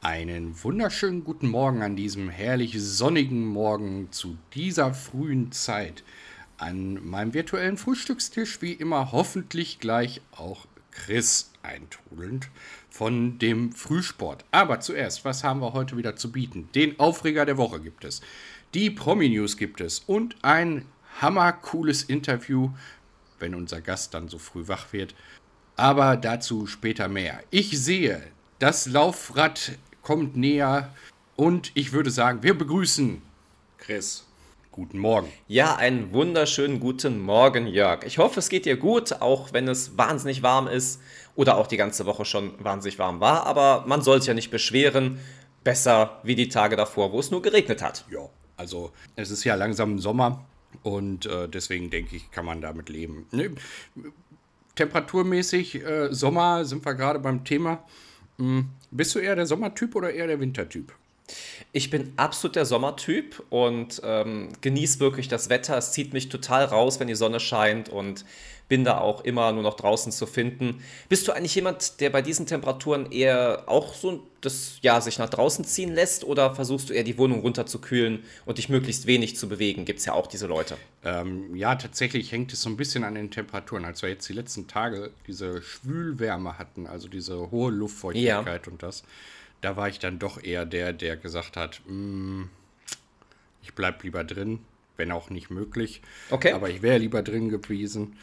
Einen 0.00 0.62
wunderschönen 0.62 1.24
guten 1.24 1.48
Morgen 1.48 1.82
an 1.82 1.96
diesem 1.96 2.28
herrlich 2.28 2.76
sonnigen 2.78 3.44
Morgen 3.44 4.12
zu 4.12 4.38
dieser 4.54 4.94
frühen 4.94 5.50
Zeit. 5.50 6.04
An 6.56 7.04
meinem 7.04 7.34
virtuellen 7.34 7.76
Frühstückstisch 7.76 8.62
wie 8.62 8.74
immer 8.74 9.10
hoffentlich 9.10 9.80
gleich 9.80 10.20
auch 10.30 10.66
Chris 10.92 11.50
eintrudelnd 11.64 12.48
von 12.88 13.40
dem 13.40 13.72
Frühsport. 13.72 14.44
Aber 14.52 14.78
zuerst, 14.78 15.24
was 15.24 15.42
haben 15.42 15.60
wir 15.60 15.72
heute 15.72 15.96
wieder 15.96 16.14
zu 16.14 16.30
bieten? 16.30 16.68
Den 16.76 17.00
Aufreger 17.00 17.44
der 17.44 17.56
Woche 17.56 17.80
gibt 17.80 18.04
es. 18.04 18.20
Die 18.74 18.90
Promi-News 18.90 19.56
gibt 19.56 19.80
es 19.80 19.98
und 20.06 20.36
ein 20.42 20.84
hammercooles 21.20 22.04
Interview, 22.04 22.70
wenn 23.40 23.52
unser 23.52 23.80
Gast 23.80 24.14
dann 24.14 24.28
so 24.28 24.38
früh 24.38 24.68
wach 24.68 24.92
wird. 24.92 25.16
Aber 25.74 26.16
dazu 26.16 26.68
später 26.68 27.08
mehr. 27.08 27.42
Ich 27.50 27.76
sehe, 27.80 28.22
das 28.60 28.86
Laufrad 28.86 29.72
kommt 30.08 30.38
näher 30.38 30.94
und 31.36 31.70
ich 31.74 31.92
würde 31.92 32.10
sagen, 32.10 32.42
wir 32.42 32.56
begrüßen 32.56 33.20
Chris. 33.76 34.26
Guten 34.72 34.98
Morgen. 34.98 35.30
Ja, 35.48 35.76
einen 35.76 36.14
wunderschönen 36.14 36.80
guten 36.80 37.20
Morgen, 37.20 37.66
Jörg. 37.66 38.04
Ich 38.06 38.16
hoffe, 38.16 38.40
es 38.40 38.48
geht 38.48 38.64
dir 38.64 38.78
gut, 38.78 39.20
auch 39.20 39.52
wenn 39.52 39.68
es 39.68 39.98
wahnsinnig 39.98 40.42
warm 40.42 40.66
ist 40.66 41.02
oder 41.36 41.58
auch 41.58 41.66
die 41.66 41.76
ganze 41.76 42.06
Woche 42.06 42.24
schon 42.24 42.54
wahnsinnig 42.64 42.98
warm 42.98 43.20
war. 43.20 43.44
Aber 43.44 43.84
man 43.86 44.00
soll 44.00 44.22
sich 44.22 44.28
ja 44.28 44.32
nicht 44.32 44.50
beschweren. 44.50 45.20
Besser 45.62 46.20
wie 46.22 46.34
die 46.34 46.48
Tage 46.48 46.76
davor, 46.76 47.12
wo 47.12 47.20
es 47.20 47.30
nur 47.30 47.42
geregnet 47.42 47.82
hat. 47.82 48.06
Ja, 48.10 48.30
also 48.56 48.92
es 49.14 49.30
ist 49.30 49.44
ja 49.44 49.56
langsam 49.56 49.98
Sommer 49.98 50.46
und 50.84 51.26
äh, 51.26 51.50
deswegen 51.50 51.90
denke 51.90 52.16
ich, 52.16 52.30
kann 52.30 52.46
man 52.46 52.62
damit 52.62 52.88
leben. 52.88 53.26
Ne? 53.30 53.50
Temperaturmäßig 54.74 55.84
äh, 55.84 56.14
Sommer 56.14 56.64
sind 56.64 56.82
wir 56.86 56.94
gerade 56.94 57.18
beim 57.18 57.44
Thema. 57.44 57.84
Hm, 58.38 58.70
bist 58.90 59.14
du 59.14 59.18
eher 59.18 59.36
der 59.36 59.46
Sommertyp 59.46 59.94
oder 59.94 60.12
eher 60.12 60.26
der 60.26 60.40
Wintertyp? 60.40 60.92
Ich 61.72 61.90
bin 61.90 62.12
absolut 62.16 62.56
der 62.56 62.64
Sommertyp 62.64 63.42
und 63.50 64.00
ähm, 64.02 64.48
genieße 64.60 65.00
wirklich 65.00 65.28
das 65.28 65.50
Wetter. 65.50 65.76
Es 65.76 65.92
zieht 65.92 66.12
mich 66.14 66.30
total 66.30 66.64
raus, 66.64 66.98
wenn 67.00 67.08
die 67.08 67.14
Sonne 67.14 67.40
scheint 67.40 67.88
und 67.90 68.24
bin 68.68 68.84
da 68.84 68.98
auch 68.98 69.24
immer 69.24 69.52
nur 69.52 69.62
noch 69.62 69.74
draußen 69.74 70.12
zu 70.12 70.26
finden. 70.26 70.82
Bist 71.08 71.26
du 71.26 71.32
eigentlich 71.32 71.54
jemand, 71.54 72.00
der 72.00 72.10
bei 72.10 72.22
diesen 72.22 72.46
Temperaturen 72.46 73.10
eher 73.10 73.64
auch 73.66 73.94
so 73.94 74.22
das, 74.40 74.78
ja, 74.82 75.00
sich 75.00 75.18
nach 75.18 75.30
draußen 75.30 75.64
ziehen 75.64 75.94
lässt 75.94 76.24
oder 76.24 76.54
versuchst 76.54 76.90
du 76.90 76.94
eher 76.94 77.02
die 77.02 77.18
Wohnung 77.18 77.40
runterzukühlen 77.40 78.22
und 78.46 78.58
dich 78.58 78.68
möglichst 78.68 79.06
wenig 79.06 79.36
zu 79.36 79.48
bewegen? 79.48 79.84
Gibt 79.84 80.00
es 80.00 80.04
ja 80.04 80.12
auch 80.12 80.26
diese 80.26 80.46
Leute. 80.46 80.76
Ähm, 81.04 81.56
ja, 81.56 81.74
tatsächlich 81.74 82.30
hängt 82.30 82.52
es 82.52 82.62
so 82.62 82.68
ein 82.68 82.76
bisschen 82.76 83.04
an 83.04 83.14
den 83.14 83.30
Temperaturen. 83.30 83.84
Als 83.84 84.02
wir 84.02 84.10
jetzt 84.10 84.28
die 84.28 84.34
letzten 84.34 84.68
Tage 84.68 85.10
diese 85.26 85.62
Schwülwärme 85.62 86.58
hatten, 86.58 86.86
also 86.86 87.08
diese 87.08 87.50
hohe 87.50 87.72
Luftfeuchtigkeit 87.72 88.66
ja. 88.66 88.72
und 88.72 88.82
das, 88.82 89.02
da 89.60 89.76
war 89.76 89.88
ich 89.88 89.98
dann 89.98 90.18
doch 90.18 90.42
eher 90.42 90.66
der, 90.66 90.92
der 90.92 91.16
gesagt 91.16 91.56
hat, 91.56 91.80
mm, 91.86 92.44
ich 93.62 93.74
bleib 93.74 94.02
lieber 94.04 94.24
drin, 94.24 94.60
wenn 94.96 95.12
auch 95.12 95.30
nicht 95.30 95.50
möglich. 95.50 96.02
Okay. 96.30 96.52
Aber 96.52 96.68
ich 96.68 96.82
wäre 96.82 96.98
lieber 96.98 97.22
drin 97.22 97.48
gewesen. 97.48 98.16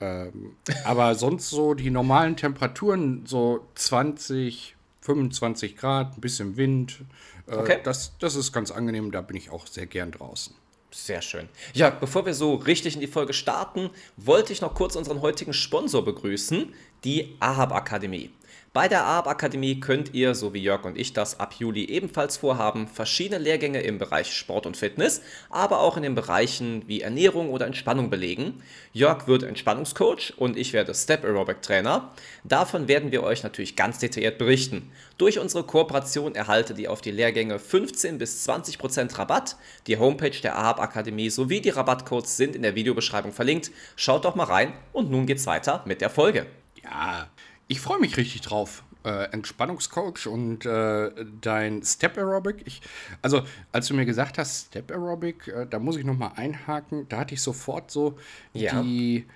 Ähm, 0.00 0.56
aber 0.84 1.14
sonst 1.14 1.50
so 1.50 1.74
die 1.74 1.90
normalen 1.90 2.36
Temperaturen, 2.36 3.24
so 3.26 3.66
20, 3.74 4.76
25 5.00 5.76
Grad, 5.76 6.16
ein 6.16 6.20
bisschen 6.20 6.56
Wind. 6.56 7.00
Äh, 7.46 7.56
okay. 7.56 7.78
das, 7.82 8.12
das 8.18 8.34
ist 8.34 8.52
ganz 8.52 8.70
angenehm, 8.70 9.10
da 9.10 9.20
bin 9.20 9.36
ich 9.36 9.50
auch 9.50 9.66
sehr 9.66 9.86
gern 9.86 10.12
draußen. 10.12 10.54
Sehr 10.90 11.20
schön. 11.20 11.48
Ja, 11.74 11.90
bevor 11.90 12.24
wir 12.24 12.32
so 12.32 12.54
richtig 12.54 12.94
in 12.94 13.00
die 13.00 13.06
Folge 13.06 13.34
starten, 13.34 13.90
wollte 14.16 14.52
ich 14.52 14.62
noch 14.62 14.74
kurz 14.74 14.96
unseren 14.96 15.20
heutigen 15.20 15.52
Sponsor 15.52 16.02
begrüßen, 16.02 16.72
die 17.04 17.36
Ahab 17.40 17.72
Akademie. 17.72 18.30
Bei 18.78 18.86
der 18.86 19.04
AAB 19.04 19.26
Akademie 19.26 19.80
könnt 19.80 20.14
ihr, 20.14 20.36
so 20.36 20.54
wie 20.54 20.62
Jörg 20.62 20.84
und 20.84 20.96
ich 20.96 21.12
das 21.12 21.40
ab 21.40 21.54
Juli 21.58 21.86
ebenfalls 21.86 22.36
vorhaben, 22.36 22.86
verschiedene 22.86 23.42
Lehrgänge 23.42 23.80
im 23.80 23.98
Bereich 23.98 24.32
Sport 24.32 24.66
und 24.66 24.76
Fitness, 24.76 25.20
aber 25.50 25.80
auch 25.80 25.96
in 25.96 26.04
den 26.04 26.14
Bereichen 26.14 26.84
wie 26.86 27.00
Ernährung 27.00 27.50
oder 27.50 27.66
Entspannung 27.66 28.08
belegen. 28.08 28.62
Jörg 28.92 29.26
wird 29.26 29.42
Entspannungscoach 29.42 30.34
und 30.36 30.56
ich 30.56 30.74
werde 30.74 30.94
Step 30.94 31.24
Aerobic 31.24 31.60
Trainer. 31.60 32.12
Davon 32.44 32.86
werden 32.86 33.10
wir 33.10 33.24
euch 33.24 33.42
natürlich 33.42 33.74
ganz 33.74 33.98
detailliert 33.98 34.38
berichten. 34.38 34.92
Durch 35.16 35.40
unsere 35.40 35.64
Kooperation 35.64 36.36
erhaltet 36.36 36.78
ihr 36.78 36.92
auf 36.92 37.00
die 37.00 37.10
Lehrgänge 37.10 37.58
15 37.58 38.16
bis 38.18 38.44
20 38.44 38.78
Prozent 38.78 39.18
Rabatt. 39.18 39.56
Die 39.88 39.98
Homepage 39.98 40.40
der 40.40 40.56
AHAB 40.56 40.78
Akademie 40.78 41.30
sowie 41.30 41.60
die 41.60 41.70
Rabattcodes 41.70 42.36
sind 42.36 42.54
in 42.54 42.62
der 42.62 42.76
Videobeschreibung 42.76 43.32
verlinkt. 43.32 43.72
Schaut 43.96 44.24
doch 44.24 44.36
mal 44.36 44.44
rein 44.44 44.72
und 44.92 45.10
nun 45.10 45.26
geht's 45.26 45.48
weiter 45.48 45.82
mit 45.84 46.00
der 46.00 46.10
Folge. 46.10 46.46
Ja, 46.84 47.28
ich 47.68 47.80
freue 47.80 48.00
mich 48.00 48.16
richtig 48.16 48.40
drauf. 48.40 48.82
Äh, 49.04 49.30
Entspannungscoach 49.30 50.26
und 50.26 50.66
äh, 50.66 51.10
dein 51.40 51.82
Step 51.84 52.18
Aerobic. 52.18 52.62
Ich, 52.66 52.82
also, 53.22 53.42
als 53.70 53.86
du 53.86 53.94
mir 53.94 54.04
gesagt 54.04 54.38
hast, 54.38 54.66
Step 54.66 54.90
Aerobic, 54.90 55.46
äh, 55.48 55.66
da 55.70 55.78
muss 55.78 55.96
ich 55.96 56.04
nochmal 56.04 56.32
einhaken. 56.34 57.08
Da 57.08 57.18
hatte 57.18 57.34
ich 57.34 57.40
sofort 57.40 57.90
so 57.90 58.18
ja. 58.52 58.82
die 58.82 59.26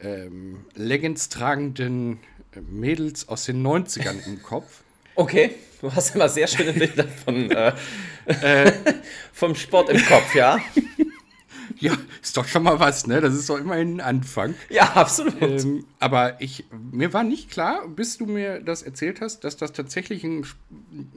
ähm, 0.00 0.64
Leggings 0.74 1.28
tragenden 1.28 2.20
Mädels 2.54 3.28
aus 3.28 3.44
den 3.44 3.66
90ern 3.66 4.24
im 4.26 4.42
Kopf. 4.42 4.82
Okay, 5.18 5.56
du 5.80 5.92
hast 5.92 6.14
immer 6.14 6.28
sehr 6.28 6.46
schöne 6.46 6.72
Bilder 6.72 7.08
von, 7.08 7.50
äh, 7.50 7.72
äh, 8.26 8.72
vom 9.32 9.56
Sport 9.56 9.90
im 9.90 10.00
Kopf, 10.06 10.32
ja. 10.32 10.60
Ja, 11.80 11.96
ist 12.20 12.36
doch 12.36 12.46
schon 12.46 12.64
mal 12.64 12.80
was, 12.80 13.06
ne? 13.06 13.20
Das 13.20 13.34
ist 13.34 13.48
doch 13.48 13.58
immerhin 13.58 14.00
ein 14.00 14.16
Anfang. 14.18 14.54
Ja, 14.68 14.94
absolut. 14.94 15.40
Ähm, 15.40 15.84
aber 16.00 16.40
ich, 16.40 16.64
mir 16.92 17.12
war 17.12 17.22
nicht 17.22 17.50
klar, 17.50 17.86
bis 17.86 18.18
du 18.18 18.26
mir 18.26 18.60
das 18.60 18.82
erzählt 18.82 19.20
hast, 19.20 19.44
dass 19.44 19.56
das 19.56 19.72
tatsächlich 19.72 20.24
ein 20.24 20.44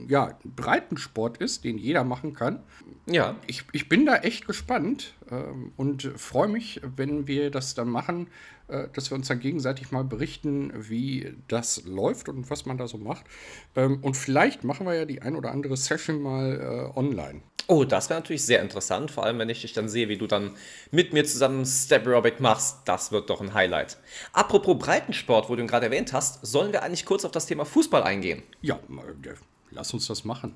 ja, 0.07 0.37
Breitensport 0.43 1.37
ist, 1.37 1.63
den 1.63 1.79
jeder 1.79 2.03
machen 2.03 2.33
kann. 2.33 2.61
Ja. 3.07 3.35
Ich, 3.47 3.63
ich 3.71 3.89
bin 3.89 4.05
da 4.05 4.17
echt 4.17 4.45
gespannt 4.45 5.15
ähm, 5.31 5.71
und 5.77 6.03
freue 6.15 6.47
mich, 6.47 6.81
wenn 6.95 7.27
wir 7.27 7.49
das 7.49 7.73
dann 7.73 7.89
machen, 7.89 8.27
äh, 8.71 8.87
dass 8.93 9.11
wir 9.11 9.15
uns 9.15 9.27
dann 9.27 9.39
gegenseitig 9.39 9.91
mal 9.91 10.03
berichten, 10.03 10.71
wie 10.75 11.35
das 11.47 11.83
läuft 11.85 12.29
und 12.29 12.49
was 12.49 12.65
man 12.65 12.77
da 12.77 12.87
so 12.87 12.97
macht. 12.97 13.25
Ähm, 13.75 13.99
und 14.01 14.15
vielleicht 14.15 14.63
machen 14.63 14.85
wir 14.85 14.95
ja 14.95 15.05
die 15.05 15.21
ein 15.21 15.35
oder 15.35 15.51
andere 15.51 15.77
Session 15.77 16.21
mal 16.21 16.91
äh, 16.95 16.97
online. 16.97 17.41
Oh, 17.67 17.83
das 17.83 18.09
wäre 18.09 18.19
natürlich 18.19 18.45
sehr 18.45 18.61
interessant, 18.61 19.11
vor 19.11 19.23
allem 19.25 19.39
wenn 19.39 19.49
ich 19.49 19.61
dich 19.61 19.73
dann 19.73 19.87
sehe, 19.87 20.09
wie 20.09 20.17
du 20.17 20.27
dann 20.27 20.51
mit 20.89 21.13
mir 21.13 21.23
zusammen 21.23 21.65
Step 21.65 22.07
Aerobic 22.07 22.39
machst. 22.39 22.79
Das 22.85 23.11
wird 23.11 23.29
doch 23.29 23.39
ein 23.39 23.53
Highlight. 23.53 23.97
Apropos 24.33 24.77
Breitensport, 24.77 25.49
wo 25.49 25.55
du 25.55 25.61
ihn 25.61 25.67
gerade 25.67 25.85
erwähnt 25.85 26.11
hast, 26.11 26.45
sollen 26.45 26.73
wir 26.73 26.83
eigentlich 26.83 27.05
kurz 27.05 27.23
auf 27.23 27.31
das 27.31 27.45
Thema 27.45 27.65
Fußball 27.65 28.03
eingehen? 28.03 28.43
Ja, 28.61 28.75
äh, 28.75 29.33
lass 29.69 29.93
uns 29.93 30.07
das 30.07 30.25
machen. 30.25 30.55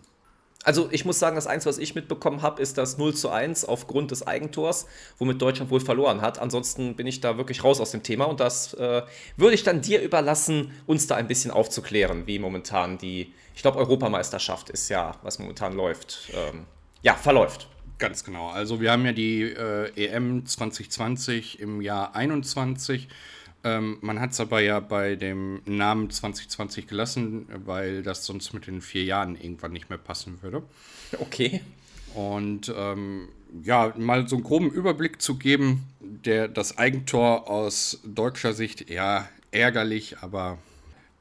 Also 0.63 0.89
ich 0.91 1.05
muss 1.05 1.19
sagen, 1.19 1.35
das 1.35 1.45
Einzige, 1.45 1.69
was 1.69 1.77
ich 1.77 1.93
mitbekommen 1.93 2.41
habe, 2.41 2.61
ist 2.61 2.77
das 2.77 2.97
0 2.97 3.13
zu 3.13 3.29
1 3.29 3.65
aufgrund 3.65 4.09
des 4.09 4.25
Eigentors, 4.25 4.87
womit 5.19 5.39
Deutschland 5.41 5.69
wohl 5.69 5.79
verloren 5.79 6.21
hat. 6.21 6.39
Ansonsten 6.39 6.95
bin 6.95 7.05
ich 7.05 7.21
da 7.21 7.37
wirklich 7.37 7.63
raus 7.63 7.79
aus 7.79 7.91
dem 7.91 8.01
Thema 8.01 8.25
und 8.25 8.39
das 8.39 8.73
äh, 8.73 9.03
würde 9.37 9.53
ich 9.53 9.63
dann 9.63 9.81
dir 9.81 10.01
überlassen, 10.01 10.71
uns 10.87 11.05
da 11.05 11.15
ein 11.15 11.27
bisschen 11.27 11.51
aufzuklären, 11.51 12.25
wie 12.25 12.39
momentan 12.39 12.97
die, 12.97 13.33
ich 13.53 13.61
glaube, 13.61 13.77
Europameisterschaft 13.77 14.71
ist 14.71 14.89
ja, 14.89 15.15
was 15.21 15.37
momentan 15.37 15.73
läuft. 15.73 16.31
Ähm, 16.33 16.65
ja, 17.03 17.13
verläuft. 17.13 17.67
Ganz 17.97 18.23
genau. 18.23 18.49
Also 18.49 18.81
wir 18.81 18.91
haben 18.91 19.05
ja 19.05 19.13
die 19.13 19.43
äh, 19.43 19.91
EM 19.95 20.45
2020 20.45 21.59
im 21.59 21.81
Jahr 21.81 22.15
21. 22.15 23.07
Ähm, 23.65 23.97
man 24.01 24.19
hat 24.19 24.31
es 24.31 24.39
aber 24.39 24.61
ja 24.61 24.79
bei 24.79 25.15
dem 25.15 25.59
Namen 25.65 26.11
2020 26.11 26.85
gelassen, 26.85 27.47
weil 27.65 28.03
das 28.03 28.23
sonst 28.23 28.53
mit 28.53 28.67
den 28.67 28.79
vier 28.79 29.03
Jahren 29.03 29.35
irgendwann 29.35 29.73
nicht 29.73 29.89
mehr 29.89 29.97
passen 29.97 30.37
würde. 30.43 30.61
Okay. 31.19 31.61
Und 32.13 32.71
ähm, 32.77 33.27
ja, 33.63 33.91
mal 33.97 34.27
so 34.27 34.35
einen 34.35 34.43
groben 34.43 34.69
Überblick 34.69 35.19
zu 35.19 35.37
geben, 35.37 35.83
der 35.99 36.47
das 36.47 36.77
Eigentor 36.77 37.49
aus 37.49 37.99
deutscher 38.05 38.53
Sicht 38.53 38.87
ja 38.89 39.27
ärgerlich, 39.49 40.17
aber 40.21 40.59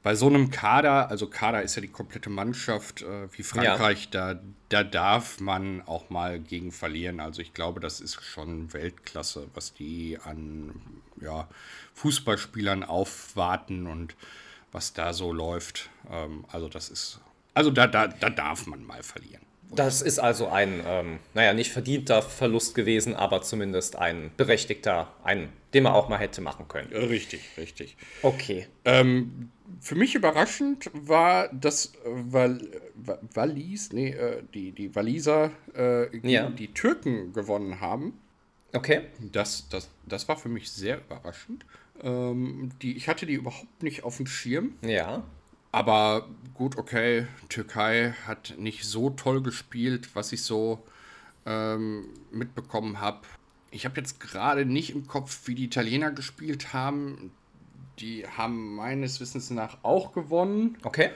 bei 0.05 0.15
so 0.15 0.27
einem 0.27 0.51
Kader, 0.51 1.09
also 1.09 1.27
Kader 1.29 1.63
ist 1.63 1.77
ja 1.77 1.81
die 1.81 1.89
komplette 1.89 2.29
Mannschaft 2.29 3.01
äh, 3.01 3.27
wie 3.33 3.43
Frankreich, 3.43 4.11
ja. 4.13 4.35
da, 4.35 4.41
da 4.69 4.85
darf 4.85 5.41
man 5.41 5.81
auch 5.81 6.11
mal 6.11 6.39
gegen 6.39 6.73
verlieren. 6.73 7.21
Also 7.21 7.41
ich 7.41 7.55
glaube, 7.55 7.81
das 7.81 8.01
ist 8.01 8.23
schon 8.23 8.75
Weltklasse, 8.75 9.49
was 9.55 9.73
die 9.73 10.19
an 10.23 10.75
ja, 11.23 11.49
Fußballspielern 11.95 12.85
aufwarten 12.85 13.87
und 13.87 14.15
was 14.73 14.93
da 14.93 15.15
so 15.15 15.33
läuft. 15.33 15.89
Ähm, 16.13 16.45
also 16.53 16.69
das 16.69 16.91
ist, 16.91 17.21
also 17.55 17.71
da, 17.71 17.87
da, 17.87 18.07
da 18.07 18.29
darf 18.29 18.67
man 18.67 18.85
mal 18.85 19.03
verlieren. 19.03 19.41
Das 19.71 20.03
ist 20.03 20.19
also 20.19 20.49
ein, 20.49 20.83
ähm, 20.87 21.19
naja, 21.33 21.55
nicht 21.55 21.73
verdienter 21.73 22.21
Verlust 22.21 22.75
gewesen, 22.75 23.15
aber 23.15 23.41
zumindest 23.41 23.97
ein 23.97 24.31
berechtigter, 24.37 25.09
ein, 25.25 25.51
den 25.73 25.85
man 25.85 25.95
auch 25.95 26.11
mal 26.11 26.19
hätte 26.19 26.43
machen 26.43 26.69
können. 26.69 26.93
Richtig, 26.93 27.41
richtig. 27.57 27.97
Okay. 28.23 28.69
Ähm, 28.85 29.51
für 29.81 29.95
mich 29.95 30.15
überraschend 30.15 30.91
war, 30.93 31.49
dass 31.49 31.93
Val 32.05 32.61
Wallis, 33.35 33.93
nee, 33.93 34.11
äh, 34.11 34.43
die, 34.55 34.73
die 34.73 34.95
Waliser 34.95 35.51
äh, 35.75 36.09
gegen 36.11 36.29
ja. 36.29 36.51
die 36.51 36.73
Türken 36.73 37.33
gewonnen 37.33 37.81
haben. 37.81 38.19
Okay. 38.73 39.03
Das, 39.21 39.69
das, 39.69 39.89
das 40.07 40.29
war 40.29 40.37
für 40.37 40.49
mich 40.49 40.71
sehr 40.71 40.99
überraschend. 40.99 41.65
Ähm, 42.03 42.71
die, 42.83 42.97
ich 42.97 43.09
hatte 43.09 43.27
die 43.27 43.35
überhaupt 43.35 43.83
nicht 43.83 44.05
auf 44.05 44.17
dem 44.17 44.27
Schirm. 44.27 44.77
Ja. 44.83 45.23
Aber 45.71 46.29
gut, 46.55 46.77
okay, 46.77 47.27
Türkei 47.49 48.15
hat 48.27 48.55
nicht 48.59 48.85
so 48.85 49.11
toll 49.11 49.43
gespielt, 49.43 50.15
was 50.15 50.33
ich 50.33 50.43
so 50.43 50.83
ähm, 51.47 52.11
mitbekommen 52.31 53.01
habe. 53.01 53.21
Ich 53.71 53.85
habe 53.85 53.97
jetzt 53.97 54.21
gerade 54.21 54.67
nicht 54.67 54.91
im 54.91 55.07
Kopf, 55.07 55.47
wie 55.47 55.55
die 55.55 55.65
Italiener 55.65 56.13
gespielt 56.13 56.73
haben. 56.73 57.33
Die 57.99 58.27
haben 58.27 58.75
meines 58.75 59.21
Wissens 59.21 59.51
nach 59.51 59.79
auch 59.83 60.13
gewonnen. 60.13 60.79
Okay. 60.83 61.11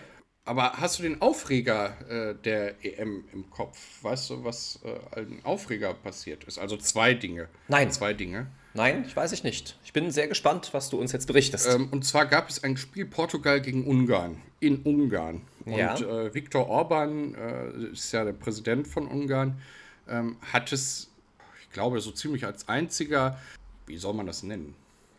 Aber 0.44 0.72
hast 0.74 0.98
du 0.98 1.02
den 1.02 1.20
Aufreger 1.20 1.94
äh, 2.08 2.34
der 2.34 2.82
EM 2.82 3.24
im 3.32 3.50
Kopf? 3.50 3.78
Weißt 4.02 4.30
du, 4.30 4.44
was 4.44 4.80
äh, 4.82 5.20
ein 5.20 5.40
Aufreger 5.44 5.92
passiert 5.92 6.44
ist? 6.44 6.58
Also 6.58 6.78
zwei 6.78 7.12
Dinge. 7.12 7.48
Nein. 7.68 7.90
Zwei 7.90 8.14
Dinge. 8.14 8.46
Nein, 8.72 9.04
ich 9.06 9.16
weiß 9.16 9.32
ich 9.32 9.44
nicht. 9.44 9.78
Ich 9.84 9.92
bin 9.92 10.10
sehr 10.10 10.28
gespannt, 10.28 10.70
was 10.72 10.88
du 10.88 10.98
uns 10.98 11.12
jetzt 11.12 11.26
berichtest. 11.26 11.68
Ähm, 11.68 11.88
und 11.90 12.04
zwar 12.04 12.26
gab 12.26 12.48
es 12.48 12.62
ein 12.62 12.76
Spiel 12.76 13.06
Portugal 13.06 13.60
gegen 13.60 13.86
Ungarn 13.86 14.40
in 14.60 14.82
Ungarn. 14.82 15.42
Ja. 15.66 15.94
Und 15.94 16.02
äh, 16.02 16.34
Viktor 16.34 16.68
Orban 16.68 17.34
äh, 17.34 17.92
ist 17.92 18.12
ja 18.12 18.24
der 18.24 18.32
Präsident 18.32 18.86
von 18.88 19.06
Ungarn, 19.06 19.60
ähm, 20.08 20.36
hat 20.52 20.72
es, 20.72 21.10
ich 21.62 21.70
glaube, 21.70 22.00
so 22.00 22.10
ziemlich 22.10 22.46
als 22.46 22.68
einziger, 22.68 23.38
wie 23.86 23.98
soll 23.98 24.14
man 24.14 24.26
das 24.26 24.42
nennen? 24.42 24.74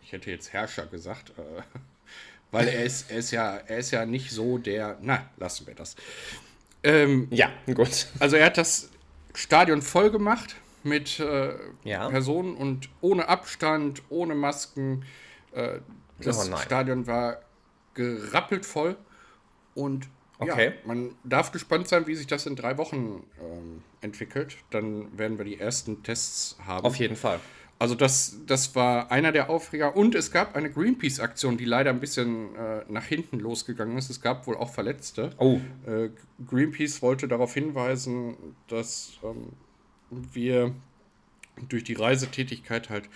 Ich 0.10 0.14
hätte 0.14 0.32
jetzt 0.32 0.54
Herrscher 0.54 0.88
gesagt, 0.88 1.34
äh, 1.38 1.62
weil 2.52 2.68
er 2.68 2.84
ist, 2.84 3.12
er 3.12 3.20
ist 3.20 3.30
ja, 3.30 3.58
er 3.58 3.78
ist 3.78 3.92
ja 3.92 4.08
nicht 4.08 4.32
so 4.32 4.58
der. 4.58 4.98
Na, 5.04 5.30
lassen 5.38 5.68
wir 5.68 5.76
das. 5.76 5.96
Ähm, 6.82 7.28
ja, 7.30 7.52
gut. 7.68 8.08
also 8.18 8.36
er 8.36 8.48
hat 8.48 8.58
das 8.58 8.90
Stadion 9.36 9.84
voll 9.84 10.10
gemacht 10.10 10.56
mit 10.84 11.20
äh, 11.20 11.54
Ja. 11.84 12.10
Personen 12.10 12.56
und 12.56 12.90
ohne 13.02 13.28
Abstand, 13.30 14.02
ohne 14.10 14.34
Masken. 14.34 15.06
Äh, 15.52 15.78
das 16.20 16.50
Oh. 16.52 16.58
Stadion 16.58 17.06
war 17.06 17.42
gerappelt 17.94 18.66
voll 18.66 18.98
und 19.76 20.08
Okay. 20.40 20.68
ja, 20.68 20.72
man 20.86 21.14
darf 21.24 21.52
gespannt 21.52 21.88
sein, 21.88 22.08
wie 22.08 22.16
sich 22.16 22.26
das 22.26 22.48
in 22.48 22.56
drei 22.56 22.78
Wochen 22.80 23.24
ähm, 23.42 23.84
entwickelt. 24.02 24.56
Dann 24.72 25.16
werden 25.20 25.38
wir 25.38 25.46
die 25.46 25.60
ersten 25.60 26.02
Tests 26.02 26.58
haben. 26.66 26.84
Auf 26.86 26.96
jeden 26.96 27.16
Fall. 27.18 27.40
Also 27.80 27.96
das, 27.96 28.42
das 28.46 28.76
war 28.76 29.10
einer 29.10 29.32
der 29.32 29.50
Aufreger. 29.50 29.96
Und 29.96 30.14
es 30.14 30.32
gab 30.32 30.56
eine 30.56 30.70
Greenpeace-Aktion, 30.70 31.58
die 31.58 31.64
leider 31.64 31.90
ein 31.92 32.02
bisschen 32.02 32.54
äh, 32.56 32.84
nach 32.90 33.06
hinten 33.06 33.40
losgegangen 33.40 33.98
ist. 33.98 34.10
Es 34.10 34.20
gab 34.20 34.46
wohl 34.48 34.58
auch 34.58 34.70
Verletzte. 34.70 35.32
Oh. 35.38 35.62
Äh, 35.88 36.10
Greenpeace 36.46 37.02
wollte 37.02 37.30
darauf 37.30 37.54
hinweisen, 37.54 38.36
dass 38.68 39.14
ähm, 39.24 39.54
wir 40.10 40.76
durch 41.70 41.86
die 41.86 41.94
Reisetätigkeit 41.94 42.90
halt 42.90 43.10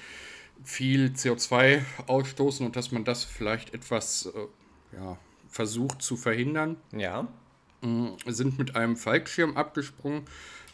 viel 0.64 1.08
CO2 1.08 1.82
ausstoßen 2.08 2.66
und 2.66 2.78
dass 2.78 2.92
man 2.94 3.04
das 3.04 3.26
vielleicht 3.26 3.74
etwas 3.74 4.28
äh, 4.34 4.96
ja, 4.96 5.18
versucht 5.50 6.02
zu 6.02 6.16
verhindern 6.16 6.78
Ja. 6.94 7.28
sind 8.28 8.58
mit 8.58 8.78
einem 8.78 8.96
Fallschirm 8.96 9.58
abgesprungen 9.58 10.24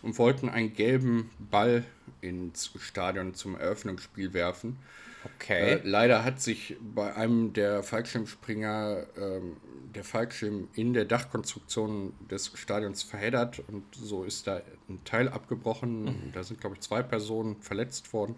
und 0.01 0.17
wollten 0.17 0.49
einen 0.49 0.73
gelben 0.73 1.29
Ball 1.51 1.83
ins 2.21 2.71
Stadion 2.79 3.33
zum 3.33 3.55
Eröffnungsspiel 3.55 4.33
werfen. 4.33 4.77
Okay. 5.35 5.73
Äh, 5.73 5.81
leider 5.83 6.23
hat 6.23 6.41
sich 6.41 6.77
bei 6.79 7.13
einem 7.15 7.51
der 7.53 7.83
Fallschirmspringer 7.83 9.05
ähm, 9.17 9.57
der 9.93 10.03
Fallschirm 10.03 10.69
in 10.75 10.93
der 10.93 11.05
Dachkonstruktion 11.05 12.13
des 12.29 12.51
Stadions 12.55 13.03
verheddert 13.03 13.61
und 13.67 13.83
so 13.91 14.23
ist 14.23 14.47
da 14.47 14.61
ein 14.87 15.03
Teil 15.03 15.27
abgebrochen. 15.27 16.31
Da 16.33 16.43
sind, 16.43 16.61
glaube 16.61 16.75
ich, 16.75 16.81
zwei 16.81 17.01
Personen 17.01 17.57
verletzt 17.61 18.13
worden. 18.13 18.35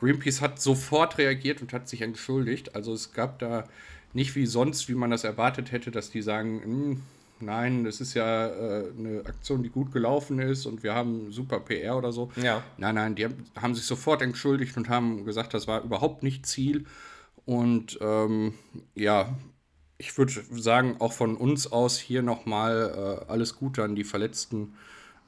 Greenpeace 0.00 0.40
hat 0.40 0.60
sofort 0.60 1.18
reagiert 1.18 1.62
und 1.62 1.72
hat 1.72 1.88
sich 1.88 2.02
entschuldigt. 2.02 2.74
Also 2.74 2.92
es 2.92 3.12
gab 3.12 3.38
da 3.38 3.68
nicht 4.12 4.34
wie 4.36 4.46
sonst, 4.46 4.88
wie 4.88 4.94
man 4.94 5.10
das 5.10 5.24
erwartet 5.24 5.72
hätte, 5.72 5.90
dass 5.90 6.10
die 6.10 6.22
sagen, 6.22 6.62
"Hm, 6.62 7.02
nein, 7.44 7.84
das 7.84 8.00
ist 8.00 8.14
ja 8.14 8.46
äh, 8.46 8.92
eine 8.98 9.20
Aktion, 9.26 9.62
die 9.62 9.70
gut 9.70 9.92
gelaufen 9.92 10.38
ist 10.38 10.66
und 10.66 10.82
wir 10.82 10.94
haben 10.94 11.32
super 11.32 11.60
PR 11.60 11.96
oder 11.96 12.12
so. 12.12 12.30
Ja. 12.36 12.62
Nein, 12.76 12.94
nein, 12.94 13.14
die 13.14 13.24
haben, 13.24 13.44
haben 13.60 13.74
sich 13.74 13.84
sofort 13.84 14.22
entschuldigt 14.22 14.76
und 14.76 14.88
haben 14.88 15.24
gesagt, 15.24 15.54
das 15.54 15.66
war 15.66 15.82
überhaupt 15.82 16.22
nicht 16.22 16.46
Ziel. 16.46 16.86
Und 17.46 17.98
ähm, 18.00 18.54
ja, 18.94 19.34
ich 19.98 20.16
würde 20.18 20.32
sagen, 20.50 20.96
auch 20.98 21.12
von 21.12 21.36
uns 21.36 21.70
aus 21.70 21.98
hier 21.98 22.22
nochmal 22.22 23.24
äh, 23.28 23.30
alles 23.30 23.56
Gute 23.56 23.84
an 23.84 23.94
die 23.94 24.04
Verletzten 24.04 24.74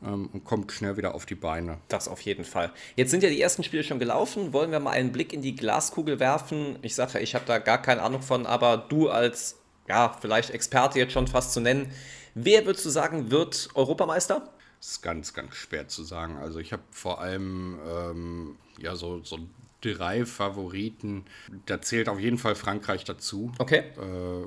ähm, 0.04 0.28
und 0.32 0.44
kommt 0.44 0.72
schnell 0.72 0.96
wieder 0.96 1.14
auf 1.14 1.26
die 1.26 1.34
Beine. 1.34 1.78
Das 1.88 2.08
auf 2.08 2.20
jeden 2.20 2.44
Fall. 2.44 2.72
Jetzt 2.96 3.10
sind 3.10 3.22
ja 3.22 3.28
die 3.28 3.40
ersten 3.40 3.62
Spiele 3.62 3.84
schon 3.84 3.98
gelaufen. 3.98 4.52
Wollen 4.52 4.70
wir 4.70 4.80
mal 4.80 4.90
einen 4.90 5.12
Blick 5.12 5.32
in 5.32 5.42
die 5.42 5.54
Glaskugel 5.54 6.20
werfen? 6.20 6.78
Ich 6.82 6.94
sage 6.94 7.14
ja, 7.14 7.20
ich 7.20 7.34
habe 7.34 7.44
da 7.46 7.58
gar 7.58 7.80
keine 7.80 8.02
Ahnung 8.02 8.22
von, 8.22 8.46
aber 8.46 8.76
du 8.76 9.08
als, 9.08 9.58
ja, 9.88 10.16
vielleicht 10.20 10.50
Experte 10.50 10.98
jetzt 10.98 11.12
schon 11.12 11.26
fast 11.26 11.52
zu 11.52 11.60
nennen. 11.60 11.90
Wer 12.34 12.66
würdest 12.66 12.84
du 12.84 12.90
sagen, 12.90 13.30
wird 13.30 13.68
Europameister? 13.74 14.50
Das 14.78 14.90
ist 14.90 15.02
ganz, 15.02 15.32
ganz 15.32 15.54
schwer 15.54 15.88
zu 15.88 16.04
sagen. 16.04 16.36
Also 16.36 16.58
ich 16.58 16.72
habe 16.72 16.82
vor 16.90 17.20
allem 17.20 17.78
ähm, 17.88 18.56
ja 18.78 18.94
so, 18.94 19.22
so 19.24 19.38
drei 19.80 20.26
Favoriten. 20.26 21.24
Da 21.66 21.80
zählt 21.80 22.08
auf 22.08 22.20
jeden 22.20 22.38
Fall 22.38 22.54
Frankreich 22.54 23.04
dazu. 23.04 23.52
Okay. 23.58 23.84
Äh, 23.96 24.46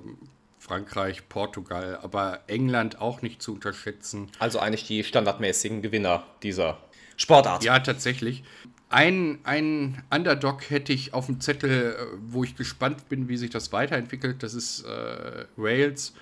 Frankreich, 0.59 1.27
Portugal, 1.30 1.97
aber 2.01 2.42
England 2.47 3.00
auch 3.00 3.21
nicht 3.21 3.42
zu 3.42 3.53
unterschätzen. 3.53 4.30
Also 4.39 4.59
eigentlich 4.59 4.85
die 4.85 5.03
standardmäßigen 5.03 5.81
Gewinner 5.81 6.25
dieser 6.44 6.77
Sportart. 7.15 7.63
Ja, 7.63 7.80
tatsächlich. 7.80 8.44
Ein, 8.89 9.39
ein 9.44 10.01
Underdog 10.09 10.69
hätte 10.69 10.94
ich 10.94 11.13
auf 11.13 11.27
dem 11.27 11.39
Zettel, 11.41 11.95
äh, 11.95 12.18
wo 12.27 12.44
ich 12.44 12.56
gespannt 12.56 13.07
bin, 13.07 13.30
wie 13.30 13.38
sich 13.38 13.51
das 13.51 13.71
weiterentwickelt. 13.71 14.41
Das 14.41 14.53
ist 14.56 14.83
äh, 14.83 15.45
Wales. 15.56 16.13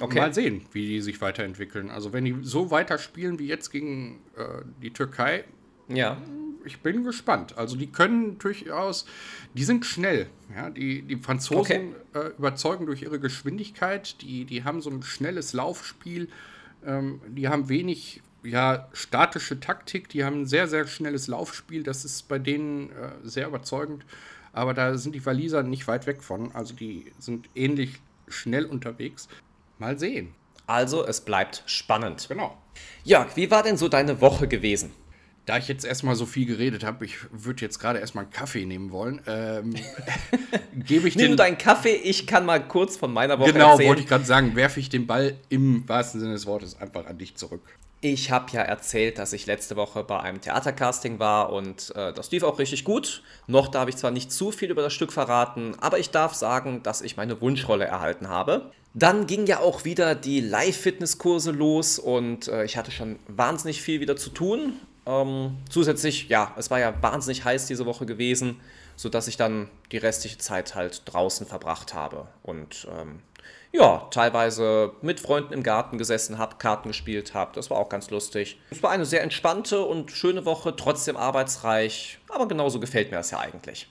Okay. 0.00 0.18
Mal 0.20 0.32
sehen, 0.34 0.62
wie 0.72 0.86
die 0.86 1.00
sich 1.00 1.20
weiterentwickeln. 1.20 1.90
Also 1.90 2.12
wenn 2.12 2.24
die 2.24 2.36
so 2.42 2.70
weiterspielen 2.70 3.38
wie 3.38 3.46
jetzt 3.46 3.70
gegen 3.70 4.20
äh, 4.36 4.62
die 4.80 4.92
Türkei, 4.92 5.44
Ja. 5.88 6.18
ich 6.64 6.80
bin 6.80 7.02
gespannt. 7.02 7.56
Also 7.58 7.76
die 7.76 7.88
können 7.88 8.38
durchaus, 8.38 9.06
die 9.54 9.64
sind 9.64 9.84
schnell. 9.84 10.28
Ja, 10.54 10.70
die, 10.70 11.02
die 11.02 11.16
Franzosen 11.16 11.94
äh, 12.14 12.28
überzeugen 12.38 12.86
durch 12.86 13.02
ihre 13.02 13.18
Geschwindigkeit. 13.18 14.20
Die, 14.22 14.44
die 14.44 14.62
haben 14.64 14.80
so 14.82 14.90
ein 14.90 15.02
schnelles 15.02 15.52
Laufspiel. 15.54 16.28
Ähm, 16.84 17.20
die 17.28 17.48
haben 17.48 17.68
wenig 17.68 18.22
ja, 18.42 18.88
statische 18.92 19.60
Taktik. 19.60 20.08
Die 20.08 20.24
haben 20.24 20.42
ein 20.42 20.46
sehr, 20.46 20.68
sehr 20.68 20.86
schnelles 20.86 21.26
Laufspiel. 21.28 21.82
Das 21.82 22.04
ist 22.04 22.28
bei 22.28 22.38
denen 22.38 22.90
äh, 22.90 23.10
sehr 23.22 23.46
überzeugend. 23.46 24.04
Aber 24.52 24.74
da 24.74 24.96
sind 24.98 25.14
die 25.14 25.24
Waliser 25.24 25.62
nicht 25.62 25.88
weit 25.88 26.06
weg 26.06 26.22
von. 26.22 26.52
Also 26.52 26.74
die 26.74 27.12
sind 27.18 27.48
ähnlich 27.54 28.00
schnell 28.28 28.66
unterwegs. 28.66 29.28
Mal 29.78 29.98
sehen. 29.98 30.34
Also 30.66 31.06
es 31.06 31.20
bleibt 31.20 31.62
spannend. 31.66 32.26
Genau. 32.28 32.56
Jörg, 33.04 33.36
wie 33.36 33.50
war 33.50 33.62
denn 33.62 33.76
so 33.76 33.88
deine 33.88 34.20
Woche 34.20 34.48
gewesen? 34.48 34.92
Da 35.44 35.58
ich 35.58 35.66
jetzt 35.66 35.84
erstmal 35.84 36.14
so 36.14 36.24
viel 36.24 36.46
geredet 36.46 36.84
habe, 36.84 37.04
ich 37.04 37.16
würde 37.32 37.62
jetzt 37.62 37.80
gerade 37.80 37.98
erstmal 37.98 38.24
einen 38.24 38.32
Kaffee 38.32 38.64
nehmen 38.64 38.92
wollen, 38.92 39.20
ähm, 39.26 39.74
gebe 40.86 41.08
ich 41.08 41.16
Nimm 41.16 41.32
den. 41.32 41.36
deinen 41.36 41.58
Kaffee, 41.58 41.94
ich 41.94 42.26
kann 42.28 42.46
mal 42.46 42.60
kurz 42.66 42.96
von 42.96 43.12
meiner 43.12 43.38
Woche 43.40 43.52
Genau, 43.52 43.72
erzählen. 43.72 43.88
wollte 43.88 44.02
ich 44.02 44.08
gerade 44.08 44.24
sagen, 44.24 44.54
werfe 44.54 44.78
ich 44.78 44.88
den 44.88 45.06
Ball 45.06 45.34
im 45.48 45.88
wahrsten 45.88 46.20
Sinne 46.20 46.34
des 46.34 46.46
Wortes 46.46 46.80
einfach 46.80 47.06
an 47.06 47.18
dich 47.18 47.34
zurück. 47.34 47.62
Ich 48.04 48.30
habe 48.32 48.46
ja 48.52 48.62
erzählt, 48.62 49.18
dass 49.18 49.32
ich 49.32 49.46
letzte 49.46 49.76
Woche 49.76 50.02
bei 50.02 50.18
einem 50.20 50.40
Theatercasting 50.40 51.18
war 51.20 51.52
und 51.52 51.92
äh, 51.96 52.12
das 52.12 52.30
lief 52.32 52.42
auch 52.42 52.58
richtig 52.58 52.84
gut. 52.84 53.22
Noch 53.46 53.68
darf 53.68 53.88
ich 53.88 53.96
zwar 53.96 54.10
nicht 54.10 54.32
zu 54.32 54.50
viel 54.52 54.70
über 54.70 54.82
das 54.82 54.92
Stück 54.92 55.12
verraten, 55.12 55.74
aber 55.80 55.98
ich 56.00 56.10
darf 56.10 56.34
sagen, 56.34 56.82
dass 56.82 57.00
ich 57.00 57.16
meine 57.16 57.40
Wunschrolle 57.40 57.84
erhalten 57.84 58.28
habe. 58.28 58.70
Dann 58.94 59.26
ging 59.26 59.46
ja 59.46 59.60
auch 59.60 59.84
wieder 59.84 60.14
die 60.14 60.40
Live-Fitnesskurse 60.40 61.50
los 61.52 61.98
und 61.98 62.48
äh, 62.48 62.64
ich 62.64 62.76
hatte 62.76 62.90
schon 62.90 63.18
wahnsinnig 63.28 63.82
viel 63.82 64.00
wieder 64.00 64.16
zu 64.16 64.30
tun. 64.30 64.74
Ähm, 65.06 65.58
zusätzlich, 65.68 66.28
ja, 66.28 66.52
es 66.56 66.70
war 66.70 66.78
ja 66.78 66.94
wahnsinnig 67.02 67.44
heiß 67.44 67.66
diese 67.66 67.86
Woche 67.86 68.06
gewesen, 68.06 68.60
sodass 68.96 69.28
ich 69.28 69.36
dann 69.36 69.68
die 69.90 69.98
restliche 69.98 70.38
Zeit 70.38 70.74
halt 70.74 71.02
draußen 71.06 71.46
verbracht 71.46 71.94
habe. 71.94 72.28
Und 72.42 72.86
ähm, 72.90 73.20
ja, 73.72 74.06
teilweise 74.10 74.92
mit 75.00 75.18
Freunden 75.18 75.54
im 75.54 75.62
Garten 75.62 75.98
gesessen 75.98 76.38
habe, 76.38 76.56
Karten 76.56 76.88
gespielt 76.88 77.34
habe. 77.34 77.52
Das 77.54 77.70
war 77.70 77.78
auch 77.78 77.88
ganz 77.88 78.10
lustig. 78.10 78.60
Es 78.70 78.82
war 78.82 78.90
eine 78.90 79.06
sehr 79.06 79.22
entspannte 79.22 79.82
und 79.82 80.12
schöne 80.12 80.44
Woche, 80.44 80.76
trotzdem 80.76 81.16
arbeitsreich. 81.16 82.18
Aber 82.28 82.46
genauso 82.46 82.80
gefällt 82.80 83.10
mir 83.10 83.16
das 83.16 83.30
ja 83.30 83.40
eigentlich. 83.40 83.88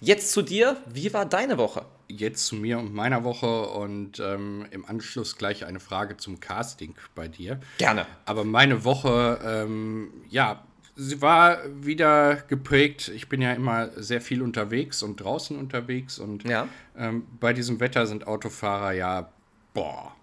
Jetzt 0.00 0.32
zu 0.32 0.42
dir. 0.42 0.76
Wie 0.86 1.12
war 1.12 1.26
deine 1.26 1.58
Woche? 1.58 1.84
Jetzt 2.08 2.46
zu 2.46 2.56
mir 2.56 2.78
und 2.78 2.94
meiner 2.94 3.24
Woche 3.24 3.68
und 3.68 4.18
ähm, 4.20 4.66
im 4.70 4.84
Anschluss 4.86 5.36
gleich 5.36 5.66
eine 5.66 5.80
Frage 5.80 6.16
zum 6.16 6.40
Casting 6.40 6.94
bei 7.14 7.28
dir. 7.28 7.60
Gerne. 7.78 8.06
Aber 8.24 8.44
meine 8.44 8.84
Woche, 8.84 9.38
ähm, 9.44 10.10
ja, 10.30 10.62
sie 10.96 11.20
war 11.20 11.58
wieder 11.84 12.36
geprägt. 12.48 13.08
Ich 13.14 13.28
bin 13.28 13.42
ja 13.42 13.52
immer 13.52 13.90
sehr 13.96 14.20
viel 14.20 14.40
unterwegs 14.42 15.02
und 15.02 15.16
draußen 15.16 15.58
unterwegs 15.58 16.18
und 16.18 16.44
Ja. 16.48 16.66
ähm, 16.96 17.26
bei 17.40 17.52
diesem 17.52 17.78
Wetter 17.80 18.06
sind 18.06 18.26
Autofahrer 18.26 18.92
ja, 18.92 19.28
boah, 19.74 20.14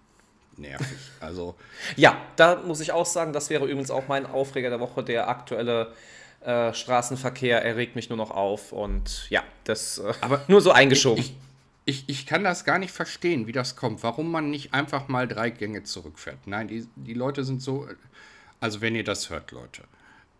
nervig. 0.56 0.98
Also, 1.20 1.54
Ja, 1.94 2.16
da 2.36 2.56
muss 2.56 2.80
ich 2.80 2.90
auch 2.92 3.06
sagen, 3.06 3.32
das 3.32 3.48
wäre 3.48 3.64
übrigens 3.66 3.90
auch 3.92 4.08
mein 4.08 4.26
Aufreger 4.26 4.70
der 4.70 4.80
Woche. 4.80 5.04
Der 5.04 5.28
aktuelle 5.28 5.92
äh, 6.46 6.72
Straßenverkehr 6.72 7.64
erregt 7.64 7.96
mich 7.96 8.08
nur 8.08 8.16
noch 8.16 8.30
auf. 8.30 8.70
Und 8.72 9.26
ja, 9.30 9.42
das 9.64 9.98
äh, 9.98 10.14
Aber 10.20 10.44
nur 10.46 10.60
so 10.60 10.70
eingeschoben. 10.70 11.20
ich, 11.20 11.34
ich, 11.84 12.04
ich 12.08 12.26
kann 12.26 12.44
das 12.44 12.64
gar 12.64 12.78
nicht 12.78 12.92
verstehen, 12.92 13.48
wie 13.48 13.52
das 13.52 13.74
kommt, 13.74 14.04
warum 14.04 14.30
man 14.30 14.48
nicht 14.48 14.72
einfach 14.72 15.08
mal 15.08 15.26
drei 15.26 15.50
Gänge 15.50 15.82
zurückfährt. 15.82 16.46
Nein, 16.46 16.68
die, 16.68 16.86
die 16.94 17.14
Leute 17.14 17.42
sind 17.42 17.60
so, 17.60 17.88
also 18.60 18.80
wenn 18.80 18.94
ihr 18.94 19.02
das 19.02 19.28
hört, 19.28 19.50
Leute, 19.50 19.82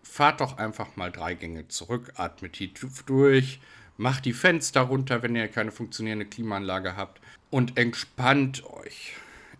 fahrt 0.04 0.40
doch 0.40 0.58
einfach 0.58 0.94
mal 0.94 1.10
drei 1.10 1.34
Gänge 1.34 1.66
zurück, 1.66 2.12
atmet 2.14 2.52
tief 2.52 3.02
durch, 3.04 3.60
macht 3.96 4.26
die 4.26 4.32
Fenster 4.32 4.82
runter, 4.82 5.24
wenn 5.24 5.34
ihr 5.34 5.48
keine 5.48 5.72
funktionierende 5.72 6.26
Klimaanlage 6.26 6.96
habt 6.96 7.20
und 7.50 7.76
entspannt 7.76 8.64
euch. 8.64 9.14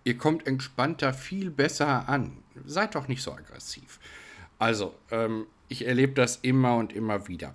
Ihr 0.05 0.17
kommt 0.17 0.47
entspannter 0.47 1.13
viel 1.13 1.51
besser 1.51 2.09
an. 2.09 2.39
Seid 2.65 2.95
doch 2.95 3.09
nicht 3.09 3.23
so 3.23 3.33
aggressiv. 3.33 3.99
Also, 4.61 4.95
ähm, 5.11 5.47
ich 5.69 5.87
erlebe 5.87 6.13
das 6.15 6.37
immer 6.43 6.77
und 6.77 6.93
immer 6.93 7.29
wieder. 7.29 7.55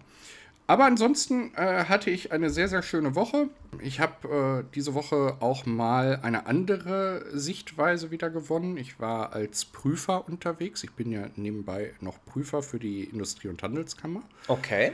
Aber 0.71 0.85
ansonsten 0.85 1.53
äh, 1.55 1.85
hatte 1.85 2.09
ich 2.09 2.31
eine 2.31 2.49
sehr, 2.49 2.69
sehr 2.69 2.81
schöne 2.81 3.13
Woche. 3.13 3.49
Ich 3.81 3.99
habe 3.99 4.63
äh, 4.63 4.73
diese 4.73 4.93
Woche 4.93 5.35
auch 5.41 5.65
mal 5.65 6.19
eine 6.23 6.45
andere 6.45 7.25
Sichtweise 7.33 8.09
wieder 8.09 8.29
gewonnen. 8.29 8.77
Ich 8.77 8.97
war 8.97 9.33
als 9.33 9.65
Prüfer 9.65 10.25
unterwegs. 10.29 10.81
Ich 10.85 10.93
bin 10.93 11.11
ja 11.11 11.27
nebenbei 11.35 11.93
noch 11.99 12.23
Prüfer 12.23 12.63
für 12.63 12.79
die 12.79 13.03
Industrie- 13.03 13.49
und 13.49 13.61
Handelskammer. 13.61 14.21
Okay. 14.47 14.93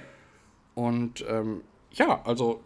Und 0.74 1.24
ähm, 1.30 1.62
ja, 1.92 2.24
also 2.24 2.64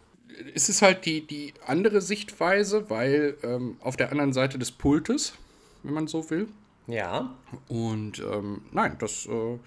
es 0.54 0.70
ist 0.70 0.80
halt 0.80 1.04
die, 1.04 1.26
die 1.26 1.52
andere 1.66 2.00
Sichtweise, 2.00 2.88
weil 2.88 3.36
ähm, 3.42 3.76
auf 3.80 3.98
der 3.98 4.10
anderen 4.10 4.32
Seite 4.32 4.58
des 4.58 4.72
Pultes, 4.72 5.34
wenn 5.82 5.92
man 5.92 6.06
so 6.06 6.30
will. 6.30 6.48
Ja. 6.86 7.34
Und 7.68 8.20
ähm, 8.20 8.62
nein, 8.72 8.96
das 8.98 9.26
äh, 9.26 9.58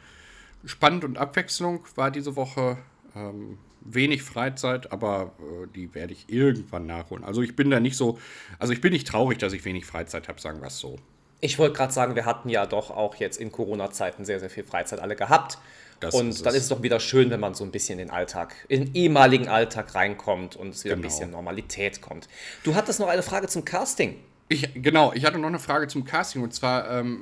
spannend 0.65 1.03
und 1.03 1.17
Abwechslung 1.17 1.85
war 1.95 2.11
diese 2.11 2.35
Woche 2.35 2.77
ähm, 3.15 3.57
wenig 3.81 4.23
Freizeit, 4.23 4.91
aber 4.91 5.31
äh, 5.39 5.67
die 5.73 5.93
werde 5.93 6.13
ich 6.13 6.25
irgendwann 6.27 6.85
nachholen. 6.85 7.23
Also 7.23 7.41
ich 7.41 7.55
bin 7.55 7.69
da 7.69 7.79
nicht 7.79 7.95
so, 7.95 8.19
also 8.59 8.73
ich 8.73 8.81
bin 8.81 8.91
nicht 8.91 9.07
traurig, 9.07 9.37
dass 9.37 9.53
ich 9.53 9.63
wenig 9.65 9.85
Freizeit 9.85 10.27
habe, 10.27 10.41
sagen 10.41 10.59
wir 10.61 10.67
es 10.67 10.79
so. 10.79 10.97
Ich 11.41 11.59
wollte 11.59 11.75
gerade 11.75 11.93
sagen, 11.93 12.15
wir 12.15 12.25
hatten 12.25 12.49
ja 12.49 12.65
doch 12.65 12.89
auch 12.89 13.15
jetzt 13.15 13.39
in 13.39 13.51
Corona-Zeiten 13.51 14.25
sehr, 14.25 14.39
sehr 14.39 14.49
viel 14.49 14.63
Freizeit 14.63 14.99
alle 14.99 15.15
gehabt. 15.15 15.59
Das 15.99 16.13
und 16.13 16.29
ist 16.29 16.45
dann 16.45 16.55
ist 16.55 16.63
es 16.63 16.69
doch 16.69 16.81
wieder 16.81 16.99
schön, 16.99 17.29
wenn 17.29 17.39
man 17.39 17.53
so 17.53 17.63
ein 17.63 17.71
bisschen 17.71 17.99
in 17.99 18.07
den 18.07 18.13
Alltag, 18.13 18.55
in 18.67 18.85
den 18.85 18.95
ehemaligen 18.95 19.47
Alltag 19.47 19.95
reinkommt 19.95 20.55
und 20.55 20.69
es 20.69 20.83
wieder 20.83 20.95
genau. 20.95 21.05
ein 21.05 21.09
bisschen 21.09 21.31
Normalität 21.31 22.01
kommt. 22.01 22.27
Du 22.63 22.75
hattest 22.75 22.99
noch 22.99 23.07
eine 23.07 23.23
Frage 23.23 23.47
zum 23.47 23.63
Casting. 23.63 24.15
Ich, 24.49 24.69
genau, 24.75 25.13
ich 25.13 25.25
hatte 25.25 25.39
noch 25.39 25.47
eine 25.47 25.59
Frage 25.59 25.87
zum 25.87 26.03
Casting 26.03 26.43
und 26.43 26.53
zwar, 26.53 26.89
ähm, 26.91 27.21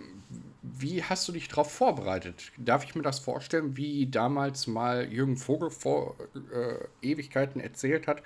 wie 0.64 1.04
hast 1.04 1.28
du 1.28 1.34
dich 1.34 1.50
darauf 1.50 1.72
vorbereitet? 1.72 2.52
Darf 2.58 2.86
ich 2.86 2.96
mir 2.96 3.02
das 3.02 3.20
vorstellen, 3.20 3.76
wie 3.76 4.08
damals 4.08 4.66
mal 4.66 5.12
Jürgen 5.12 5.36
Vogel 5.36 5.70
vor 5.70 6.16
äh, 6.54 7.06
Ewigkeiten 7.06 7.60
erzählt 7.60 8.08
hat, 8.08 8.24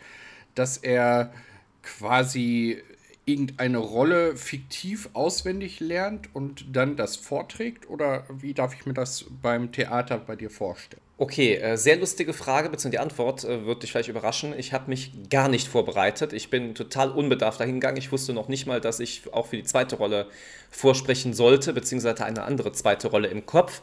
dass 0.54 0.78
er 0.78 1.34
quasi 1.82 2.84
irgendeine 3.28 3.78
Rolle 3.78 4.38
fiktiv 4.38 5.10
auswendig 5.14 5.80
lernt 5.80 6.34
und 6.34 6.66
dann 6.76 6.96
das 6.96 7.18
vorträgt? 7.18 7.90
Oder 7.90 8.24
wie 8.30 8.54
darf 8.54 8.74
ich 8.74 8.86
mir 8.86 8.94
das 8.94 9.26
beim 9.42 9.72
Theater 9.72 10.18
bei 10.18 10.36
dir 10.36 10.50
vorstellen? 10.50 11.02
Okay, 11.20 11.56
äh, 11.56 11.78
sehr 11.78 11.98
lustige 11.98 12.32
Frage, 12.32 12.70
beziehungsweise 12.70 12.92
die 12.92 13.00
Antwort 13.00 13.44
äh, 13.44 13.66
wird 13.66 13.84
dich 13.84 13.92
vielleicht 13.92 14.08
überraschen. 14.08 14.54
Ich 14.58 14.72
habe 14.72 14.88
mich 14.88 15.12
gar 15.30 15.50
nicht 15.50 15.68
vorbereitet. 15.68 16.32
Ich 16.32 16.50
bin 16.50 16.74
total 16.74 17.12
unbedarft 17.12 17.60
dahingegangen. 17.60 17.98
Ich 17.98 18.12
wusste 18.12 18.34
noch 18.34 18.48
nicht 18.48 18.66
mal, 18.66 18.80
dass 18.80 19.00
ich 19.00 19.34
auch 19.34 19.48
für 19.48 19.58
die 19.58 19.64
zweite 19.64 19.98
Rolle 19.98 20.28
vorsprechen 20.70 21.34
sollte, 21.34 21.74
beziehungsweise 21.74 22.24
eine 22.24 22.44
andere 22.44 22.72
zweite 22.72 23.10
Rolle 23.10 23.28
im 23.28 23.46
Kopf. 23.46 23.82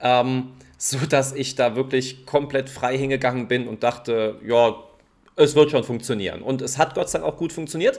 Ähm, 0.00 0.52
so 0.78 0.98
dass 1.06 1.32
ich 1.32 1.54
da 1.54 1.76
wirklich 1.76 2.26
komplett 2.26 2.68
frei 2.68 2.98
hingegangen 2.98 3.46
bin 3.46 3.68
und 3.68 3.84
dachte, 3.84 4.40
ja, 4.44 4.74
es 5.36 5.54
wird 5.54 5.70
schon 5.70 5.84
funktionieren. 5.84 6.42
Und 6.42 6.60
es 6.62 6.78
hat 6.78 6.94
Gott 6.94 7.08
sei 7.08 7.20
Dank 7.20 7.32
auch 7.32 7.38
gut 7.38 7.52
funktioniert. 7.52 7.98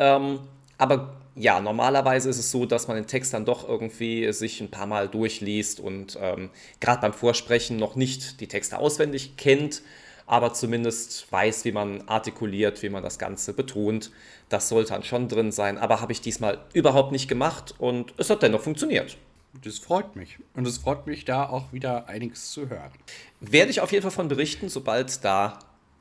Ähm, 0.00 0.40
aber 0.78 1.12
ja, 1.36 1.60
normalerweise 1.60 2.28
ist 2.28 2.38
es 2.38 2.50
so, 2.50 2.66
dass 2.66 2.88
man 2.88 2.96
den 2.96 3.06
Text 3.06 3.32
dann 3.34 3.44
doch 3.44 3.68
irgendwie 3.68 4.32
sich 4.32 4.60
ein 4.60 4.70
paar 4.70 4.86
Mal 4.86 5.08
durchliest 5.08 5.78
und 5.78 6.18
ähm, 6.20 6.50
gerade 6.80 7.02
beim 7.02 7.12
Vorsprechen 7.12 7.76
noch 7.76 7.94
nicht 7.94 8.40
die 8.40 8.48
Texte 8.48 8.78
auswendig 8.78 9.36
kennt, 9.36 9.82
aber 10.26 10.54
zumindest 10.54 11.30
weiß, 11.30 11.64
wie 11.64 11.72
man 11.72 12.08
artikuliert, 12.08 12.82
wie 12.82 12.88
man 12.88 13.02
das 13.02 13.18
Ganze 13.18 13.52
betont. 13.52 14.10
Das 14.48 14.68
sollte 14.68 14.92
dann 14.92 15.02
schon 15.02 15.28
drin 15.28 15.52
sein, 15.52 15.78
aber 15.78 16.00
habe 16.00 16.12
ich 16.12 16.20
diesmal 16.20 16.58
überhaupt 16.72 17.12
nicht 17.12 17.28
gemacht 17.28 17.74
und 17.78 18.14
es 18.16 18.30
hat 18.30 18.42
dennoch 18.42 18.62
funktioniert. 18.62 19.16
Das 19.64 19.78
freut 19.78 20.16
mich. 20.16 20.38
Und 20.54 20.66
es 20.66 20.78
freut 20.78 21.06
mich, 21.06 21.24
da 21.24 21.48
auch 21.48 21.72
wieder 21.72 22.08
einiges 22.08 22.52
zu 22.52 22.68
hören. 22.68 22.92
Werde 23.40 23.70
ich 23.70 23.80
auf 23.80 23.92
jeden 23.92 24.02
Fall 24.02 24.12
von 24.12 24.28
berichten, 24.28 24.68
sobald 24.68 25.24
da 25.24 25.58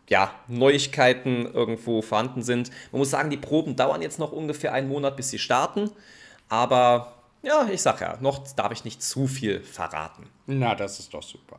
ja, 0.09 0.33
Neuigkeiten 0.47 1.45
irgendwo 1.45 2.01
vorhanden 2.01 2.43
sind. 2.43 2.71
Man 2.91 2.99
muss 2.99 3.11
sagen, 3.11 3.29
die 3.29 3.37
Proben 3.37 3.75
dauern 3.75 4.01
jetzt 4.01 4.19
noch 4.19 4.31
ungefähr 4.31 4.73
einen 4.73 4.89
Monat, 4.89 5.15
bis 5.15 5.29
sie 5.29 5.39
starten. 5.39 5.91
Aber 6.49 7.13
ja, 7.43 7.67
ich 7.71 7.81
sag 7.81 8.01
ja, 8.01 8.17
noch 8.19 8.45
darf 8.55 8.71
ich 8.71 8.83
nicht 8.83 9.01
zu 9.01 9.27
viel 9.27 9.61
verraten. 9.61 10.25
Na, 10.47 10.75
das 10.75 10.99
ist 10.99 11.13
doch 11.13 11.23
super. 11.23 11.57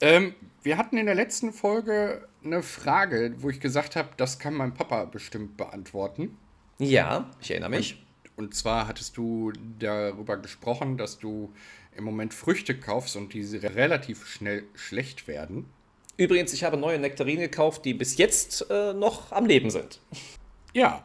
Ähm, 0.00 0.34
wir 0.62 0.76
hatten 0.76 0.98
in 0.98 1.06
der 1.06 1.14
letzten 1.14 1.52
Folge 1.52 2.26
eine 2.44 2.62
Frage, 2.62 3.34
wo 3.38 3.50
ich 3.50 3.60
gesagt 3.60 3.96
habe, 3.96 4.10
das 4.16 4.38
kann 4.38 4.54
mein 4.54 4.74
Papa 4.74 5.04
bestimmt 5.04 5.56
beantworten. 5.56 6.36
Ja, 6.78 7.30
ich 7.40 7.50
erinnere 7.50 7.70
mich. 7.70 8.04
Und, 8.36 8.46
und 8.46 8.54
zwar 8.54 8.88
hattest 8.88 9.16
du 9.16 9.52
darüber 9.78 10.36
gesprochen, 10.38 10.96
dass 10.96 11.18
du 11.18 11.52
im 11.96 12.04
Moment 12.04 12.34
Früchte 12.34 12.78
kaufst 12.78 13.16
und 13.16 13.32
diese 13.32 13.62
relativ 13.62 14.26
schnell 14.26 14.64
schlecht 14.74 15.28
werden. 15.28 15.66
Übrigens, 16.16 16.52
ich 16.52 16.64
habe 16.64 16.76
neue 16.76 16.98
Nektarinen 16.98 17.42
gekauft, 17.42 17.84
die 17.84 17.94
bis 17.94 18.16
jetzt 18.18 18.66
äh, 18.70 18.92
noch 18.92 19.32
am 19.32 19.46
Leben 19.46 19.70
sind. 19.70 20.00
Ja, 20.72 21.04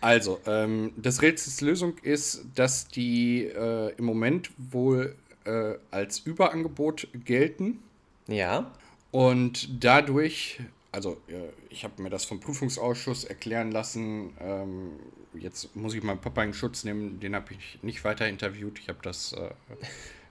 also, 0.00 0.40
ähm, 0.46 0.92
das 0.96 1.20
Rätsels 1.20 1.60
Lösung 1.60 1.98
ist, 1.98 2.44
dass 2.54 2.88
die 2.88 3.44
äh, 3.44 3.94
im 3.96 4.04
Moment 4.04 4.50
wohl 4.56 5.14
äh, 5.44 5.74
als 5.90 6.20
Überangebot 6.20 7.08
gelten. 7.24 7.82
Ja. 8.26 8.72
Und 9.10 9.84
dadurch, 9.84 10.60
also 10.90 11.18
äh, 11.28 11.50
ich 11.68 11.84
habe 11.84 12.00
mir 12.02 12.08
das 12.08 12.24
vom 12.24 12.40
Prüfungsausschuss 12.40 13.24
erklären 13.24 13.72
lassen, 13.72 14.32
ähm, 14.40 14.92
jetzt 15.34 15.76
muss 15.76 15.94
ich 15.94 16.02
meinen 16.02 16.20
Papa 16.20 16.44
in 16.44 16.54
Schutz 16.54 16.84
nehmen, 16.84 17.20
den 17.20 17.34
habe 17.34 17.52
ich 17.52 17.78
nicht 17.82 18.02
weiter 18.02 18.26
interviewt. 18.26 18.78
Ich 18.78 18.88
habe 18.88 19.00
das 19.02 19.34
äh, 19.34 19.50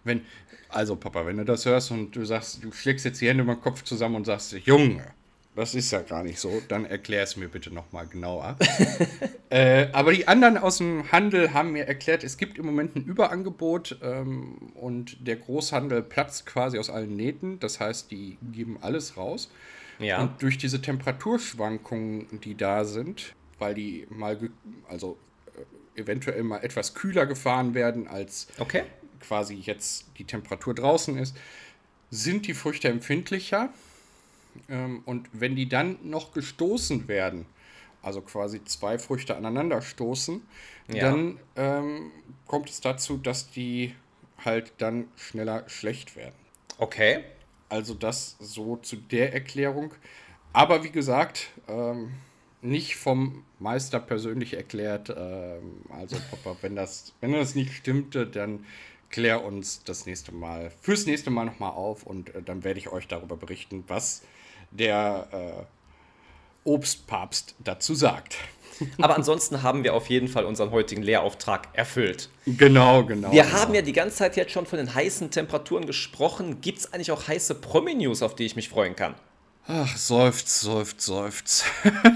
wenn, 0.04 0.22
also 0.70 0.96
Papa, 0.96 1.26
wenn 1.26 1.38
du 1.38 1.46
das 1.46 1.66
hörst 1.66 1.92
und 1.92 2.16
du 2.16 2.26
sagst, 2.26 2.64
du 2.64 2.72
schlägst 2.72 3.06
jetzt 3.06 3.22
die 3.22 3.28
Hände 3.28 3.44
über 3.44 3.56
den 3.56 3.62
Kopf 3.62 3.84
zusammen 3.84 4.16
und 4.16 4.26
sagst, 4.26 4.54
Junge, 4.54 5.14
das 5.56 5.76
ist 5.76 5.92
ja 5.92 6.02
gar 6.02 6.24
nicht 6.24 6.40
so, 6.40 6.62
dann 6.68 6.86
erklär 6.86 7.24
es 7.24 7.36
mir 7.36 7.50
bitte 7.50 7.74
nochmal 7.74 8.08
genauer. 8.08 8.56
äh, 9.50 9.88
aber 9.92 10.14
die 10.14 10.28
anderen 10.28 10.58
aus 10.58 10.78
dem 10.78 11.12
Handel 11.12 11.54
haben 11.54 11.72
mir 11.72 11.86
erklärt, 11.86 12.24
es 12.24 12.38
gibt 12.38 12.58
im 12.58 12.66
Moment 12.66 12.96
ein 12.96 13.04
Überangebot 13.04 13.98
ähm, 14.02 14.72
und 14.76 15.28
der 15.28 15.36
Großhandel 15.36 16.04
platzt 16.04 16.46
quasi 16.46 16.80
aus 16.80 16.90
allen 16.90 17.16
Nähten. 17.16 17.60
Das 17.60 17.80
heißt, 17.80 18.10
die 18.12 18.38
geben 18.54 18.78
alles 18.82 19.18
raus. 19.18 19.52
Ja. 19.98 20.22
Und 20.22 20.42
durch 20.42 20.58
diese 20.58 20.82
Temperaturschwankungen, 20.82 22.40
die 22.42 22.56
da 22.56 22.86
sind, 22.86 23.34
weil 23.58 23.74
die 23.74 24.08
mal, 24.10 24.40
also 24.88 25.18
äh, 25.96 26.02
eventuell 26.02 26.44
mal 26.44 26.60
etwas 26.60 26.94
kühler 26.94 27.26
gefahren 27.26 27.74
werden 27.74 28.08
als 28.08 28.48
okay 28.60 28.84
quasi 29.20 29.56
jetzt 29.56 30.06
die 30.18 30.26
Temperatur 30.26 30.74
draußen 30.74 31.18
ist, 31.18 31.36
sind 32.12 32.48
die 32.48 32.54
Früchte 32.54 32.90
empfindlicher. 32.90 33.70
Ähm, 34.68 35.04
und 35.06 35.30
wenn 35.34 35.56
die 35.56 35.70
dann 35.70 35.98
noch 36.04 36.34
gestoßen 36.34 37.08
werden, 37.08 37.46
also 38.02 38.22
quasi 38.22 38.64
zwei 38.66 38.98
Früchte 38.98 39.36
aneinander 39.36 39.82
stoßen, 39.82 40.42
ja. 40.88 41.12
dann 41.12 41.40
ähm, 41.56 42.12
kommt 42.48 42.70
es 42.70 42.82
dazu, 42.82 43.18
dass 43.18 43.52
die 43.52 43.94
halt 44.44 44.74
dann 44.78 45.08
schneller 45.16 45.68
schlecht 45.68 46.16
werden. 46.16 46.36
Okay. 46.78 47.24
Also 47.68 47.94
das 47.94 48.38
so 48.40 48.78
zu 48.78 48.96
der 48.96 49.34
Erklärung. 49.34 49.94
Aber 50.54 50.84
wie 50.84 50.90
gesagt, 50.90 51.50
ähm, 51.68 52.14
nicht 52.62 52.96
vom 52.96 53.44
Meister 53.60 54.00
persönlich 54.00 54.56
erklärt. 54.56 55.14
Ähm, 55.16 55.84
also 55.90 56.18
Papa, 56.32 56.58
wenn 56.62 56.76
das, 56.76 57.14
wenn 57.22 57.34
das 57.34 57.56
nicht 57.56 57.74
stimmte, 57.74 58.26
dann 58.26 58.66
klär 59.10 59.44
uns 59.44 59.84
das 59.84 60.06
nächste 60.06 60.34
Mal, 60.34 60.72
fürs 60.82 61.06
nächste 61.06 61.30
Mal 61.30 61.46
nochmal 61.46 61.72
auf 61.72 62.04
und 62.04 62.34
äh, 62.36 62.42
dann 62.42 62.64
werde 62.64 62.80
ich 62.80 62.90
euch 62.90 63.08
darüber 63.08 63.38
berichten, 63.38 63.84
was 63.88 64.22
der 64.72 65.28
äh, 65.32 66.70
Obstpapst 66.70 67.56
dazu 67.60 67.96
sagt. 67.96 68.38
Aber 69.02 69.16
ansonsten 69.16 69.64
haben 69.64 69.84
wir 69.84 69.94
auf 69.94 70.10
jeden 70.10 70.28
Fall 70.28 70.46
unseren 70.46 70.72
heutigen 70.72 71.02
Lehrauftrag 71.02 71.68
erfüllt. 71.74 72.30
Genau, 72.46 73.04
genau. 73.04 73.32
Wir 73.32 73.44
genau. 73.44 73.56
haben 73.56 73.74
ja 73.74 73.82
die 73.82 73.94
ganze 73.94 74.18
Zeit 74.18 74.38
jetzt 74.38 74.52
schon 74.52 74.66
von 74.66 74.78
den 74.78 74.94
heißen 74.94 75.32
Temperaturen 75.32 75.86
gesprochen. 75.86 76.62
Gibt 76.62 76.80
es 76.80 76.94
eigentlich 76.94 77.12
auch 77.12 77.28
heiße 77.28 77.56
Promi-News, 77.56 78.22
auf 78.22 78.36
die 78.36 78.46
ich 78.46 78.56
mich 78.56 78.70
freuen 78.70 78.96
kann? 78.96 79.16
Ach, 79.68 79.98
seufzt, 79.98 80.62
seufzt, 80.62 81.02
seufzt. 81.02 81.66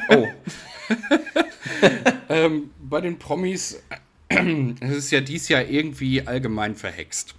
Oh. 0.10 0.28
ähm, 2.30 2.72
bei 2.80 3.02
den 3.02 3.20
Promis 3.20 3.80
es 4.82 4.92
ist 4.92 5.12
ja 5.12 5.22
dies 5.22 5.50
Jahr 5.50 5.64
irgendwie 5.64 6.26
allgemein 6.26 6.76
verhext. 6.76 7.36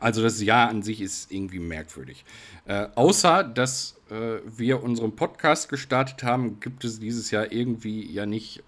Also 0.00 0.22
das 0.22 0.40
Jahr 0.42 0.68
an 0.68 0.82
sich 0.82 1.00
ist 1.00 1.32
irgendwie 1.32 1.58
merkwürdig. 1.58 2.24
Äh, 2.66 2.86
außer, 2.94 3.42
dass 3.42 3.96
äh, 4.10 4.38
wir 4.46 4.82
unseren 4.82 5.16
Podcast 5.16 5.68
gestartet 5.68 6.22
haben, 6.22 6.60
gibt 6.60 6.84
es 6.84 7.00
dieses 7.00 7.30
Jahr 7.30 7.50
irgendwie 7.50 8.10
ja 8.10 8.26
nicht 8.26 8.62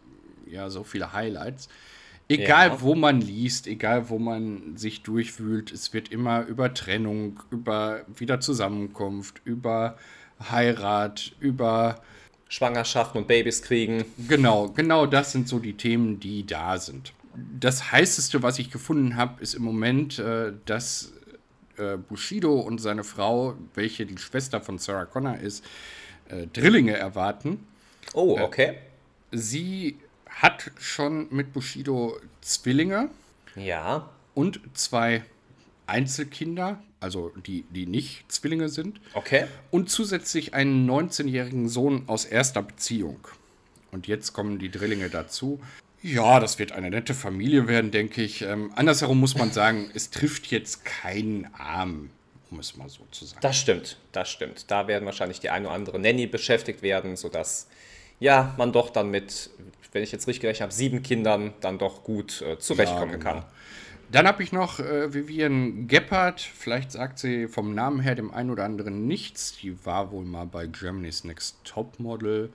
ja, 0.47 0.71
so 0.71 0.83
viele 0.83 1.13
Highlights. 1.13 1.69
Egal, 2.29 2.69
ja. 2.69 2.81
wo 2.81 2.95
man 2.95 3.21
liest, 3.21 3.67
egal, 3.67 4.09
wo 4.09 4.19
man 4.19 4.77
sich 4.77 5.03
durchwühlt, 5.03 5.73
es 5.73 5.93
wird 5.93 6.13
immer 6.13 6.47
über 6.47 6.73
Trennung, 6.75 7.41
über 7.51 8.03
Wiederzusammenkunft, 8.17 9.41
über 9.45 9.99
Heirat, 10.49 11.33
über 11.41 12.01
Schwangerschaften 12.49 13.21
und 13.21 13.27
Babys 13.27 13.63
kriegen. 13.63 14.05
Genau, 14.29 14.69
genau 14.69 15.07
das 15.07 15.33
sind 15.33 15.49
so 15.49 15.59
die 15.59 15.75
Themen, 15.75 16.21
die 16.21 16.47
da 16.47 16.79
sind. 16.79 17.13
Das 17.59 17.93
heißeste, 17.93 18.43
was 18.43 18.59
ich 18.59 18.71
gefunden 18.71 19.17
habe, 19.17 19.43
ist 19.43 19.55
im 19.55 19.63
Moment, 19.63 20.19
äh, 20.19 20.53
dass 20.65 21.13
äh, 21.77 21.97
Bushido 21.97 22.61
und 22.61 22.81
seine 22.81 23.05
Frau, 23.05 23.55
welche 23.75 24.07
die 24.07 24.19
Schwester 24.19 24.61
von 24.61 24.79
Sarah 24.79 25.07
Connor 25.07 25.37
ist, 25.37 25.65
äh, 26.29 26.47
Drillinge 26.47 26.97
erwarten. 26.97 27.67
Oh, 28.15 28.39
okay. 28.41 28.79
sie 29.31 29.99
hat 30.29 30.71
schon 30.79 31.29
mit 31.31 31.53
Bushido 31.53 32.19
Zwillinge. 32.41 33.11
Ja. 33.57 34.09
Und 34.35 34.61
zwei 34.75 35.25
Einzelkinder, 35.87 36.83
also 37.01 37.33
die, 37.47 37.65
die 37.71 37.87
nicht 37.87 38.31
Zwillinge 38.31 38.69
sind. 38.69 39.01
Okay. 39.15 39.47
Und 39.71 39.91
zusätzlich 39.91 40.55
einen 40.55 40.89
19-jährigen 40.89 41.69
Sohn 41.69 42.05
aus 42.07 42.25
erster 42.25 42.63
Beziehung. 42.63 43.27
Und 43.91 44.07
jetzt 44.07 44.33
kommen 44.33 44.59
die 44.59 44.71
Drillinge 44.71 45.11
dazu. 45.11 45.61
Ja, 46.03 46.41
das 46.41 46.59
wird 46.59 46.73
eine 46.73 46.91
nette 46.91 47.15
Familie 47.15 47.69
werden, 47.69 47.91
denke 47.91 48.23
ich. 48.23 48.43
Ähm, 48.43 48.73
andersherum 48.75 49.21
muss 49.21 49.37
man 49.37 49.53
sagen, 49.53 49.91
es 49.95 50.11
trifft 50.11 50.47
jetzt 50.47 50.85
keinen 50.85 51.53
Arm, 51.55 52.11
um 52.51 52.59
es 52.59 52.77
mal 52.77 52.89
so 52.89 53.07
zu 53.11 53.27
sagen. 53.27 53.41
Das 53.43 53.57
stimmt, 53.59 53.99
das 54.13 54.31
stimmt. 54.31 54.71
Da 54.71 54.89
werden 54.89 55.05
wahrscheinlich 55.05 55.41
die 55.41 55.51
ein 55.51 55.67
oder 55.67 55.75
andere 55.75 55.99
Nanny 55.99 56.27
beschäftigt 56.27 56.83
werden, 56.83 57.17
sodass 57.17 57.69
ja, 58.19 58.55
man 58.57 58.73
doch 58.73 58.91
dann 58.91 59.11
mit, 59.11 59.51
wenn 59.93 60.03
ich 60.03 60.13
jetzt 60.13 60.27
richtig 60.27 60.41
gerechnet 60.41 60.63
habe, 60.63 60.73
sieben 60.73 61.03
Kindern 61.03 61.53
dann 61.61 61.79
doch 61.79 62.03
gut 62.03 62.43
äh, 62.43 62.59
zurechtkommen 62.59 63.13
ja, 63.13 63.17
genau. 63.19 63.31
kann. 63.33 63.45
Dann 64.11 64.27
habe 64.27 64.43
ich 64.43 64.53
noch 64.53 64.81
äh, 64.81 65.15
Vivian 65.15 65.87
Gebhardt. 65.87 66.41
Vielleicht 66.41 66.91
sagt 66.93 67.19
sie 67.19 67.47
vom 67.47 67.75
Namen 67.75 68.01
her 68.01 68.15
dem 68.15 68.33
einen 68.33 68.51
oder 68.51 68.65
anderen 68.65 69.07
nichts. 69.07 69.57
Die 69.59 69.85
war 69.85 70.11
wohl 70.11 70.25
mal 70.25 70.47
bei 70.47 70.67
Germany's 70.67 71.25
Next 71.25 71.59
Topmodel. 71.65 72.53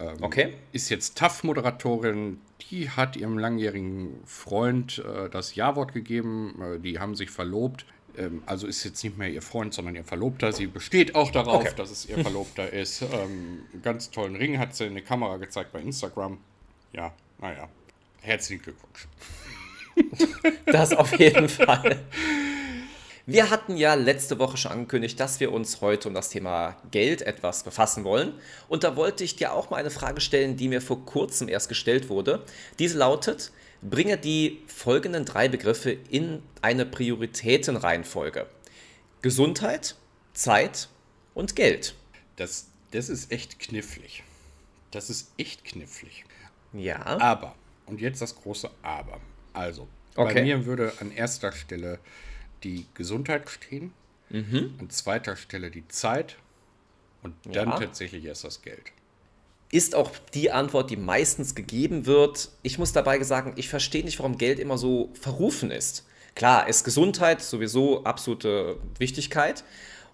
Ähm, 0.00 0.16
okay. 0.20 0.54
Ist 0.72 0.88
jetzt 0.90 1.18
TAF-Moderatorin. 1.18 2.40
Die 2.70 2.90
hat 2.90 3.16
ihrem 3.16 3.38
langjährigen 3.38 4.20
Freund 4.24 4.98
äh, 4.98 5.28
das 5.28 5.54
Ja-Wort 5.54 5.92
gegeben. 5.92 6.60
Äh, 6.60 6.78
die 6.80 6.98
haben 6.98 7.14
sich 7.14 7.30
verlobt. 7.30 7.86
Ähm, 8.16 8.42
also 8.46 8.66
ist 8.66 8.84
jetzt 8.84 9.02
nicht 9.04 9.18
mehr 9.18 9.28
ihr 9.28 9.42
Freund, 9.42 9.74
sondern 9.74 9.94
ihr 9.94 10.04
Verlobter. 10.04 10.52
Sie 10.52 10.66
besteht 10.66 11.14
auch 11.14 11.30
darauf, 11.30 11.62
okay. 11.62 11.72
dass 11.76 11.90
es 11.90 12.06
ihr 12.06 12.18
Verlobter 12.18 12.72
ist. 12.72 13.02
Ähm, 13.02 13.62
ganz 13.82 14.10
tollen 14.10 14.36
Ring 14.36 14.58
hat 14.58 14.74
sie 14.74 14.86
in 14.86 14.94
die 14.94 15.02
Kamera 15.02 15.36
gezeigt 15.36 15.72
bei 15.72 15.80
Instagram. 15.80 16.38
Ja, 16.92 17.12
naja. 17.38 17.68
Herzlichen 18.20 18.62
Glückwunsch. 18.62 19.06
das 20.66 20.92
auf 20.92 21.18
jeden 21.18 21.48
Fall. 21.48 22.00
Wir 23.28 23.50
hatten 23.50 23.76
ja 23.76 23.92
letzte 23.92 24.38
Woche 24.38 24.56
schon 24.56 24.72
angekündigt, 24.72 25.20
dass 25.20 25.38
wir 25.38 25.52
uns 25.52 25.82
heute 25.82 26.08
um 26.08 26.14
das 26.14 26.30
Thema 26.30 26.78
Geld 26.90 27.20
etwas 27.20 27.62
befassen 27.62 28.02
wollen. 28.02 28.32
Und 28.70 28.84
da 28.84 28.96
wollte 28.96 29.22
ich 29.22 29.36
dir 29.36 29.52
auch 29.52 29.68
mal 29.68 29.76
eine 29.76 29.90
Frage 29.90 30.22
stellen, 30.22 30.56
die 30.56 30.66
mir 30.66 30.80
vor 30.80 31.04
kurzem 31.04 31.46
erst 31.46 31.68
gestellt 31.68 32.08
wurde. 32.08 32.42
Diese 32.78 32.96
lautet, 32.96 33.52
bringe 33.82 34.16
die 34.16 34.62
folgenden 34.66 35.26
drei 35.26 35.46
Begriffe 35.48 35.90
in 36.08 36.42
eine 36.62 36.86
Prioritätenreihenfolge. 36.86 38.46
Gesundheit, 39.20 39.96
Zeit 40.32 40.88
und 41.34 41.54
Geld. 41.54 41.96
Das, 42.36 42.68
das 42.92 43.10
ist 43.10 43.30
echt 43.30 43.58
knifflig. 43.58 44.22
Das 44.90 45.10
ist 45.10 45.32
echt 45.36 45.66
knifflig. 45.66 46.24
Ja. 46.72 47.04
Aber, 47.20 47.56
und 47.84 48.00
jetzt 48.00 48.22
das 48.22 48.34
große 48.34 48.70
Aber. 48.80 49.20
Also, 49.52 49.86
okay. 50.16 50.32
bei 50.32 50.42
mir 50.44 50.64
würde 50.64 50.94
an 51.00 51.12
erster 51.12 51.52
Stelle 51.52 51.98
die 52.64 52.86
Gesundheit 52.94 53.48
stehen, 53.48 53.92
mhm. 54.30 54.74
an 54.78 54.90
zweiter 54.90 55.36
Stelle 55.36 55.70
die 55.70 55.86
Zeit 55.88 56.36
und 57.22 57.34
dann 57.44 57.70
ja. 57.70 57.78
tatsächlich 57.78 58.24
erst 58.24 58.44
das 58.44 58.62
Geld. 58.62 58.92
Ist 59.70 59.94
auch 59.94 60.12
die 60.32 60.50
Antwort, 60.50 60.90
die 60.90 60.96
meistens 60.96 61.54
gegeben 61.54 62.06
wird. 62.06 62.50
Ich 62.62 62.78
muss 62.78 62.92
dabei 62.92 63.22
sagen, 63.22 63.52
ich 63.56 63.68
verstehe 63.68 64.04
nicht, 64.04 64.18
warum 64.18 64.38
Geld 64.38 64.58
immer 64.58 64.78
so 64.78 65.10
verrufen 65.12 65.70
ist. 65.70 66.06
Klar, 66.34 66.68
ist 66.68 66.84
Gesundheit 66.84 67.42
sowieso 67.42 68.04
absolute 68.04 68.78
Wichtigkeit. 68.98 69.64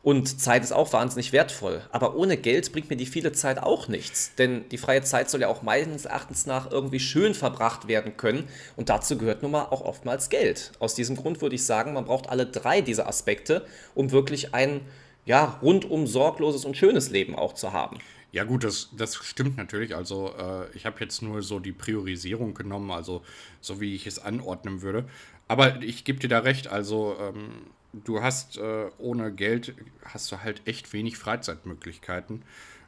Und 0.04 0.38
Zeit 0.38 0.62
ist 0.62 0.72
auch 0.72 0.92
wahnsinnig 0.92 1.32
wertvoll. 1.32 1.80
Aber 1.90 2.14
ohne 2.14 2.36
Geld 2.36 2.70
bringt 2.72 2.90
mir 2.90 2.96
die 2.96 3.06
viele 3.06 3.32
Zeit 3.32 3.58
auch 3.58 3.88
nichts. 3.88 4.34
Denn 4.36 4.68
die 4.68 4.76
freie 4.76 5.02
Zeit 5.02 5.30
soll 5.30 5.40
ja 5.40 5.48
auch 5.48 5.62
meines 5.62 6.04
Erachtens 6.04 6.44
nach 6.44 6.70
irgendwie 6.70 7.00
schön 7.00 7.32
verbracht 7.32 7.88
werden 7.88 8.18
können. 8.18 8.46
Und 8.76 8.90
dazu 8.90 9.16
gehört 9.16 9.40
nun 9.40 9.52
mal 9.52 9.62
auch 9.62 9.80
oftmals 9.80 10.28
Geld. 10.28 10.72
Aus 10.78 10.94
diesem 10.94 11.16
Grund 11.16 11.40
würde 11.40 11.54
ich 11.54 11.64
sagen, 11.64 11.94
man 11.94 12.04
braucht 12.04 12.28
alle 12.28 12.44
drei 12.44 12.82
dieser 12.82 13.08
Aspekte, 13.08 13.64
um 13.94 14.10
wirklich 14.10 14.52
ein 14.52 14.82
ja, 15.24 15.58
rundum 15.62 16.06
sorgloses 16.06 16.66
und 16.66 16.76
schönes 16.76 17.08
Leben 17.08 17.34
auch 17.34 17.54
zu 17.54 17.72
haben. 17.72 17.96
Ja 18.30 18.44
gut, 18.44 18.62
das, 18.62 18.90
das 18.94 19.14
stimmt 19.14 19.56
natürlich. 19.56 19.96
Also 19.96 20.34
äh, 20.38 20.66
ich 20.76 20.84
habe 20.84 21.00
jetzt 21.00 21.22
nur 21.22 21.40
so 21.40 21.60
die 21.60 21.72
Priorisierung 21.72 22.52
genommen, 22.52 22.90
also 22.90 23.22
so 23.62 23.80
wie 23.80 23.94
ich 23.94 24.06
es 24.06 24.18
anordnen 24.18 24.82
würde. 24.82 25.08
Aber 25.48 25.80
ich 25.80 26.04
gebe 26.04 26.18
dir 26.18 26.28
da 26.28 26.40
recht, 26.40 26.68
also 26.68 27.16
ähm, 27.18 27.70
du 28.04 28.22
hast 28.22 28.58
äh, 28.58 28.86
ohne 28.98 29.32
Geld 29.32 29.74
hast 30.04 30.30
du 30.32 30.42
halt 30.42 30.62
echt 30.66 30.92
wenig 30.92 31.18
Freizeitmöglichkeiten. 31.18 32.42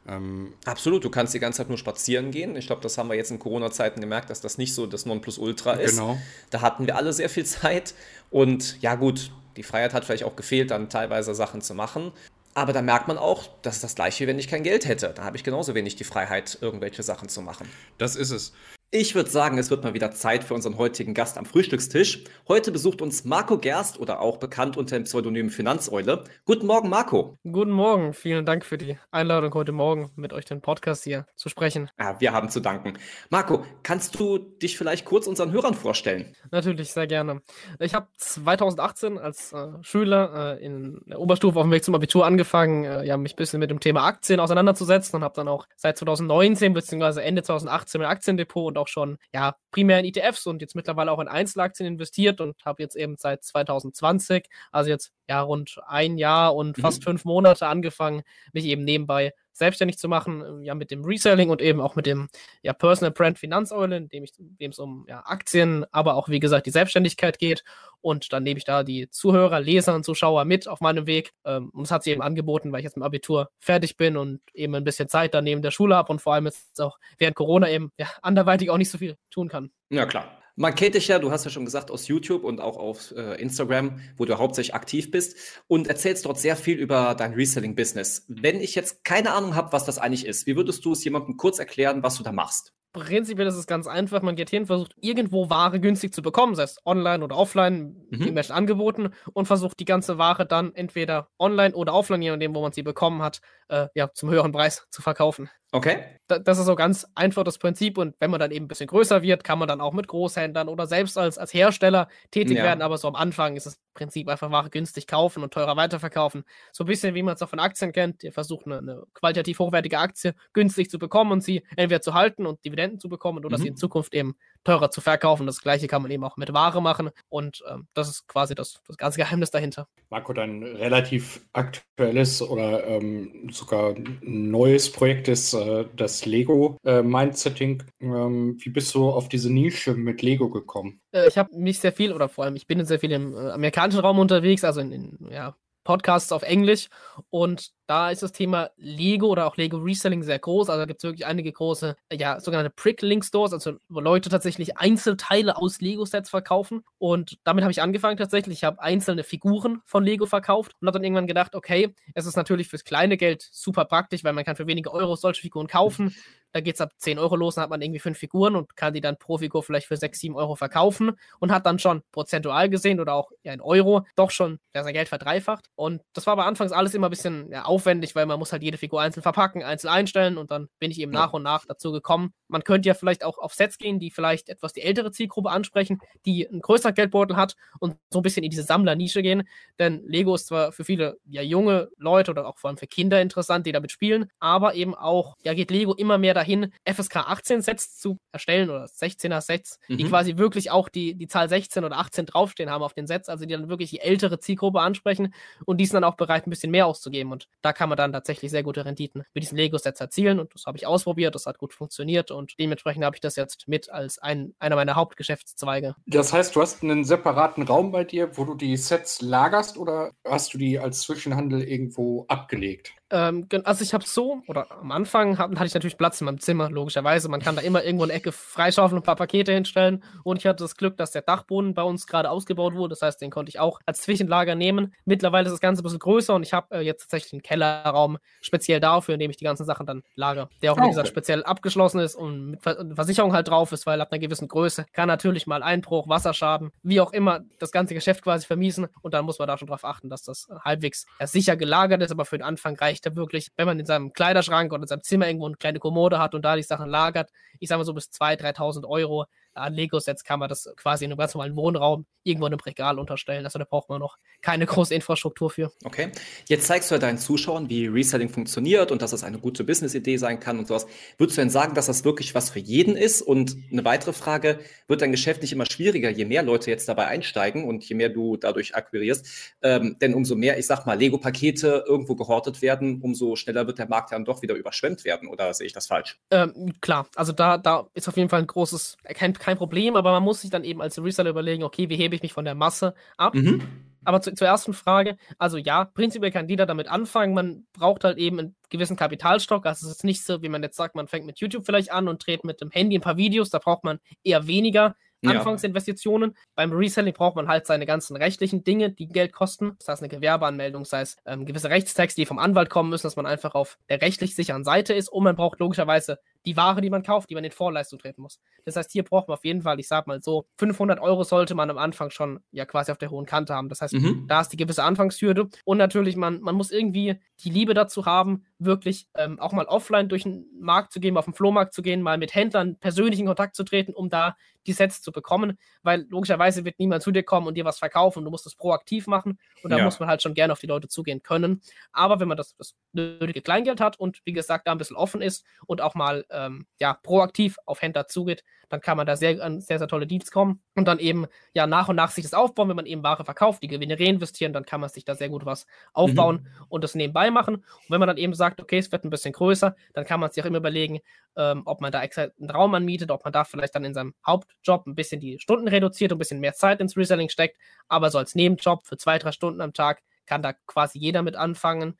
Ähm, 0.09 0.55
Absolut, 0.65 1.05
du 1.05 1.11
kannst 1.11 1.35
die 1.35 1.41
ganze 1.41 1.59
Zeit 1.59 1.69
nur 1.69 1.79
spazieren 1.79 2.31
gehen. 2.31 2.57
Ich 2.57 2.67
glaube, 2.67 2.83
das 2.83 2.97
haben 2.97 3.09
wir 3.09 3.17
jetzt 3.17 3.31
in 3.31 3.39
Corona-Zeiten 3.39 4.01
gemerkt, 4.01 4.31
dass 4.31 4.41
das 4.41 4.59
nicht 4.59 4.75
so 4.75 4.87
das 4.87 5.07
Nonplusultra 5.07 5.75
ist. 5.75 5.97
Genau. 5.97 6.19
Da 6.51 6.61
hatten 6.61 6.87
wir 6.87 6.97
alle 6.97 7.13
sehr 7.13 7.29
viel 7.29 7.45
Zeit. 7.47 7.95
Und 8.31 8.81
ja, 8.83 8.95
gut, 8.95 9.33
die 9.57 9.63
Freiheit 9.63 9.95
hat 9.95 10.05
vielleicht 10.05 10.25
auch 10.25 10.37
gefehlt, 10.37 10.71
dann 10.71 10.89
teilweise 10.89 11.35
Sachen 11.35 11.61
zu 11.61 11.75
machen. 11.75 12.13
Aber 12.55 12.73
da 12.73 12.81
merkt 12.81 13.07
man 13.07 13.19
auch, 13.19 13.49
das 13.63 13.77
ist 13.77 13.85
das 13.85 13.95
Gleiche, 13.97 14.25
wie 14.25 14.29
wenn 14.29 14.39
ich 14.39 14.49
kein 14.49 14.63
Geld 14.63 14.87
hätte. 14.87 15.13
Da 15.15 15.25
habe 15.25 15.37
ich 15.37 15.45
genauso 15.45 15.75
wenig 15.75 15.97
die 15.97 16.05
Freiheit, 16.05 16.57
irgendwelche 16.61 17.03
Sachen 17.03 17.29
zu 17.29 17.43
machen. 17.43 17.69
Das 17.99 18.17
ist 18.17 18.31
es. 18.31 18.53
Ich 18.93 19.17
würde 19.17 19.29
sagen, 19.29 19.59
es 19.59 19.69
wird 19.69 19.83
mal 19.83 19.95
wieder 19.95 20.13
Zeit 20.13 20.45
für 20.45 20.55
unseren 20.55 20.79
heutigen 20.79 21.13
Gast 21.13 21.39
am 21.39 21.45
Frühstückstisch. 21.45 22.23
Heute 22.47 22.71
besucht 22.71 23.03
uns 23.03 23.25
Marco 23.25 23.59
Gerst 23.59 23.99
oder 23.99 24.21
auch 24.21 24.37
bekannt 24.37 24.77
unter 24.77 24.97
dem 24.97 25.03
Pseudonym 25.03 25.51
Finanzeule. 25.51 26.23
Guten 26.45 26.69
Morgen, 26.69 26.89
Marco. 26.89 27.37
Guten 27.43 27.73
Morgen. 27.73 28.13
Vielen 28.13 28.47
Dank 28.47 28.65
für 28.65 28.79
die 28.79 28.97
Einladung 29.11 29.53
heute 29.55 29.73
Morgen 29.73 30.13
mit 30.15 30.33
euch 30.33 30.45
den 30.45 30.61
Podcast 30.61 31.03
hier 31.03 31.27
zu 31.35 31.49
sprechen. 31.49 31.91
Ja, 31.99 32.21
wir 32.21 32.33
haben 32.33 32.49
zu 32.49 32.61
danken. 32.61 32.93
Marco, 33.29 33.65
kannst 33.83 34.21
du 34.21 34.39
dich 34.39 34.79
vielleicht 34.79 35.05
kurz 35.05 35.27
unseren 35.27 35.51
Hörern 35.51 35.75
vorstellen? 35.75 36.37
Natürlich, 36.53 36.93
sehr 36.93 37.09
gerne. 37.09 37.43
Ich 37.81 37.93
habe 37.93 38.07
2018 38.19 39.19
als 39.19 39.53
äh, 39.53 39.67
Schüler 39.81 40.59
äh, 40.61 40.65
in 40.65 41.01
der 41.07 41.19
Oberstufe 41.19 41.59
auf 41.59 41.65
dem 41.65 41.73
Weg 41.73 41.83
zum 41.83 41.97
Abitur 41.97 42.25
angefangen, 42.25 42.85
äh, 42.85 43.05
ja, 43.05 43.17
mich 43.17 43.33
ein 43.33 43.37
bisschen 43.37 43.59
mit 43.59 43.73
dem 43.73 43.81
Thema 43.81 44.05
Aktien 44.05 44.39
auseinanderzusetzen 44.39 45.17
und 45.17 45.25
habe 45.25 45.35
dann 45.35 45.49
auch 45.49 45.67
seit 45.75 45.99
2019 45.99 46.73
bzw. 46.73 47.21
Ende 47.21 47.43
2018 47.43 48.01
mein 48.01 48.11
Aktiendepot 48.11 48.76
und 48.77 48.83
auch 48.83 48.89
schon 48.89 49.19
ja 49.33 49.57
primär 49.71 50.01
in 50.01 50.05
ETFs 50.05 50.47
und 50.47 50.61
jetzt 50.61 50.77
mittlerweile 50.77 51.11
auch 51.11 51.19
in 51.19 51.29
Einzelaktien 51.29 51.87
investiert 51.87 52.41
und 52.41 52.57
habe 52.65 52.83
jetzt 52.83 52.97
eben 52.97 53.17
seit 53.19 53.43
2020, 53.45 54.49
also 54.71 54.91
jetzt 54.91 55.13
ja 55.29 55.41
rund 55.41 55.79
ein 55.87 56.19
Jahr 56.19 56.55
und 56.55 56.77
mhm. 56.77 56.83
fast 56.83 57.03
fünf 57.03 57.25
Monate 57.25 57.67
angefangen, 57.67 58.23
mich 58.53 58.67
eben 58.67 58.85
nebenbei 58.85 59.33
selbstständig 59.57 59.99
zu 59.99 60.09
machen, 60.09 60.43
ähm, 60.47 60.63
ja 60.63 60.75
mit 60.75 60.91
dem 60.91 61.05
Reselling 61.05 61.51
und 61.51 61.63
eben 61.63 61.81
auch 61.81 61.97
mit 61.97 62.07
dem 62.07 62.29
ja, 62.63 62.73
Personal 62.73 63.13
Brand 63.13 63.39
Finanzeule, 63.39 63.97
in 63.97 64.09
dem 64.09 64.71
es 64.71 64.79
um 64.79 65.05
ja, 65.09 65.23
Aktien, 65.25 65.85
aber 65.91 66.15
auch 66.15 66.29
wie 66.29 66.41
gesagt 66.41 66.67
die 66.67 66.71
Selbstständigkeit 66.71 67.39
geht. 67.39 67.65
Und 68.01 68.33
dann 68.33 68.43
nehme 68.43 68.59
ich 68.59 68.65
da 68.65 68.85
die 68.85 69.09
Zuhörer, 69.11 69.61
Leser 69.61 69.95
und 69.95 70.05
Zuschauer 70.05 70.45
mit 70.45 70.69
auf 70.69 70.81
meinem 70.81 71.07
Weg. 71.07 71.33
Ähm, 71.45 71.71
und 71.71 71.85
das 71.85 71.91
hat 71.91 72.05
sie 72.05 72.11
eben 72.11 72.23
angeboten, 72.23 72.73
weil 72.73 72.81
ich 72.81 72.85
jetzt 72.85 72.97
mit 72.97 73.05
Abitur 73.05 73.51
fertig 73.59 73.97
bin 73.97 74.17
und 74.17 74.41
eben 74.55 74.75
ein 74.75 74.85
bisschen 74.85 75.09
Zeit 75.09 75.35
dann 75.35 75.45
neben 75.45 75.63
der 75.63 75.71
Schule 75.71 75.97
habe 75.97 76.13
und 76.13 76.21
vor 76.21 76.35
allem 76.35 76.47
jetzt 76.47 76.81
auch 76.81 76.99
während 77.19 77.37
Corona 77.37 77.69
eben 77.71 77.91
ja, 77.99 78.07
anderweitig 78.23 78.71
auch 78.71 78.79
nicht 78.79 78.91
so 78.91 78.99
viel 78.99 79.17
tun 79.31 79.49
kann. 79.49 79.71
Ja 79.91 80.07
klar, 80.07 80.39
man 80.57 80.75
kennt 80.75 80.95
dich 80.95 81.09
ja, 81.09 81.19
du 81.19 81.31
hast 81.31 81.45
ja 81.45 81.51
schon 81.51 81.65
gesagt, 81.65 81.91
aus 81.91 82.09
YouTube 82.09 82.43
und 82.43 82.61
auch 82.61 82.77
auf 82.79 83.13
äh, 83.15 83.41
Instagram, 83.41 84.01
wo 84.17 84.25
du 84.25 84.39
hauptsächlich 84.39 84.75
aktiv 84.75 85.11
bist 85.11 85.37
und 85.69 85.87
erzählst 85.87 86.25
dort 86.25 86.39
sehr 86.39 86.57
viel 86.57 86.79
über 86.79 87.15
dein 87.15 87.35
Reselling-Business. 87.35 88.25
Wenn 88.29 88.61
ich 88.61 88.75
jetzt 88.75 89.05
keine 89.05 89.33
Ahnung 89.33 89.55
habe, 89.55 89.73
was 89.73 89.85
das 89.85 89.99
eigentlich 89.99 90.27
ist, 90.27 90.47
wie 90.47 90.57
würdest 90.57 90.85
du 90.85 90.93
es 90.93 91.05
jemandem 91.05 91.37
kurz 91.37 91.59
erklären, 91.59 92.03
was 92.03 92.17
du 92.17 92.23
da 92.23 92.33
machst? 92.33 92.73
Prinzipiell 92.95 93.47
ist 93.47 93.57
es 93.57 93.67
ganz 93.67 93.87
einfach. 93.87 94.23
Man 94.23 94.37
geht 94.37 94.49
hin, 94.49 94.65
versucht 94.65 94.95
irgendwo 94.99 95.51
Ware 95.51 95.81
günstig 95.81 96.15
zu 96.15 96.23
bekommen, 96.23 96.55
sei 96.55 96.63
es 96.63 96.79
online 96.87 97.23
oder 97.23 97.37
offline, 97.37 98.07
mhm. 98.09 98.21
irgendwelchen 98.21 98.55
Angeboten 98.55 99.11
und 99.35 99.45
versucht 99.45 99.79
die 99.81 99.85
ganze 99.85 100.17
Ware 100.17 100.47
dann 100.47 100.75
entweder 100.75 101.29
online 101.39 101.75
oder 101.75 101.93
offline, 101.93 102.23
je 102.23 102.31
nachdem, 102.31 102.55
wo 102.55 102.63
man 102.63 102.73
sie 102.73 102.83
bekommen 102.83 103.21
hat, 103.21 103.41
äh, 103.69 103.89
ja, 103.95 104.11
zum 104.15 104.31
höheren 104.31 104.53
Preis 104.53 104.87
zu 104.91 105.03
verkaufen. 105.03 105.51
Okay. 105.77 105.99
das 106.29 106.59
ist 106.59 106.67
so 106.67 106.75
ganz 106.75 107.07
einfach 107.15 107.45
das 107.45 107.59
Prinzip. 107.59 107.99
Und 107.99 108.15
wenn 108.19 108.31
man 108.33 108.41
dann 108.41 108.51
eben 108.51 108.65
ein 108.65 108.69
bisschen 108.69 108.89
größer 108.89 109.23
wird, 109.23 109.45
kann 109.45 109.59
man 109.61 109.69
dann 109.69 109.81
auch 109.81 109.93
mit 109.93 110.09
Großhändlern 110.09 110.69
oder 110.69 110.87
selbst 110.89 111.17
als, 111.19 111.39
als 111.39 111.55
Hersteller 111.55 112.09
tätig 112.33 112.57
Ja. 112.57 112.65
werden. 112.65 112.83
Aber 112.83 112.99
so 112.99 113.07
am 113.07 113.15
Anfang 113.15 113.55
ist 113.57 113.67
das 113.67 113.79
Prinzip 113.95 114.29
einfach 114.29 114.51
Ware 114.51 114.69
günstig 114.71 115.07
kaufen 115.07 115.43
und 115.45 115.53
teurer 115.55 115.77
weiterverkaufen. 115.77 116.43
So 116.73 116.83
ein 116.85 116.89
bisschen 116.89 117.15
wie 117.15 117.23
man 117.23 117.35
es 117.37 117.43
auch 117.43 117.49
von 117.49 117.61
Aktien 117.61 117.93
kennt. 117.93 118.25
Ihr 118.25 118.33
versucht 118.33 118.67
eine, 118.67 118.79
eine 118.79 119.03
qualitativ 119.15 119.59
hochwertige 119.61 119.99
Aktie 119.99 120.35
günstig 120.53 120.91
zu 120.91 120.99
bekommen 120.99 121.31
und 121.31 121.45
sie 121.45 121.63
entweder 121.77 122.01
zu 122.03 122.13
halten 122.15 122.45
und 122.45 122.65
Dividenden 122.65 122.99
zu 122.99 123.09
bekommen 123.09 123.45
oder 123.45 123.57
Mhm. 123.59 123.63
sie 123.63 123.69
in 123.69 123.77
Zukunft 123.77 124.13
eben 124.13 124.35
teurer 124.65 124.91
zu 124.91 125.01
verkaufen. 125.01 125.47
Das 125.47 125.61
gleiche 125.63 125.87
kann 125.87 126.03
man 126.03 126.11
eben 126.11 126.25
auch 126.25 126.37
mit 126.37 126.53
Ware 126.53 126.83
machen. 126.83 127.11
Und 127.29 127.63
ähm, 127.71 127.87
das 127.95 128.09
ist 128.09 128.27
quasi 128.27 128.55
das, 128.57 128.81
das 128.89 128.97
ganze 128.97 129.19
Geheimnis 129.19 129.53
dahinter. 129.53 129.87
Marco, 130.11 130.33
dein 130.33 130.63
relativ 130.65 131.41
aktuelles 131.53 132.43
oder 132.43 132.85
ähm, 132.87 133.49
sogar 133.53 133.95
neues 134.23 134.91
Projekt 134.91 135.29
ist 135.29 135.55
äh, 135.55 135.59
das 135.97 136.27
Lego 136.27 136.79
äh. 136.85 137.85
Ähm, 138.01 138.57
wie 138.61 138.71
bist 138.71 138.95
du 138.95 139.09
auf 139.09 139.29
diese 139.29 139.53
Nische 139.53 139.95
mit 139.95 140.23
Lego 140.23 140.51
gekommen? 140.51 141.01
Äh, 141.13 141.29
ich 141.29 141.39
habe 141.39 141.57
mich 141.57 141.81
sehr 141.81 141.93
viel, 141.93 142.13
oder 142.13 142.29
vor 142.29 142.45
allem, 142.45 142.57
ich 142.57 142.67
bin 142.67 142.85
sehr 142.85 143.01
viel 143.01 143.13
im 143.13 143.35
äh, 143.35 143.51
amerikanischen 143.51 144.01
Raum 144.01 144.19
unterwegs, 144.19 144.65
also 144.65 144.81
in, 144.81 144.93
in 144.93 145.29
ja, 145.31 145.57
Podcasts 145.85 146.33
auf 146.33 146.43
Englisch. 146.43 146.89
Und 147.31 147.73
da 147.87 148.11
ist 148.11 148.23
das 148.23 148.33
Thema 148.33 148.71
Lego 148.77 149.29
oder 149.29 149.47
auch 149.47 149.57
Lego 149.57 149.77
Reselling 149.79 150.23
sehr 150.23 150.39
groß. 150.39 150.69
Also 150.71 150.81
da 150.81 150.87
gibt 150.87 151.01
es 151.01 151.05
wirklich 151.05 151.27
einige 151.27 151.53
große, 151.53 151.97
äh, 152.09 152.17
ja, 152.17 152.41
sogenannte 152.41 152.71
Prick-Link-Stores, 152.71 153.53
also 153.53 153.75
wo 153.89 154.01
Leute 154.01 154.29
tatsächlich 154.29 154.77
Einzelteile 154.77 155.57
aus 155.57 155.81
Lego-Sets 155.81 156.31
verkaufen. 156.31 156.83
Und 156.99 157.39
damit 157.45 157.63
habe 157.63 157.73
ich 157.73 157.83
angefangen 157.83 158.17
tatsächlich. 158.17 158.59
Ich 158.59 158.65
habe 158.65 158.81
einzelne 158.81 159.23
Figuren 159.23 159.83
von 159.85 160.05
Lego 160.05 160.27
verkauft 160.27 160.73
und 160.81 160.89
habe 160.89 160.99
dann 160.99 161.05
irgendwann 161.05 161.27
gedacht, 161.27 161.55
okay, 161.55 161.95
es 162.15 162.27
ist 162.27 162.37
natürlich 162.37 162.69
fürs 162.69 162.85
kleine 162.85 163.17
Geld 163.17 163.47
super 163.51 163.85
praktisch, 163.85 164.25
weil 164.25 164.33
man 164.33 164.45
kann 164.45 164.57
für 164.57 164.67
wenige 164.67 164.93
Euro 164.93 165.17
solche 165.17 165.43
Figuren 165.43 165.67
kaufen. 165.67 166.15
Da 166.57 166.63
geht 166.63 166.77
es 166.77 166.81
ab 166.81 166.93
10 166.97 167.19
Euro 167.19 167.37
los, 167.37 167.57
dann 167.57 167.65
hat 167.65 167.71
man 167.71 167.83
irgendwie 167.83 167.99
fünf 167.99 168.17
Figuren 168.17 168.57
und 168.57 168.77
kann 168.77 168.95
die 168.95 169.03
dann 169.03 169.19
pro 169.19 169.37
Figur 169.37 169.63
vielleicht 169.63 169.89
für 169.89 169.99
6, 169.99 170.19
7 170.19 170.37
Euro 170.37 170.57
verkaufen 170.57 171.13
und 171.39 171.53
hat 171.53 171.67
dann 171.67 171.79
schon 171.79 172.03
prozentual 172.13 172.71
gesehen 172.71 172.99
oder 172.99 173.13
auch 173.13 173.31
ja, 173.43 173.53
in 173.53 173.61
Euro 173.61 174.07
doch 174.15 174.31
schon 174.31 174.59
ja, 174.75 174.83
sein 174.83 174.95
Geld 174.95 175.11
verdreifacht. 175.11 175.67
Und 175.75 176.01
das 176.15 176.27
war 176.27 176.33
aber 176.33 176.47
anfangs 176.47 176.73
alles 176.73 176.95
immer 176.95 177.09
ein 177.09 177.11
bisschen 177.11 177.51
ja, 177.53 177.67
aufwendig, 177.77 178.15
weil 178.15 178.27
man 178.27 178.39
muss 178.39 178.53
halt 178.53 178.63
jede 178.63 178.79
Figur 178.79 179.01
einzeln 179.01 179.23
verpacken, 179.23 179.63
einzeln 179.63 179.91
einstellen 179.91 180.39
und 180.39 180.51
dann 180.51 180.69
bin 180.79 180.91
ich 180.91 181.01
eben 181.01 181.13
Ja. 181.13 181.21
nach 181.21 181.33
und 181.33 181.43
nach 181.43 181.65
dazu 181.67 181.93
gekommen. 181.93 182.33
Man 182.49 182.65
könnte 182.65 182.89
ja 182.89 182.95
vielleicht 182.95 183.25
auch 183.25 183.39
auf 183.39 183.55
Sets 183.55 183.79
gehen, 183.79 183.99
die 183.99 184.11
vielleicht 184.11 184.49
etwas 184.49 184.73
die 184.73 184.83
ältere 184.83 185.11
Zielgruppe 185.13 185.51
ansprechen, 185.51 186.01
die 186.25 186.49
einen 186.49 186.61
größeren 186.61 186.95
Geldbeutel 186.95 187.37
hat 187.37 187.57
und 187.81 187.97
so 188.11 188.21
ein 188.21 188.23
bisschen 188.23 188.45
in 188.45 188.51
diese 188.51 188.63
Sammlernische 188.63 189.23
gehen. 189.23 189.49
Denn 189.79 190.03
Lego 190.07 190.35
ist 190.35 190.47
zwar 190.47 190.73
für 190.73 190.85
viele 190.85 191.19
ja 191.25 191.43
junge 191.43 191.89
Leute 191.99 192.31
oder 192.31 192.47
auch 192.47 192.59
vor 192.59 192.69
allem 192.69 192.77
für 192.79 192.87
Kinder 192.87 193.21
interessant, 193.21 193.67
die 193.67 193.73
damit 193.73 193.93
spielen, 193.93 194.31
aber 194.39 194.75
eben 194.75 194.95
auch, 194.95 195.37
ja, 195.45 195.55
geht 195.55 195.71
Lego 195.71 195.95
immer 195.95 196.19
mehr 196.19 196.35
dahin, 196.35 196.73
FSK 196.85 197.17
18 197.29 197.63
Sets 197.63 197.99
zu 197.99 198.19
erstellen 198.33 198.71
oder 198.71 198.87
16er 198.89 199.41
Sets, 199.41 199.79
die 199.99 200.05
Mhm. 200.05 200.09
quasi 200.09 200.37
wirklich 200.37 200.71
auch 200.71 200.89
die, 200.89 201.15
die 201.15 201.27
Zahl 201.29 201.49
16 201.49 201.85
oder 201.85 201.99
18 201.99 202.27
draufstehen 202.27 202.71
haben 202.71 202.83
auf 202.83 202.95
den 202.95 203.07
Sets, 203.07 203.29
also 203.29 203.45
die 203.45 203.53
dann 203.55 203.69
wirklich 203.69 203.91
die 203.91 204.01
ältere 204.01 204.39
Zielgruppe 204.39 204.81
ansprechen 204.81 205.35
und 205.65 205.79
die 205.79 205.87
sind 205.87 205.95
dann 205.95 206.05
auch 206.05 206.17
bereit, 206.17 206.47
ein 206.47 206.51
bisschen 206.51 206.71
mehr 206.71 206.87
auszugeben. 206.87 207.33
Und 207.33 207.49
da 207.67 207.73
kann 207.73 207.89
man 207.89 207.97
dann 207.97 208.13
tatsächlich 208.13 208.53
sehr 208.53 208.63
gute 208.63 208.85
Renditen 208.85 209.25
mit 209.35 209.43
diesen 209.43 209.59
Lego-Sets 209.59 210.01
erzielen. 210.01 210.39
Und 210.39 210.55
das 210.55 210.67
habe 210.67 210.79
ich 210.79 210.87
ausprobiert, 210.87 211.35
das 211.35 211.47
hat 211.47 211.59
gut 211.59 211.75
funktioniert 211.75 212.31
und 212.31 212.55
dementsprechend 212.61 213.05
habe 213.05 213.17
ich 213.17 213.21
das 213.21 213.35
jetzt 213.35 213.67
mit 213.67 213.91
als 213.91 214.21
ein, 214.21 214.55
einer 214.61 214.77
meiner 214.77 214.95
Hauptgeschäftszweige. 214.95 215.97
Das 216.07 216.33
heißt, 216.33 216.55
du 216.55 216.63
hast 216.63 216.85
einen 216.85 217.05
separaten 217.05 217.65
Raum 217.65 217.91
bei 217.91 218.05
dir, 218.05 218.37
wo 218.37 218.45
du 218.45 218.55
die 218.55 218.77
Sets 218.77 219.21
lagerst 219.21 219.79
oder 219.79 220.13
hast 220.25 220.55
du 220.55 220.59
die 220.59 220.79
als 220.79 221.01
Zwischenhandel 221.01 221.61
irgendwo 221.61 222.25
abgelegt? 222.29 222.93
Ähm, 223.11 223.47
also 223.65 223.83
ich 223.83 223.95
habe 223.95 224.05
so, 224.05 224.43
oder 224.49 224.71
am 224.71 224.91
Anfang 224.91 225.39
hab, 225.39 225.55
hatte 225.55 225.67
ich 225.67 225.75
natürlich 225.75 225.97
Platz 225.97 226.21
in 226.21 226.25
meinem 226.25 226.41
Zimmer, 226.41 226.71
logischerweise. 226.71 227.29
Man 227.29 227.41
kann 227.41 227.55
da 227.55 227.63
immer 227.63 227.85
irgendwo 227.85 228.05
eine 228.05 228.13
Ecke 228.13 228.33
freischaufeln 228.33 228.97
und 228.99 229.03
ein 229.03 229.07
paar 229.07 229.17
Pakete 229.17 229.53
hinstellen. 229.53 230.03
Und 230.25 230.39
ich 230.39 230.47
hatte 230.47 230.65
das 230.65 230.77
Glück, 230.77 230.97
dass 230.97 231.13
der 231.13 231.23
Dachboden 231.23 231.75
bei 231.75 231.83
uns 231.83 232.07
gerade 232.07 232.31
ausgebaut 232.31 232.75
wurde. 232.75 232.91
Das 232.91 233.03
heißt, 233.03 233.21
den 233.21 233.31
konnte 233.31 233.51
ich 233.51 233.61
auch 233.61 233.81
als 233.87 234.03
Zwischenlager 234.03 234.55
nehmen. 234.55 234.95
Mittlerweile 235.05 235.47
ist 235.47 235.53
das 235.53 235.61
Ganze 235.61 235.83
ein 235.83 235.85
bisschen 235.85 235.99
größer 236.01 236.35
und 236.35 236.43
ich 236.43 236.53
habe 236.53 236.75
äh, 236.77 236.81
jetzt 236.81 237.03
tatsächlich 237.03 237.33
einen 237.35 237.43
Kellerraum 237.43 238.19
speziell 238.41 238.81
dafür, 238.81 239.15
in 239.15 239.21
dem 239.21 239.31
ich 239.31 239.37
die 239.37 239.45
ganzen 239.45 239.65
Sachen 239.65 239.87
dann 239.87 240.03
lager. 240.17 240.49
Der 240.63 240.73
auch, 240.73 240.77
wie 240.79 240.83
Ah, 240.83 240.89
gesagt, 240.89 241.09
speziell 241.09 241.45
abgeschlossen 241.45 242.01
ist 242.01 242.15
und 242.17 242.51
mit 242.51 242.63
Ver 242.63 242.77
Versicherung 242.95 243.33
halt 243.33 243.49
drauf 243.49 243.73
ist, 243.73 243.87
weil 243.87 244.01
ab 244.01 244.11
einer 244.11 244.19
gewissen 244.19 244.49
Größe 244.49 244.85
kann 244.93 245.09
natürlich 245.09 245.47
mal 245.47 245.63
Einbruch, 245.63 246.09
Wasserschaden, 246.09 246.73
wie 246.83 247.01
auch 247.01 247.13
immer, 247.13 247.41
das 247.59 247.73
ganze 247.73 247.95
Geschäft 247.95 248.23
quasi 248.23 248.47
vermiesen. 248.47 248.87
Und 249.03 249.15
dann 249.15 249.25
muss 249.25 249.39
man 249.39 249.47
da 249.49 249.59
schon 249.59 249.69
drauf 249.69 249.85
achten, 249.85 250.09
dass 250.09 250.23
das 250.23 250.49
halbwegs 250.65 251.07
ja, 251.21 251.27
sicher 251.27 251.57
gelagert 251.57 252.03
ist. 252.03 252.11
Aber 252.11 252.25
für 252.25 252.39
den 252.39 252.45
Anfang 252.45 252.75
reicht 252.77 252.96
da 253.01 253.15
wirklich, 253.17 253.49
wenn 253.57 253.67
man 253.67 253.79
in 253.79 253.87
seinem 253.87 254.13
Kleiderschrank 254.13 254.73
oder 254.73 254.83
in 254.83 254.89
seinem 254.89 255.03
Zimmer 255.03 255.27
irgendwo 255.27 255.47
eine 255.47 255.57
kleine 255.57 255.79
Kommode 255.79 256.19
hat 256.19 256.35
und 256.35 256.43
da 256.43 256.57
die 256.57 256.63
Sachen 256.63 256.89
lagert, 256.89 257.31
ich 257.59 257.69
sage 257.69 257.79
mal 257.79 257.85
so 257.85 257.95
bis 257.95 258.11
2.000, 258.11 258.57
3.000 258.57 258.89
Euro 258.89 259.27
an 259.57 259.75
Lego-Sets 259.75 260.25
kann 260.25 260.39
man 260.39 260.49
das 260.49 260.69
quasi 260.77 261.05
in 261.05 261.11
einem 261.11 261.19
ganz 261.19 261.35
normalen 261.35 261.57
Wohnraum 261.57 262.07
irgendwo 262.27 262.47
in 262.47 262.53
einem 262.53 262.61
Regal 262.61 262.99
unterstellen. 262.99 263.45
Also 263.45 263.59
da 263.59 263.65
braucht 263.65 263.89
man 263.89 264.01
noch 264.01 264.19
keine 264.43 264.67
große 264.67 264.95
Infrastruktur 264.95 265.51
für. 265.51 265.73
Okay. 265.85 266.11
Jetzt 266.49 266.67
zeigst 266.67 266.91
du 266.91 266.97
ja 266.97 266.99
deinen 266.99 267.19
Zuschauern, 267.19 267.69
wie 267.71 267.87
Reselling 267.87 268.29
funktioniert 268.29 268.91
und 268.91 269.01
dass 269.03 269.13
es 269.13 269.25
eine 269.25 269.39
gute 269.39 269.65
Business-Idee 269.65 270.17
sein 270.17 270.41
kann 270.41 270.59
und 270.59 270.67
sowas. 270.67 270.87
Würdest 271.19 271.39
du 271.39 271.43
denn 271.43 271.51
sagen, 271.51 271.75
dass 271.75 271.87
das 271.87 272.05
wirklich 272.05 272.35
was 272.35 272.51
für 272.51 272.59
jeden 272.59 272.97
ist? 272.97 273.23
Und 273.23 273.57
eine 273.71 273.85
weitere 273.85 274.13
Frage, 274.13 274.59
wird 274.89 275.03
dein 275.03 275.13
Geschäft 275.13 275.43
nicht 275.43 275.53
immer 275.53 275.67
schwieriger, 275.67 276.11
je 276.11 276.25
mehr 276.25 276.43
Leute 276.43 276.71
jetzt 276.71 276.89
dabei 276.89 277.07
einsteigen 277.07 277.65
und 277.65 277.85
je 277.85 277.95
mehr 277.95 278.09
du 278.09 278.37
dadurch 278.37 278.75
akquirierst? 278.75 279.55
Ähm, 279.63 279.97
denn 280.01 280.15
umso 280.15 280.35
mehr, 280.35 280.59
ich 280.59 280.67
sag 280.67 280.87
mal, 280.87 280.99
Lego-Pakete 280.99 281.85
irgendwo 281.87 282.17
gehortet 282.17 282.61
werden, 282.63 283.01
umso 283.03 283.37
schneller 283.37 283.67
wird 283.67 283.79
der 283.79 283.89
Markt 283.89 284.13
dann 284.13 284.25
doch 284.25 284.43
wieder 284.43 284.55
überschwemmt 284.55 285.05
werden. 285.05 285.29
Oder 285.29 285.55
sehe 285.55 285.67
ich 285.67 285.73
das 285.73 285.87
falsch? 285.87 286.19
Ähm, 286.31 286.73
klar, 286.81 287.07
also 287.15 287.33
da, 287.33 287.59
da 287.59 287.89
ist 287.95 288.09
auf 288.09 288.17
jeden 288.17 288.29
Fall 288.29 288.41
ein 288.41 288.47
großes, 288.47 288.97
kein, 289.15 289.33
kein 289.47 289.57
Problem, 289.57 289.97
aber 289.97 290.11
man 290.13 290.23
muss 290.25 290.41
sich 290.43 290.51
dann 290.51 290.65
eben 290.65 290.83
als 290.83 291.03
Reseller 291.03 291.31
überlegen, 291.31 291.63
okay, 291.63 291.89
wie 291.89 291.97
hebe 291.97 292.15
ich 292.17 292.23
mich 292.23 292.33
von 292.33 292.45
der 292.45 292.57
Masse 292.57 292.95
ab? 293.17 293.35
Mhm. 293.35 293.63
Aber 294.05 294.21
zu, 294.21 294.35
zur 294.35 294.47
ersten 294.47 294.73
Frage, 294.73 295.17
also 295.39 295.57
ja, 295.57 295.85
prinzipiell 295.85 296.31
kann 296.31 296.49
jeder 296.49 296.67
damit 296.67 296.89
anfangen. 296.89 297.35
Man 297.35 297.67
braucht 297.73 298.05
halt 298.05 298.19
eben 298.19 298.39
einen 298.39 298.57
gewissen 298.71 298.97
Kapitalstock. 298.97 299.67
Also 299.67 299.87
es 299.87 299.97
ist 299.97 300.05
nicht 300.05 300.25
so, 300.25 300.43
wie 300.43 300.49
man 300.49 300.63
jetzt 300.63 300.77
sagt, 300.77 300.95
man 300.95 301.09
fängt 301.09 301.27
mit 301.27 301.41
YouTube 301.41 301.65
vielleicht 301.67 301.91
an 301.91 302.07
und 302.09 302.25
dreht 302.25 302.45
mit 302.45 302.61
dem 302.61 302.71
Handy 302.71 302.99
ein 302.99 303.01
paar 303.03 303.17
Videos. 303.17 303.51
Da 303.51 303.59
braucht 303.59 303.83
man 303.85 303.99
eher 304.23 304.47
weniger 304.47 304.95
Ja. 305.23 305.31
Anfangsinvestitionen. 305.33 306.37
Beim 306.55 306.73
Reselling 306.73 307.15
braucht 307.15 307.35
man 307.35 307.49
halt 307.49 307.67
seine 307.67 307.85
ganzen 307.85 308.17
rechtlichen 308.17 308.63
Dinge, 308.63 308.91
die 308.91 309.09
Geld 309.09 309.33
kosten. 309.33 309.75
Das 309.79 309.89
heißt 309.89 310.03
eine 310.03 310.09
Gewerbeanmeldung, 310.09 310.85
sei 310.85 311.01
es 311.01 311.17
ähm, 311.27 311.45
gewisse 311.45 311.71
Rechtstexte, 311.71 312.21
die 312.21 312.27
vom 312.27 312.39
Anwalt 312.39 312.71
kommen 312.71 312.91
müssen, 312.91 313.07
dass 313.09 313.17
man 313.17 313.27
einfach 313.27 313.55
auf 313.55 313.77
der 313.89 314.03
rechtlich 314.03 314.37
sicheren 314.37 314.63
Seite 314.63 314.95
ist. 314.95 315.09
Und 315.09 315.25
man 315.25 315.35
braucht 315.35 315.59
logischerweise 315.59 316.19
die 316.47 316.57
Ware, 316.57 316.81
die 316.81 316.91
man 316.91 317.03
kauft, 317.03 317.29
die 317.31 317.35
man 317.35 317.45
in 317.45 317.51
Vorleistung 317.51 317.99
treten 317.99 318.23
muss. 318.23 318.39
Das 318.65 318.77
heißt, 318.77 318.93
hier 318.93 319.03
braucht 319.03 319.29
man 319.29 319.37
auf 319.37 319.45
jeden 319.45 319.63
Fall, 319.63 319.79
ich 319.81 319.89
sag 319.89 320.07
mal 320.07 320.23
so, 320.23 320.47
500 320.59 321.01
Euro 321.01 321.25
sollte 321.25 321.55
man 321.55 321.69
am 321.71 321.79
Anfang 321.79 322.11
schon 322.11 322.41
ja 322.53 322.65
quasi 322.65 322.93
auf 322.93 322.99
der 322.99 323.11
hohen 323.11 323.27
Kante 323.27 323.55
haben. 323.55 323.69
Das 323.69 323.81
heißt, 323.81 323.95
Mhm. 323.95 324.27
da 324.29 324.41
ist 324.41 324.51
die 324.53 324.57
gewisse 324.57 324.83
Anfangshürde. 324.85 325.49
Und 325.65 325.79
natürlich, 325.79 326.17
man, 326.17 326.41
man 326.41 326.55
muss 326.55 326.71
irgendwie 326.71 327.21
die 327.45 327.51
Liebe 327.51 327.75
dazu 327.75 328.07
haben, 328.07 328.45
wirklich 328.59 329.09
ähm, 329.17 329.39
auch 329.41 329.53
mal 329.53 329.67
offline 329.67 330.09
durch 330.09 330.23
den 330.23 330.47
Markt 330.59 330.93
zu 330.93 331.01
gehen, 331.01 331.17
auf 331.17 331.27
den 331.27 331.35
Flohmarkt 331.35 331.75
zu 331.75 331.83
gehen, 331.83 332.01
mal 332.03 332.17
mit 332.19 332.35
Händlern 332.35 332.77
persönlich 332.79 333.21
in 333.21 333.27
Kontakt 333.27 333.55
zu 333.57 333.65
treten, 333.65 333.93
um 333.93 334.09
da 334.09 334.37
die 334.67 334.73
Sets 334.73 335.03
zu 335.03 335.13
bekommen. 335.13 335.59
Weil 335.83 336.07
logischerweise 336.09 336.65
wird 336.65 336.79
niemand 336.79 337.03
zu 337.03 337.11
dir 337.13 337.23
kommen 337.23 337.47
und 337.47 337.55
dir 337.57 337.65
was 337.65 337.79
verkaufen. 337.79 338.25
Du 338.25 338.31
musst 338.31 338.47
das 338.47 338.55
proaktiv 338.55 339.07
machen. 339.07 339.39
Und 339.63 339.71
da 339.71 339.79
Ja. 339.79 339.85
muss 339.85 340.01
man 340.01 340.09
halt 340.09 340.23
schon 340.23 340.35
gerne 340.35 340.53
auf 340.53 340.61
die 340.61 340.67
Leute 340.67 340.89
zugehen 340.89 341.23
können. 341.23 341.61
Aber 341.93 342.19
wenn 342.21 342.29
man 342.29 342.37
das, 342.37 342.57
das 342.57 342.75
nötige 342.93 343.43
Kleingeld 343.43 343.81
hat 343.81 343.99
und 344.01 344.21
wie 344.25 344.33
gesagt 344.33 344.67
da 344.67 344.73
ein 344.73 344.79
bisschen 344.79 344.97
offen 344.97 345.21
ist 345.21 345.45
und 345.67 345.81
auch 345.83 345.95
mal 345.95 346.25
ähm, 346.37 346.67
ja, 346.79 346.95
proaktiv 346.95 347.57
auf 347.65 347.83
Händler 347.83 348.07
zugeht, 348.07 348.45
dann 348.69 348.81
kann 348.81 348.97
man 348.97 349.07
da 349.07 349.17
sehr, 349.17 349.43
an 349.43 349.61
sehr, 349.61 349.79
sehr 349.79 349.89
tolle 349.89 350.07
Deals 350.07 350.31
kommen 350.31 350.61
und 350.75 350.87
dann 350.87 350.99
eben 350.99 351.27
ja 351.55 351.67
nach 351.67 351.89
und 351.89 351.97
nach 351.97 352.11
sich 352.11 352.25
das 352.25 352.35
aufbauen, 352.35 352.69
wenn 352.69 352.77
man 352.77 352.87
eben 352.87 353.03
Ware 353.03 353.25
verkauft, 353.25 353.63
die 353.63 353.69
Gewinne 353.69 353.99
reinvestieren, 353.99 354.53
dann 354.53 354.67
kann 354.67 354.81
man 354.81 354.91
sich 354.91 355.05
da 355.05 355.15
sehr 355.15 355.29
gut 355.29 355.47
was 355.47 355.67
aufbauen 355.93 356.49
und 356.69 356.85
das 356.85 356.95
nebenbei 356.95 357.31
machen. 357.31 357.57
Und 357.57 357.91
wenn 357.91 358.01
man 358.01 358.09
dann 358.09 358.17
eben 358.17 358.35
sagt, 358.35 358.61
okay, 358.61 358.79
es 358.79 358.91
wird 358.93 359.05
ein 359.05 359.11
bisschen 359.11 359.33
größer, 359.33 359.77
dann 359.95 360.05
kann 360.05 360.21
man 360.21 360.31
sich 360.31 360.43
auch 360.43 360.47
immer 360.47 360.59
überlegen, 360.59 361.01
ähm, 361.37 361.63
ob 361.65 361.81
man 361.81 361.93
da 361.93 362.03
extra 362.03 362.29
einen 362.39 362.51
Raum 362.51 362.75
anmietet, 362.75 363.11
ob 363.11 363.25
man 363.25 363.33
da 363.33 363.45
vielleicht 363.45 363.75
dann 363.75 363.85
in 363.85 363.95
seinem 363.95 364.15
Hauptjob 364.27 364.87
ein 364.87 364.95
bisschen 364.95 365.21
die 365.21 365.39
Stunden 365.39 365.69
reduziert 365.69 366.13
und 366.13 366.17
ein 366.17 366.21
bisschen 366.21 366.41
mehr 366.41 366.55
Zeit 366.55 366.81
ins 366.81 366.97
Reselling 366.97 367.29
steckt, 367.29 367.59
aber 367.89 368.11
so 368.11 368.19
als 368.19 368.35
Nebenjob 368.35 368.87
für 368.87 368.97
zwei, 368.97 369.19
drei 369.19 369.33
Stunden 369.33 369.61
am 369.61 369.73
Tag 369.73 370.03
kann 370.27 370.43
da 370.43 370.53
quasi 370.67 370.99
jeder 370.99 371.23
mit 371.23 371.37
anfangen. 371.37 371.97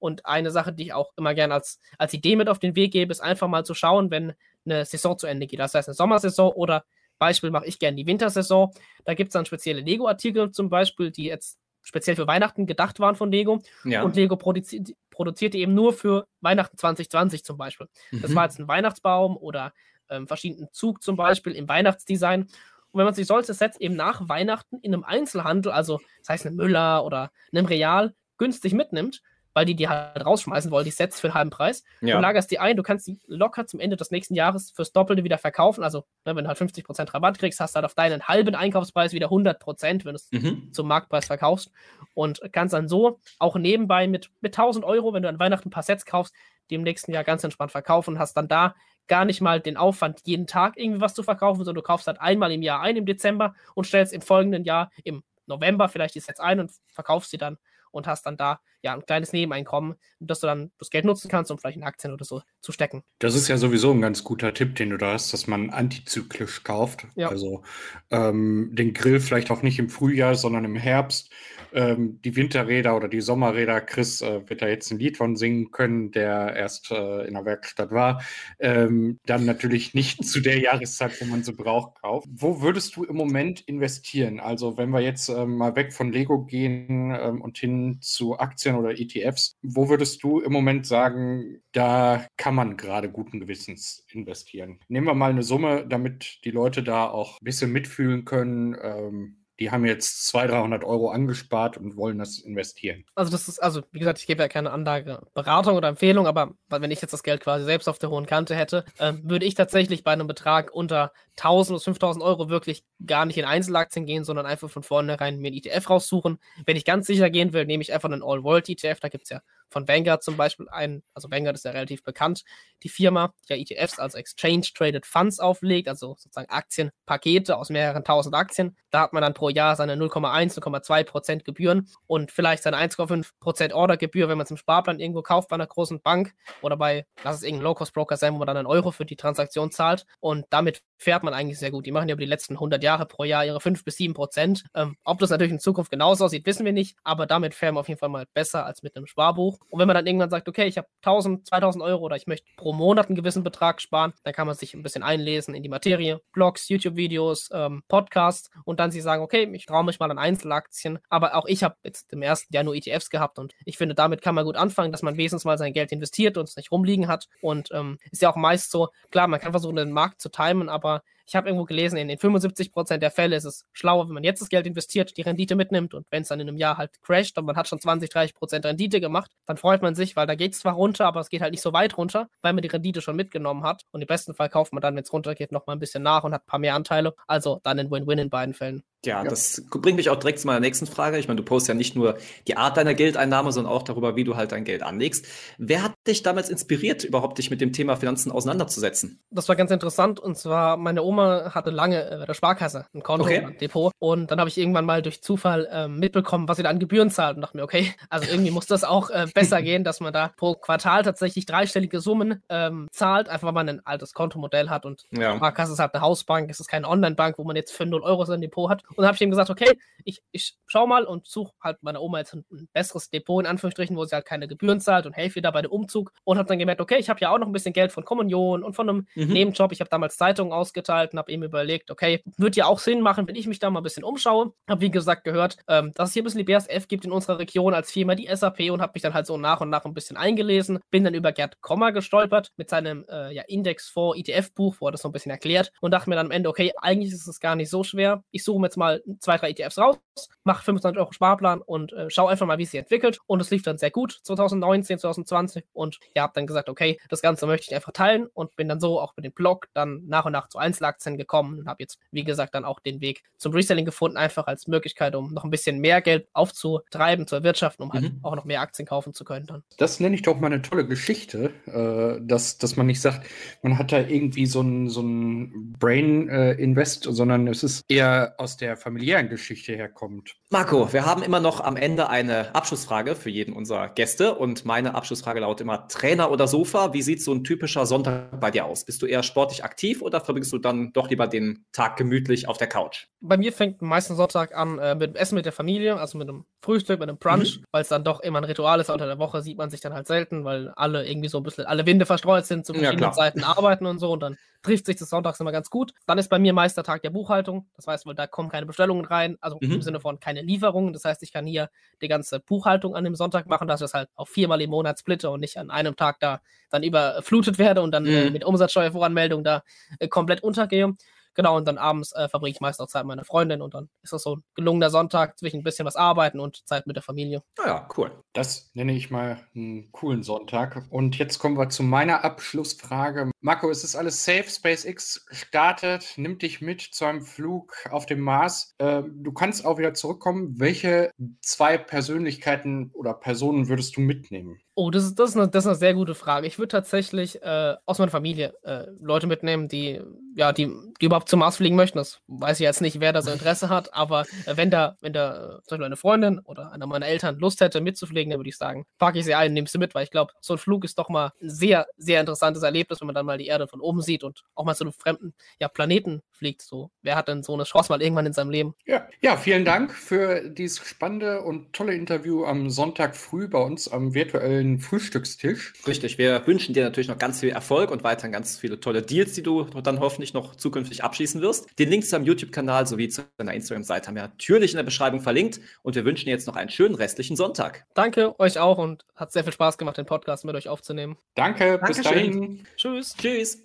Und 0.00 0.26
eine 0.26 0.50
Sache, 0.50 0.72
die 0.72 0.84
ich 0.84 0.92
auch 0.92 1.12
immer 1.16 1.34
gerne 1.34 1.54
als, 1.54 1.78
als 1.98 2.12
Idee 2.12 2.34
mit 2.34 2.48
auf 2.48 2.58
den 2.58 2.74
Weg 2.74 2.92
gebe, 2.92 3.12
ist 3.12 3.20
einfach 3.20 3.46
mal 3.46 3.64
zu 3.64 3.74
schauen, 3.74 4.10
wenn 4.10 4.32
eine 4.64 4.84
Saison 4.84 5.16
zu 5.16 5.26
Ende 5.28 5.46
geht. 5.46 5.60
Das 5.60 5.74
heißt, 5.74 5.88
eine 5.88 5.94
Sommersaison 5.94 6.50
oder 6.52 6.84
Beispiel 7.18 7.50
mache 7.50 7.66
ich 7.66 7.78
gerne 7.78 7.96
die 7.96 8.06
Wintersaison. 8.06 8.72
Da 9.04 9.14
gibt 9.14 9.28
es 9.28 9.34
dann 9.34 9.46
spezielle 9.46 9.80
Lego-Artikel 9.82 10.50
zum 10.50 10.68
Beispiel, 10.70 11.10
die 11.10 11.24
jetzt 11.24 11.58
speziell 11.82 12.16
für 12.16 12.26
Weihnachten 12.26 12.66
gedacht 12.66 12.98
waren 12.98 13.14
von 13.14 13.30
Lego. 13.30 13.60
Ja. 13.84 14.02
Und 14.02 14.16
Lego 14.16 14.36
produzi 14.36 14.96
produzierte 15.10 15.58
eben 15.58 15.74
nur 15.74 15.92
für 15.92 16.26
Weihnachten 16.40 16.78
2020 16.78 17.44
zum 17.44 17.58
Beispiel. 17.58 17.88
Das 18.10 18.30
Mhm. 18.30 18.34
war 18.34 18.44
jetzt 18.44 18.58
ein 18.58 18.68
Weihnachtsbaum 18.68 19.36
oder 19.36 19.72
ähm, 20.08 20.26
verschiedenen 20.26 20.68
Zug 20.72 21.02
zum 21.02 21.16
Beispiel 21.16 21.52
im 21.52 21.68
Weihnachtsdesign. 21.68 22.42
Und 22.42 22.98
wenn 22.98 23.04
man 23.04 23.14
sich 23.14 23.26
solche 23.26 23.52
Sets 23.54 23.78
eben 23.78 23.94
nach 23.96 24.28
Weihnachten 24.28 24.78
in 24.80 24.94
einem 24.94 25.04
Einzelhandel, 25.04 25.72
also 25.72 26.00
das 26.20 26.30
heißt 26.30 26.46
einem 26.46 26.56
Müller 26.56 27.04
oder 27.04 27.30
einem 27.52 27.66
Real, 27.66 28.14
günstig 28.38 28.72
mitnimmt, 28.72 29.22
weil 29.54 29.64
die 29.64 29.74
die 29.74 29.88
halt 29.88 30.24
rausschmeißen 30.24 30.70
wollen, 30.70 30.84
die 30.84 30.90
Sets 30.90 31.20
für 31.20 31.28
einen 31.28 31.34
halben 31.34 31.50
Preis. 31.50 31.82
Ja. 32.00 32.16
Du 32.16 32.22
lagerst 32.22 32.50
die 32.50 32.58
ein, 32.58 32.76
du 32.76 32.82
kannst 32.82 33.06
die 33.06 33.18
locker 33.26 33.66
zum 33.66 33.80
Ende 33.80 33.96
des 33.96 34.10
nächsten 34.10 34.34
Jahres 34.34 34.70
fürs 34.70 34.92
Doppelte 34.92 35.24
wieder 35.24 35.38
verkaufen. 35.38 35.82
Also, 35.84 36.04
ne, 36.24 36.36
wenn 36.36 36.44
du 36.44 36.48
halt 36.48 36.58
50% 36.58 37.12
Rabatt 37.14 37.38
kriegst, 37.38 37.60
hast 37.60 37.74
du 37.74 37.76
halt 37.76 37.84
auf 37.86 37.94
deinen 37.94 38.22
halben 38.28 38.54
Einkaufspreis 38.54 39.12
wieder 39.12 39.30
100%, 39.30 40.04
wenn 40.04 40.12
du 40.14 40.16
es 40.16 40.30
Mhm. 40.32 40.72
zum 40.72 40.86
Marktpreis 40.88 41.26
verkaufst. 41.26 41.70
Und 42.14 42.40
kannst 42.52 42.74
dann 42.74 42.88
so 42.88 43.18
auch 43.38 43.56
nebenbei 43.56 44.06
mit, 44.08 44.30
mit 44.40 44.54
1000 44.56 44.84
Euro, 44.84 45.12
wenn 45.12 45.22
du 45.22 45.28
an 45.28 45.38
Weihnachten 45.38 45.68
ein 45.68 45.72
paar 45.72 45.82
Sets 45.82 46.04
kaufst, 46.06 46.34
die 46.70 46.76
im 46.76 46.82
nächsten 46.82 47.12
Jahr 47.12 47.24
ganz 47.24 47.42
entspannt 47.42 47.72
verkaufen, 47.72 48.18
hast 48.18 48.36
dann 48.36 48.46
da 48.48 48.74
gar 49.08 49.24
nicht 49.24 49.40
mal 49.40 49.60
den 49.60 49.76
Aufwand, 49.76 50.20
jeden 50.24 50.46
Tag 50.46 50.76
irgendwie 50.76 51.00
was 51.00 51.14
zu 51.14 51.24
verkaufen, 51.24 51.64
sondern 51.64 51.82
du 51.82 51.82
kaufst 51.82 52.06
halt 52.06 52.20
einmal 52.20 52.52
im 52.52 52.62
Jahr 52.62 52.80
ein 52.80 52.96
im 52.96 53.06
Dezember 53.06 53.54
und 53.74 53.84
stellst 53.88 54.12
im 54.12 54.20
folgenden 54.22 54.62
Jahr 54.64 54.92
im 55.02 55.24
November 55.46 55.88
vielleicht 55.88 56.14
die 56.14 56.20
Sets 56.20 56.38
ein 56.38 56.60
und 56.60 56.70
verkaufst 56.86 57.32
sie 57.32 57.38
dann 57.38 57.58
und 57.90 58.06
hast 58.06 58.24
dann 58.24 58.36
da 58.36 58.60
ja 58.82 58.94
ein 58.94 59.04
kleines 59.04 59.32
Nebeneinkommen, 59.32 59.94
dass 60.20 60.40
du 60.40 60.46
dann 60.46 60.70
das 60.78 60.90
Geld 60.90 61.04
nutzen 61.04 61.28
kannst, 61.28 61.50
um 61.50 61.58
vielleicht 61.58 61.76
in 61.76 61.82
Aktien 61.82 62.12
oder 62.12 62.24
so 62.24 62.42
zu 62.60 62.72
stecken. 62.72 63.02
Das 63.18 63.34
ist 63.34 63.48
ja 63.48 63.56
sowieso 63.56 63.92
ein 63.92 64.00
ganz 64.00 64.24
guter 64.24 64.54
Tipp, 64.54 64.76
den 64.76 64.90
du 64.90 64.96
da 64.96 65.12
hast, 65.12 65.32
dass 65.32 65.46
man 65.46 65.70
antizyklisch 65.70 66.62
kauft. 66.62 67.06
Ja. 67.16 67.28
Also 67.28 67.62
ähm, 68.10 68.70
den 68.72 68.94
Grill 68.94 69.20
vielleicht 69.20 69.50
auch 69.50 69.62
nicht 69.62 69.78
im 69.78 69.88
Frühjahr, 69.88 70.34
sondern 70.34 70.64
im 70.64 70.76
Herbst. 70.76 71.30
Ähm, 71.72 72.20
die 72.22 72.34
Winterräder 72.36 72.96
oder 72.96 73.08
die 73.08 73.20
Sommerräder, 73.20 73.80
Chris 73.80 74.22
äh, 74.22 74.48
wird 74.48 74.62
da 74.62 74.68
jetzt 74.68 74.90
ein 74.90 74.98
Lied 74.98 75.16
von 75.16 75.36
singen 75.36 75.70
können, 75.70 76.10
der 76.10 76.54
erst 76.56 76.90
äh, 76.90 77.26
in 77.26 77.34
der 77.34 77.44
Werkstatt 77.44 77.92
war. 77.92 78.22
Ähm, 78.58 79.20
dann 79.24 79.44
natürlich 79.44 79.94
nicht 79.94 80.24
zu 80.24 80.40
der 80.40 80.58
Jahreszeit, 80.60 81.20
wo 81.20 81.26
man 81.26 81.44
sie 81.44 81.52
braucht, 81.52 82.00
kauft. 82.02 82.28
Wo 82.30 82.60
würdest 82.60 82.96
du 82.96 83.04
im 83.04 83.16
Moment 83.16 83.60
investieren? 83.60 84.40
Also 84.40 84.76
wenn 84.76 84.90
wir 84.90 85.00
jetzt 85.00 85.28
ähm, 85.28 85.56
mal 85.56 85.76
weg 85.76 85.92
von 85.92 86.12
Lego 86.12 86.44
gehen 86.44 87.16
ähm, 87.18 87.40
und 87.40 87.58
hin 87.58 87.98
zu 88.00 88.38
Aktien 88.38 88.69
oder 88.76 88.98
ETFs, 88.98 89.56
wo 89.62 89.88
würdest 89.88 90.22
du 90.22 90.40
im 90.40 90.52
Moment 90.52 90.86
sagen, 90.86 91.60
da 91.72 92.26
kann 92.36 92.54
man 92.54 92.76
gerade 92.76 93.10
guten 93.10 93.40
Gewissens 93.40 94.04
investieren? 94.08 94.78
Nehmen 94.88 95.06
wir 95.06 95.14
mal 95.14 95.30
eine 95.30 95.42
Summe, 95.42 95.86
damit 95.88 96.40
die 96.44 96.50
Leute 96.50 96.82
da 96.82 97.08
auch 97.08 97.40
ein 97.40 97.44
bisschen 97.44 97.72
mitfühlen 97.72 98.24
können. 98.24 98.76
Ähm, 98.82 99.39
die 99.60 99.70
haben 99.70 99.84
jetzt 99.84 100.26
200, 100.28 100.50
300 100.80 100.84
Euro 100.84 101.10
angespart 101.10 101.76
und 101.76 101.96
wollen 101.96 102.18
das 102.18 102.38
investieren. 102.38 103.04
Also 103.14 103.30
das 103.30 103.46
ist, 103.46 103.58
also 103.58 103.82
wie 103.92 103.98
gesagt, 103.98 104.18
ich 104.18 104.26
gebe 104.26 104.42
ja 104.42 104.48
keine 104.48 104.70
Anlageberatung 104.70 105.76
oder 105.76 105.88
Empfehlung, 105.88 106.26
aber 106.26 106.54
wenn 106.68 106.90
ich 106.90 107.02
jetzt 107.02 107.12
das 107.12 107.22
Geld 107.22 107.42
quasi 107.42 107.64
selbst 107.64 107.88
auf 107.88 107.98
der 107.98 108.10
hohen 108.10 108.26
Kante 108.26 108.56
hätte, 108.56 108.84
ähm, 108.98 109.20
würde 109.24 109.44
ich 109.44 109.54
tatsächlich 109.54 110.02
bei 110.02 110.12
einem 110.12 110.26
Betrag 110.26 110.72
unter 110.72 111.12
1000 111.36 111.76
bis 111.76 111.84
5000 111.84 112.24
Euro 112.24 112.48
wirklich 112.48 112.84
gar 113.06 113.26
nicht 113.26 113.36
in 113.36 113.44
Einzelaktien 113.44 114.06
gehen, 114.06 114.24
sondern 114.24 114.46
einfach 114.46 114.70
von 114.70 114.82
vornherein 114.82 115.38
mir 115.38 115.48
einen 115.48 115.56
ETF 115.56 115.90
raussuchen. 115.90 116.38
Wenn 116.64 116.76
ich 116.76 116.84
ganz 116.86 117.06
sicher 117.06 117.28
gehen 117.28 117.52
will, 117.52 117.66
nehme 117.66 117.82
ich 117.82 117.92
einfach 117.92 118.10
einen 118.10 118.22
All-World-ETF. 118.22 119.00
Da 119.00 119.08
gibt 119.08 119.24
es 119.24 119.30
ja 119.30 119.40
von 119.70 119.88
Vanguard 119.88 120.22
zum 120.22 120.36
Beispiel 120.36 120.68
einen, 120.68 121.02
also 121.14 121.30
Vanguard 121.30 121.56
ist 121.56 121.64
ja 121.64 121.70
relativ 121.70 122.02
bekannt, 122.02 122.44
die 122.82 122.88
Firma, 122.88 123.34
die 123.48 123.54
ja 123.54 123.58
ETFs, 123.58 123.98
also 123.98 124.18
Exchange 124.18 124.68
Traded 124.74 125.06
Funds 125.06 125.38
auflegt, 125.40 125.88
also 125.88 126.16
sozusagen 126.18 126.48
Aktienpakete 126.50 127.56
aus 127.56 127.70
mehreren 127.70 128.04
tausend 128.04 128.34
Aktien. 128.34 128.76
Da 128.90 129.00
hat 129.00 129.12
man 129.12 129.22
dann 129.22 129.34
pro 129.34 129.48
Jahr 129.48 129.76
seine 129.76 129.94
0,1, 129.94 130.58
0,2 130.58 131.04
Prozent 131.04 131.44
Gebühren 131.44 131.88
und 132.06 132.30
vielleicht 132.32 132.62
seine 132.62 132.76
1,5 132.78 133.30
Prozent 133.40 133.72
Ordergebühr, 133.72 134.28
wenn 134.28 134.38
man 134.38 134.44
es 134.44 134.50
im 134.50 134.56
Sparplan 134.56 135.00
irgendwo 135.00 135.22
kauft 135.22 135.48
bei 135.48 135.54
einer 135.54 135.66
großen 135.66 136.00
Bank 136.00 136.34
oder 136.62 136.76
bei, 136.76 137.06
lass 137.24 137.36
es 137.36 137.42
irgendein 137.42 137.64
Low-Cost-Broker 137.64 138.16
sein, 138.16 138.34
wo 138.34 138.38
man 138.38 138.46
dann 138.46 138.56
einen 138.56 138.66
Euro 138.66 138.90
für 138.90 139.04
die 139.04 139.16
Transaktion 139.16 139.70
zahlt 139.70 140.06
und 140.20 140.46
damit 140.50 140.82
fährt 140.96 141.22
man 141.22 141.34
eigentlich 141.34 141.58
sehr 141.58 141.70
gut. 141.70 141.86
Die 141.86 141.92
machen 141.92 142.08
ja 142.08 142.14
über 142.14 142.20
die 142.20 142.26
letzten 142.26 142.54
100 142.54 142.82
Jahre 142.82 143.06
pro 143.06 143.24
Jahr 143.24 143.44
ihre 143.44 143.60
5 143.60 143.84
bis 143.84 143.96
7 143.96 144.14
Prozent. 144.14 144.64
Ähm, 144.74 144.96
ob 145.04 145.18
das 145.18 145.30
natürlich 145.30 145.52
in 145.52 145.60
Zukunft 145.60 145.90
genauso 145.90 146.24
aussieht, 146.26 146.46
wissen 146.46 146.66
wir 146.66 146.72
nicht, 146.72 146.96
aber 147.04 147.26
damit 147.26 147.54
fähren 147.54 147.74
wir 147.74 147.80
auf 147.80 147.88
jeden 147.88 147.98
Fall 147.98 148.08
mal 148.08 148.26
besser 148.34 148.66
als 148.66 148.82
mit 148.82 148.96
einem 148.96 149.06
Sparbuch. 149.06 149.59
Und 149.68 149.78
wenn 149.78 149.86
man 149.86 149.94
dann 149.94 150.06
irgendwann 150.06 150.30
sagt, 150.30 150.48
okay, 150.48 150.66
ich 150.66 150.78
habe 150.78 150.88
1000, 151.02 151.46
2000 151.46 151.82
Euro 151.84 152.04
oder 152.04 152.16
ich 152.16 152.26
möchte 152.26 152.46
pro 152.56 152.72
Monat 152.72 153.06
einen 153.06 153.16
gewissen 153.16 153.44
Betrag 153.44 153.80
sparen, 153.80 154.12
dann 154.24 154.32
kann 154.32 154.46
man 154.46 154.56
sich 154.56 154.74
ein 154.74 154.82
bisschen 154.82 155.02
einlesen 155.02 155.54
in 155.54 155.62
die 155.62 155.68
Materie, 155.68 156.20
Blogs, 156.32 156.68
YouTube-Videos, 156.68 157.50
ähm, 157.52 157.82
Podcasts 157.88 158.50
und 158.64 158.80
dann 158.80 158.90
sie 158.90 159.00
sagen, 159.00 159.22
okay, 159.22 159.48
ich 159.52 159.66
traue 159.66 159.84
mich 159.84 160.00
mal 160.00 160.10
an 160.10 160.18
Einzelaktien, 160.18 160.98
aber 161.08 161.36
auch 161.36 161.46
ich 161.46 161.62
habe 161.62 161.76
jetzt 161.84 162.12
im 162.12 162.22
ersten 162.22 162.52
Jahr 162.52 162.64
nur 162.64 162.74
ETFs 162.74 163.10
gehabt 163.10 163.38
und 163.38 163.54
ich 163.64 163.78
finde, 163.78 163.94
damit 163.94 164.22
kann 164.22 164.34
man 164.34 164.44
gut 164.44 164.56
anfangen, 164.56 164.92
dass 164.92 165.02
man 165.02 165.16
wesentlich 165.16 165.44
mal 165.44 165.58
sein 165.58 165.72
Geld 165.72 165.92
investiert 165.92 166.36
und 166.36 166.48
es 166.48 166.56
nicht 166.56 166.72
rumliegen 166.72 167.08
hat. 167.08 167.28
Und 167.40 167.68
ähm, 167.72 167.98
ist 168.10 168.22
ja 168.22 168.30
auch 168.30 168.36
meist 168.36 168.70
so, 168.70 168.88
klar, 169.10 169.28
man 169.28 169.40
kann 169.40 169.52
versuchen, 169.52 169.76
den 169.76 169.92
Markt 169.92 170.20
zu 170.20 170.28
timen, 170.28 170.68
aber 170.68 171.02
ich 171.30 171.36
habe 171.36 171.48
irgendwo 171.48 171.64
gelesen, 171.64 171.96
in 171.96 172.08
den 172.08 172.18
75% 172.18 172.98
der 172.98 173.12
Fälle 173.12 173.36
ist 173.36 173.44
es 173.44 173.64
schlauer, 173.72 174.08
wenn 174.08 174.14
man 174.14 174.24
jetzt 174.24 174.40
das 174.40 174.48
Geld 174.48 174.66
investiert, 174.66 175.16
die 175.16 175.22
Rendite 175.22 175.54
mitnimmt 175.54 175.94
und 175.94 176.04
wenn 176.10 176.22
es 176.22 176.28
dann 176.28 176.40
in 176.40 176.48
einem 176.48 176.56
Jahr 176.56 176.76
halt 176.76 177.00
crasht 177.02 177.38
und 177.38 177.44
man 177.44 177.54
hat 177.54 177.68
schon 177.68 177.78
20, 177.78 178.10
30% 178.10 178.64
Rendite 178.64 179.00
gemacht, 179.00 179.30
dann 179.46 179.56
freut 179.56 179.80
man 179.80 179.94
sich, 179.94 180.16
weil 180.16 180.26
da 180.26 180.34
geht 180.34 180.54
es 180.54 180.58
zwar 180.58 180.72
runter, 180.74 181.06
aber 181.06 181.20
es 181.20 181.28
geht 181.28 181.40
halt 181.40 181.52
nicht 181.52 181.62
so 181.62 181.72
weit 181.72 181.96
runter, 181.96 182.28
weil 182.42 182.52
man 182.52 182.62
die 182.62 182.68
Rendite 182.68 183.00
schon 183.00 183.14
mitgenommen 183.14 183.62
hat 183.62 183.84
und 183.92 184.00
im 184.00 184.08
besten 184.08 184.34
Fall 184.34 184.48
kauft 184.48 184.72
man 184.72 184.80
dann, 184.82 184.96
wenn 184.96 185.04
es 185.04 185.12
runtergeht, 185.12 185.52
nochmal 185.52 185.76
ein 185.76 185.80
bisschen 185.80 186.02
nach 186.02 186.24
und 186.24 186.34
hat 186.34 186.42
ein 186.42 186.46
paar 186.46 186.58
mehr 186.58 186.74
Anteile. 186.74 187.14
Also 187.28 187.60
dann 187.62 187.78
ein 187.78 187.92
Win-Win 187.92 188.18
in 188.18 188.30
beiden 188.30 188.52
Fällen. 188.52 188.82
Ja, 189.04 189.24
das 189.24 189.62
bringt 189.70 189.96
mich 189.96 190.10
auch 190.10 190.16
direkt 190.16 190.40
zu 190.40 190.46
meiner 190.46 190.60
nächsten 190.60 190.86
Frage. 190.86 191.16
Ich 191.18 191.26
meine, 191.26 191.38
du 191.38 191.44
postest 191.44 191.68
ja 191.68 191.74
nicht 191.74 191.96
nur 191.96 192.18
die 192.46 192.56
Art 192.58 192.76
deiner 192.76 192.92
Geldeinnahme, 192.94 193.50
sondern 193.50 193.72
auch 193.72 193.82
darüber, 193.82 194.14
wie 194.14 194.24
du 194.24 194.36
halt 194.36 194.52
dein 194.52 194.64
Geld 194.64 194.82
anlegst. 194.82 195.26
Wer 195.56 195.82
hat 195.82 195.94
dich 196.06 196.22
damals 196.22 196.50
inspiriert, 196.50 197.04
überhaupt 197.04 197.38
dich 197.38 197.50
mit 197.50 197.60
dem 197.62 197.72
Thema 197.72 197.96
Finanzen 197.96 198.30
auseinanderzusetzen? 198.30 199.18
Das 199.30 199.48
war 199.48 199.56
ganz 199.56 199.70
interessant 199.70 200.20
und 200.20 200.36
zwar, 200.36 200.76
meine 200.76 201.02
Oma 201.02 201.52
hatte 201.54 201.70
lange 201.70 202.10
äh, 202.10 202.18
bei 202.18 202.26
der 202.26 202.34
Sparkasse 202.34 202.86
ein 202.94 203.02
Konto, 203.02 203.24
Okay. 203.24 203.38
ein 203.38 203.56
Depot 203.58 203.92
und 203.98 204.30
dann 204.30 204.38
habe 204.38 204.50
ich 204.50 204.58
irgendwann 204.58 204.84
mal 204.84 205.00
durch 205.00 205.22
Zufall 205.22 205.68
ähm, 205.72 205.98
mitbekommen, 205.98 206.46
was 206.48 206.58
sie 206.58 206.62
da 206.62 206.68
an 206.68 206.78
Gebühren 206.78 207.10
zahlt 207.10 207.36
und 207.36 207.42
dachte 207.42 207.56
mir, 207.56 207.62
okay, 207.62 207.94
also 208.10 208.30
irgendwie 208.30 208.50
muss 208.50 208.66
das 208.66 208.84
auch 208.84 209.08
äh, 209.10 209.26
besser 209.32 209.62
gehen, 209.62 209.82
dass 209.84 210.00
man 210.00 210.12
da 210.12 210.28
pro 210.36 210.54
Quartal 210.56 211.02
tatsächlich 211.04 211.46
dreistellige 211.46 212.00
Summen 212.00 212.42
ähm, 212.50 212.88
zahlt, 212.92 213.28
einfach 213.30 213.46
weil 213.46 213.54
man 213.54 213.68
ein 213.68 213.86
altes 213.86 214.12
Kontomodell 214.12 214.68
hat 214.68 214.84
und 214.84 215.04
Ja. 215.10 215.36
Sparkasse 215.36 215.72
ist 215.72 215.78
halt 215.78 215.94
eine 215.94 216.02
Hausbank, 216.02 216.50
es 216.50 216.60
ist 216.60 216.68
keine 216.68 216.86
Online-Bank, 216.88 217.38
wo 217.38 217.44
man 217.44 217.56
jetzt 217.56 217.72
für 217.72 217.86
0 217.86 218.02
Euro 218.02 218.26
sein 218.26 218.40
Depot 218.42 218.68
hat. 218.68 218.82
Und 218.90 218.98
dann 218.98 219.06
habe 219.06 219.16
ich 219.16 219.20
ihm 219.20 219.30
gesagt, 219.30 219.50
okay, 219.50 219.78
ich, 220.04 220.22
ich 220.32 220.54
schau 220.66 220.86
mal 220.86 221.04
und 221.04 221.26
suche 221.26 221.52
halt 221.62 221.82
meiner 221.82 222.00
Oma 222.02 222.18
jetzt 222.18 222.34
ein, 222.34 222.44
ein 222.50 222.68
besseres 222.72 223.10
Depot 223.10 223.42
in 223.42 223.46
Anführungsstrichen, 223.50 223.96
wo 223.96 224.04
sie 224.04 224.14
halt 224.14 224.24
keine 224.24 224.48
Gebühren 224.48 224.80
zahlt 224.80 225.06
und 225.06 225.12
helfe 225.12 225.38
ihr 225.38 225.42
da 225.42 225.50
bei 225.50 225.62
dem 225.62 225.70
Umzug. 225.70 226.12
Und 226.24 226.38
habe 226.38 226.48
dann 226.48 226.58
gemerkt, 226.58 226.80
okay, 226.80 226.96
ich 226.98 227.08
habe 227.10 227.20
ja 227.20 227.30
auch 227.32 227.38
noch 227.38 227.46
ein 227.46 227.52
bisschen 227.52 227.72
Geld 227.72 227.92
von 227.92 228.04
Kommunion 228.04 228.62
und 228.62 228.74
von 228.74 228.88
einem 228.88 229.06
Mhm. 229.14 229.32
Nebenjob. 229.32 229.72
Ich 229.72 229.80
habe 229.80 229.90
damals 229.90 230.16
Zeitungen 230.16 230.52
ausgeteilt 230.52 231.12
und 231.12 231.18
habe 231.18 231.30
eben 231.32 231.42
überlegt, 231.42 231.90
okay, 231.90 232.22
wird 232.36 232.56
ja 232.56 232.66
auch 232.66 232.78
Sinn 232.78 233.00
machen, 233.00 233.26
wenn 233.28 233.34
ich 233.34 233.46
mich 233.46 233.58
da 233.58 233.70
mal 233.70 233.80
ein 233.80 233.82
bisschen 233.82 234.04
umschaue. 234.04 234.52
Habe 234.68 234.80
wie 234.80 234.90
gesagt 234.90 235.24
gehört, 235.24 235.56
ähm, 235.68 235.92
dass 235.94 236.08
es 236.10 236.12
hier 236.14 236.22
ein 236.22 236.24
bisschen 236.24 236.38
die 236.38 236.52
BASF 236.52 236.88
gibt 236.88 237.04
in 237.04 237.12
unserer 237.12 237.38
Region 237.38 237.74
als 237.74 237.90
Firma, 237.90 238.14
die 238.14 238.28
SAP 238.32 238.70
und 238.70 238.80
habe 238.80 238.92
mich 238.94 239.02
dann 239.02 239.14
halt 239.14 239.26
so 239.26 239.36
nach 239.36 239.60
und 239.60 239.70
nach 239.70 239.84
ein 239.84 239.94
bisschen 239.94 240.16
eingelesen. 240.16 240.78
Bin 240.90 241.04
dann 241.04 241.14
über 241.14 241.32
Gerd 241.32 241.60
Kommer 241.60 241.92
gestolpert 241.92 242.52
mit 242.56 242.70
seinem 242.70 243.04
äh, 243.08 243.32
ja, 243.34 243.42
Indexfonds 243.46 244.18
ETF-Buch, 244.18 244.76
wo 244.80 244.88
er 244.88 244.92
das 244.92 245.02
so 245.02 245.08
ein 245.08 245.12
bisschen 245.12 245.30
erklärt 245.30 245.72
und 245.80 245.90
dachte 245.92 246.08
mir 246.08 246.16
dann 246.16 246.26
am 246.26 246.32
Ende, 246.32 246.48
okay, 246.48 246.72
eigentlich 246.80 247.12
ist 247.12 247.26
es 247.26 247.40
gar 247.40 247.56
nicht 247.56 247.70
so 247.70 247.84
schwer. 247.84 248.22
Ich 248.30 248.44
suche 248.44 248.60
mir 248.60 248.66
jetzt 248.66 248.76
mal 248.76 248.79
zwei, 249.18 249.36
drei 249.36 249.50
ETFs 249.50 249.78
raus, 249.78 249.96
mache 250.44 250.64
25 250.64 250.98
Euro 251.00 251.12
Sparplan 251.12 251.62
und 251.62 251.92
äh, 251.92 252.10
schaue 252.10 252.30
einfach 252.30 252.46
mal, 252.46 252.58
wie 252.58 252.64
es 252.64 252.70
sich 252.70 252.80
entwickelt. 252.80 253.18
Und 253.26 253.40
es 253.40 253.50
lief 253.50 253.62
dann 253.62 253.78
sehr 253.78 253.90
gut 253.90 254.18
2019, 254.22 254.98
2020 254.98 255.64
und 255.72 255.98
ja, 256.16 256.22
habe 256.24 256.32
dann 256.34 256.46
gesagt, 256.46 256.68
okay, 256.68 256.98
das 257.08 257.22
Ganze 257.22 257.46
möchte 257.46 257.66
ich 257.68 257.74
einfach 257.74 257.92
teilen 257.92 258.26
und 258.32 258.56
bin 258.56 258.68
dann 258.68 258.80
so 258.80 259.00
auch 259.00 259.14
mit 259.16 259.24
dem 259.24 259.32
Blog 259.32 259.68
dann 259.74 260.02
nach 260.06 260.24
und 260.24 260.32
nach 260.32 260.48
zu 260.48 260.58
Einzelaktien 260.58 261.16
gekommen 261.16 261.60
und 261.60 261.68
habe 261.68 261.82
jetzt, 261.82 261.98
wie 262.10 262.24
gesagt, 262.24 262.54
dann 262.54 262.64
auch 262.64 262.80
den 262.80 263.00
Weg 263.00 263.22
zum 263.36 263.52
Reselling 263.52 263.84
gefunden, 263.84 264.16
einfach 264.16 264.46
als 264.46 264.66
Möglichkeit, 264.66 265.14
um 265.14 265.32
noch 265.32 265.44
ein 265.44 265.50
bisschen 265.50 265.78
mehr 265.78 266.00
Geld 266.00 266.28
aufzutreiben, 266.32 267.26
zu 267.26 267.36
erwirtschaften, 267.36 267.84
um 267.84 267.92
halt 267.92 268.00
Mhm. 268.04 268.18
auch 268.22 268.34
noch 268.34 268.44
mehr 268.44 268.60
Aktien 268.60 268.86
kaufen 268.86 269.12
zu 269.12 269.24
können 269.24 269.46
dann. 269.46 269.62
Das 269.78 270.00
nenne 270.00 270.14
ich 270.14 270.22
doch 270.22 270.38
mal 270.40 270.46
eine 270.46 270.62
tolle 270.62 270.86
Geschichte, 270.86 271.52
äh, 271.66 272.20
dass, 272.26 272.58
dass 272.58 272.76
man 272.76 272.86
nicht 272.86 273.00
sagt, 273.00 273.26
man 273.62 273.78
hat 273.78 273.92
da 273.92 273.98
irgendwie 274.00 274.46
so 274.46 274.60
ein, 274.62 274.88
so 274.88 275.02
ein 275.02 275.72
Brain-Invest, 275.78 277.04
sondern 277.04 277.46
es 277.46 277.62
ist 277.62 277.84
eher 277.88 278.34
aus 278.38 278.56
der 278.56 278.69
familiären 278.76 279.28
Geschichte 279.28 279.72
herkommt. 279.74 280.36
Marco, 280.50 280.92
wir 280.92 281.06
haben 281.06 281.22
immer 281.22 281.40
noch 281.40 281.60
am 281.60 281.76
Ende 281.76 282.08
eine 282.08 282.54
Abschlussfrage 282.54 283.14
für 283.14 283.30
jeden 283.30 283.52
unserer 283.54 283.88
Gäste 283.88 284.34
und 284.34 284.64
meine 284.64 284.94
Abschlussfrage 284.94 285.40
lautet 285.40 285.62
immer 285.62 285.88
Trainer 285.88 286.30
oder 286.30 286.48
Sofa. 286.48 286.92
Wie 286.92 287.02
sieht 287.02 287.22
so 287.22 287.32
ein 287.32 287.44
typischer 287.44 287.86
Sonntag 287.86 288.40
bei 288.40 288.50
dir 288.50 288.64
aus? 288.64 288.84
Bist 288.84 289.02
du 289.02 289.06
eher 289.06 289.22
sportlich 289.22 289.64
aktiv 289.64 290.02
oder 290.02 290.20
verbringst 290.20 290.52
du 290.52 290.58
dann 290.58 290.92
doch 290.92 291.10
lieber 291.10 291.26
den 291.26 291.64
Tag 291.72 291.96
gemütlich 291.96 292.48
auf 292.48 292.58
der 292.58 292.68
Couch? 292.68 293.06
Bei 293.20 293.36
mir 293.36 293.52
fängt 293.52 293.82
meistens 293.82 294.16
Sonntag 294.16 294.54
an 294.54 294.78
äh, 294.78 294.94
mit 294.94 295.14
dem 295.14 295.16
Essen 295.16 295.34
mit 295.34 295.44
der 295.44 295.52
Familie, 295.52 295.98
also 295.98 296.18
mit 296.18 296.28
einem 296.28 296.44
Frühstück, 296.62 297.00
mit 297.00 297.08
einem 297.08 297.18
Brunch, 297.18 297.60
weil 297.70 297.82
es 297.82 297.88
dann 297.88 298.04
doch 298.04 298.20
immer 298.20 298.38
ein 298.38 298.44
Ritual 298.44 298.80
ist. 298.80 298.90
Unter 298.90 299.06
der 299.06 299.18
Woche 299.18 299.42
sieht 299.42 299.58
man 299.58 299.70
sich 299.70 299.80
dann 299.80 299.92
halt 299.94 300.06
selten, 300.06 300.44
weil 300.44 300.70
alle 300.76 301.06
irgendwie 301.06 301.28
so 301.28 301.38
ein 301.38 301.42
bisschen, 301.42 301.66
alle 301.66 301.86
Winde 301.86 302.06
verstreut 302.06 302.46
sind, 302.46 302.66
zu 302.66 302.72
Ja, 302.72 302.78
verschiedenen 302.80 303.10
klar. 303.10 303.12
Zeiten 303.12 303.44
arbeiten 303.44 303.86
und 303.86 303.98
so 303.98 304.12
und 304.12 304.20
dann 304.20 304.36
trifft 304.62 304.86
sich 304.86 304.96
das 304.96 305.08
sonntags 305.10 305.40
immer 305.40 305.52
ganz 305.52 305.70
gut. 305.70 305.92
Dann 306.06 306.18
ist 306.18 306.28
bei 306.28 306.38
mir 306.38 306.52
meist 306.52 306.76
der 306.76 306.84
Tag 306.84 307.02
der 307.02 307.10
Buchhaltung. 307.10 307.68
Das 307.76 307.86
heißt, 307.86 308.06
weil 308.06 308.14
da 308.14 308.26
kommen 308.26 308.48
keine 308.48 308.66
Bestellungen 308.66 309.04
rein, 309.04 309.36
also 309.40 309.58
Mhm. 309.60 309.72
im 309.72 309.82
Sinne 309.82 310.00
von 310.00 310.20
keine 310.20 310.42
Lieferungen. 310.42 310.92
Das 310.92 311.04
heißt, 311.04 311.22
ich 311.22 311.32
kann 311.32 311.46
hier 311.46 311.70
die 312.02 312.08
ganze 312.08 312.40
Buchhaltung 312.40 312.94
an 312.94 313.04
dem 313.04 313.14
Sonntag 313.14 313.46
machen, 313.46 313.68
dass 313.68 313.80
ich 313.80 313.84
das 313.84 313.94
halt 313.94 314.08
auf 314.14 314.28
viermal 314.28 314.60
im 314.60 314.70
Monat 314.70 314.98
splitte 314.98 315.30
und 315.30 315.40
nicht 315.40 315.56
an 315.56 315.70
einem 315.70 315.96
Tag 315.96 316.20
da 316.20 316.40
dann 316.70 316.82
überflutet 316.82 317.58
werde 317.58 317.82
und 317.82 317.92
dann 317.92 318.06
äh, 318.06 318.26
Mhm. 318.26 318.32
mit 318.32 318.44
Umsatzsteuervoranmeldung 318.44 319.44
da 319.44 319.62
äh, 319.98 320.08
komplett 320.08 320.42
untergehe. 320.42 320.94
genau, 321.34 321.56
und 321.56 321.66
dann 321.66 321.78
abends 321.78 322.10
äh, 322.12 322.28
verbringe 322.28 322.50
ich 322.54 322.60
meist 322.60 322.80
auch 322.80 322.88
Zeit 322.88 323.04
mit 323.04 323.08
meiner 323.08 323.24
Freundin 323.24 323.62
und 323.62 323.72
dann 323.72 323.88
ist 324.02 324.12
das 324.12 324.24
so 324.24 324.36
ein 324.36 324.44
gelungener 324.56 324.90
Sonntag 324.90 325.38
zwischen 325.38 325.60
ein 325.60 325.62
bisschen 325.62 325.86
was 325.86 325.94
arbeiten 325.96 326.40
und 326.40 326.66
Zeit 326.66 326.86
mit 326.88 326.96
der 326.96 327.04
Familie. 327.04 327.42
Ah 327.58 327.66
ja, 327.68 327.88
cool. 327.96 328.10
Das 328.32 328.70
nenne 328.74 328.92
ich 328.92 329.10
mal 329.10 329.38
einen 329.54 329.90
coolen 329.92 330.22
Sonntag. 330.24 330.84
Und 330.90 331.16
jetzt 331.18 331.38
kommen 331.38 331.56
wir 331.56 331.68
zu 331.70 331.82
meiner 331.84 332.24
Abschlussfrage. 332.24 333.30
Marco, 333.42 333.70
ist 333.70 333.84
es 333.84 333.96
alles 333.96 334.22
safe? 334.22 334.50
SpaceX 334.50 335.24
startet, 335.30 336.12
nimmt 336.16 336.42
dich 336.42 336.60
mit 336.60 336.82
zu 336.82 337.06
einem 337.06 337.22
Flug 337.22 337.74
auf 337.90 338.04
dem 338.04 338.20
Mars. 338.20 338.74
Äh, 338.76 339.02
du 339.06 339.32
kannst 339.32 339.64
auch 339.64 339.78
wieder 339.78 339.94
zurückkommen. 339.94 340.60
Welche 340.60 341.10
zwei 341.40 341.78
Persönlichkeiten 341.78 342.90
oder 342.92 343.14
Personen 343.14 343.68
würdest 343.68 343.96
du 343.96 344.02
mitnehmen? 344.02 344.60
Oh, 344.74 344.90
das 344.90 345.04
ist, 345.04 345.18
das 345.18 345.30
ist, 345.30 345.36
eine, 345.36 345.48
das 345.48 345.64
ist 345.64 345.68
eine 345.68 345.76
sehr 345.76 345.94
gute 345.94 346.14
Frage. 346.14 346.46
Ich 346.46 346.58
würde 346.58 346.68
tatsächlich 346.68 347.42
äh, 347.42 347.74
aus 347.84 347.98
meiner 347.98 348.10
Familie 348.10 348.54
äh, 348.62 348.86
Leute 348.98 349.26
mitnehmen, 349.26 349.68
die, 349.68 350.00
ja, 350.34 350.52
die, 350.52 350.72
die 351.00 351.04
überhaupt 351.04 351.28
zum 351.28 351.40
Mars 351.40 351.56
fliegen 351.56 351.76
möchten. 351.76 351.98
Das 351.98 352.20
weiß 352.28 352.60
ich 352.60 352.64
jetzt 352.64 352.80
nicht, 352.80 352.98
wer 352.98 353.12
da 353.12 353.20
so 353.20 353.30
Interesse 353.30 353.68
hat, 353.68 353.92
aber 353.92 354.22
äh, 354.46 354.56
wenn 354.56 354.70
da, 354.70 354.96
wenn 355.00 355.12
da 355.12 355.34
äh, 355.34 355.48
zum 355.66 355.70
Beispiel 355.70 355.84
eine 355.84 355.96
Freundin 355.96 356.38
oder 356.38 356.72
einer 356.72 356.86
meiner 356.86 357.06
Eltern 357.06 357.38
Lust 357.38 357.60
hätte, 357.60 357.80
mitzufliegen, 357.80 358.30
dann 358.30 358.38
würde 358.38 358.48
ich 358.48 358.56
sagen, 358.56 358.86
packe 358.98 359.18
ich 359.18 359.24
sie 359.24 359.34
ein, 359.34 359.52
nehme 359.52 359.68
sie 359.68 359.76
mit, 359.76 359.94
weil 359.94 360.04
ich 360.04 360.10
glaube, 360.10 360.32
so 360.40 360.54
ein 360.54 360.58
Flug 360.58 360.84
ist 360.84 360.98
doch 360.98 361.10
mal 361.10 361.32
ein 361.42 361.50
sehr, 361.50 361.86
sehr 361.98 362.20
interessantes 362.20 362.62
Erlebnis, 362.62 363.00
wenn 363.00 363.06
man 363.06 363.14
dann 363.14 363.26
mal 363.30 363.38
die 363.38 363.46
Erde 363.46 363.68
von 363.68 363.80
oben 363.80 364.02
sieht 364.02 364.24
und 364.24 364.42
auch 364.54 364.64
mal 364.64 364.74
zu 364.74 364.84
einem 364.84 364.92
fremden 364.92 365.34
ja, 365.60 365.68
Planeten 365.68 366.22
fliegt. 366.32 366.62
So, 366.62 366.90
wer 367.02 367.16
hat 367.16 367.28
denn 367.28 367.42
so 367.42 367.54
eine 367.54 367.64
Chance 367.64 367.92
mal 367.92 368.02
irgendwann 368.02 368.26
in 368.26 368.32
seinem 368.32 368.50
Leben? 368.50 368.74
Ja, 368.86 369.06
ja 369.20 369.36
vielen 369.36 369.64
Dank 369.64 369.92
für 369.92 370.48
dieses 370.48 370.78
spannende 370.78 371.42
und 371.42 371.72
tolle 371.72 371.94
Interview 371.94 372.44
am 372.44 372.70
Sonntag 372.70 373.16
früh 373.16 373.46
bei 373.46 373.60
uns 373.60 373.88
am 373.88 374.14
virtuellen 374.14 374.80
Frühstückstisch. 374.80 375.74
Richtig, 375.86 376.18
wir 376.18 376.46
wünschen 376.46 376.74
dir 376.74 376.84
natürlich 376.84 377.08
noch 377.08 377.18
ganz 377.18 377.40
viel 377.40 377.50
Erfolg 377.50 377.90
und 377.90 378.02
weiterhin 378.02 378.32
ganz 378.32 378.58
viele 378.58 378.80
tolle 378.80 379.02
Deals, 379.02 379.34
die 379.34 379.42
du 379.42 379.64
dann 379.64 380.00
hoffentlich 380.00 380.34
noch 380.34 380.56
zukünftig 380.56 381.04
abschließen 381.04 381.40
wirst. 381.40 381.78
Den 381.78 381.88
Link 381.90 382.04
zu 382.04 382.10
deinem 382.12 382.24
YouTube-Kanal 382.24 382.86
sowie 382.86 383.08
zu 383.08 383.22
deiner 383.38 383.54
Instagram-Seite 383.54 384.08
haben 384.08 384.16
wir 384.16 384.22
natürlich 384.22 384.72
in 384.72 384.76
der 384.76 384.84
Beschreibung 384.84 385.20
verlinkt 385.20 385.60
und 385.82 385.94
wir 385.94 386.04
wünschen 386.04 386.26
dir 386.26 386.32
jetzt 386.32 386.46
noch 386.46 386.56
einen 386.56 386.70
schönen 386.70 386.94
restlichen 386.94 387.36
Sonntag. 387.36 387.84
Danke 387.94 388.38
euch 388.40 388.58
auch 388.58 388.78
und 388.78 389.04
hat 389.14 389.32
sehr 389.32 389.44
viel 389.44 389.52
Spaß 389.52 389.78
gemacht, 389.78 389.98
den 389.98 390.06
Podcast 390.06 390.44
mit 390.44 390.54
euch 390.54 390.68
aufzunehmen. 390.68 391.16
Danke, 391.34 391.80
bis 391.86 392.02
dahin. 392.02 392.66
Tschüss. 392.76 393.14
Tschüss. 393.20 393.58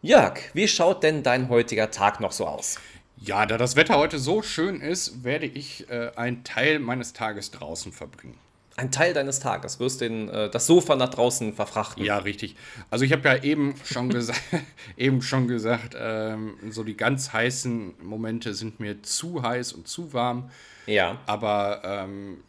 Jörg, 0.00 0.38
wie 0.54 0.68
schaut 0.68 1.02
denn 1.02 1.24
dein 1.24 1.48
heutiger 1.48 1.90
Tag 1.90 2.20
noch 2.20 2.30
so 2.30 2.46
aus? 2.46 2.78
Ja, 3.16 3.44
da 3.44 3.58
das 3.58 3.74
Wetter 3.74 3.98
heute 3.98 4.20
so 4.20 4.42
schön 4.42 4.80
ist, 4.80 5.24
werde 5.24 5.46
ich 5.46 5.90
äh, 5.90 6.12
einen 6.14 6.44
Teil 6.44 6.78
meines 6.78 7.12
Tages 7.12 7.50
draußen 7.50 7.90
verbringen. 7.90 8.38
Ein 8.76 8.92
Teil 8.92 9.12
deines 9.12 9.40
Tages 9.40 9.80
wirst 9.80 10.02
du 10.02 10.04
äh, 10.04 10.50
das 10.50 10.68
Sofa 10.68 10.94
nach 10.94 11.08
draußen 11.08 11.52
verfrachten. 11.52 12.04
Ja, 12.04 12.18
richtig. 12.18 12.54
Also 12.88 13.04
ich 13.04 13.12
habe 13.12 13.28
ja 13.28 13.42
eben 13.42 13.74
schon 13.84 14.08
gesagt, 14.08 14.40
eben 14.96 15.20
schon 15.20 15.48
gesagt, 15.48 15.96
ähm, 15.98 16.54
so 16.70 16.84
die 16.84 16.96
ganz 16.96 17.32
heißen 17.32 17.94
Momente 18.04 18.54
sind 18.54 18.78
mir 18.78 19.02
zu 19.02 19.42
heiß 19.42 19.72
und 19.72 19.88
zu 19.88 20.12
warm. 20.12 20.50
Ja. 20.86 21.18
Aber 21.26 21.82
ähm, 21.84 22.44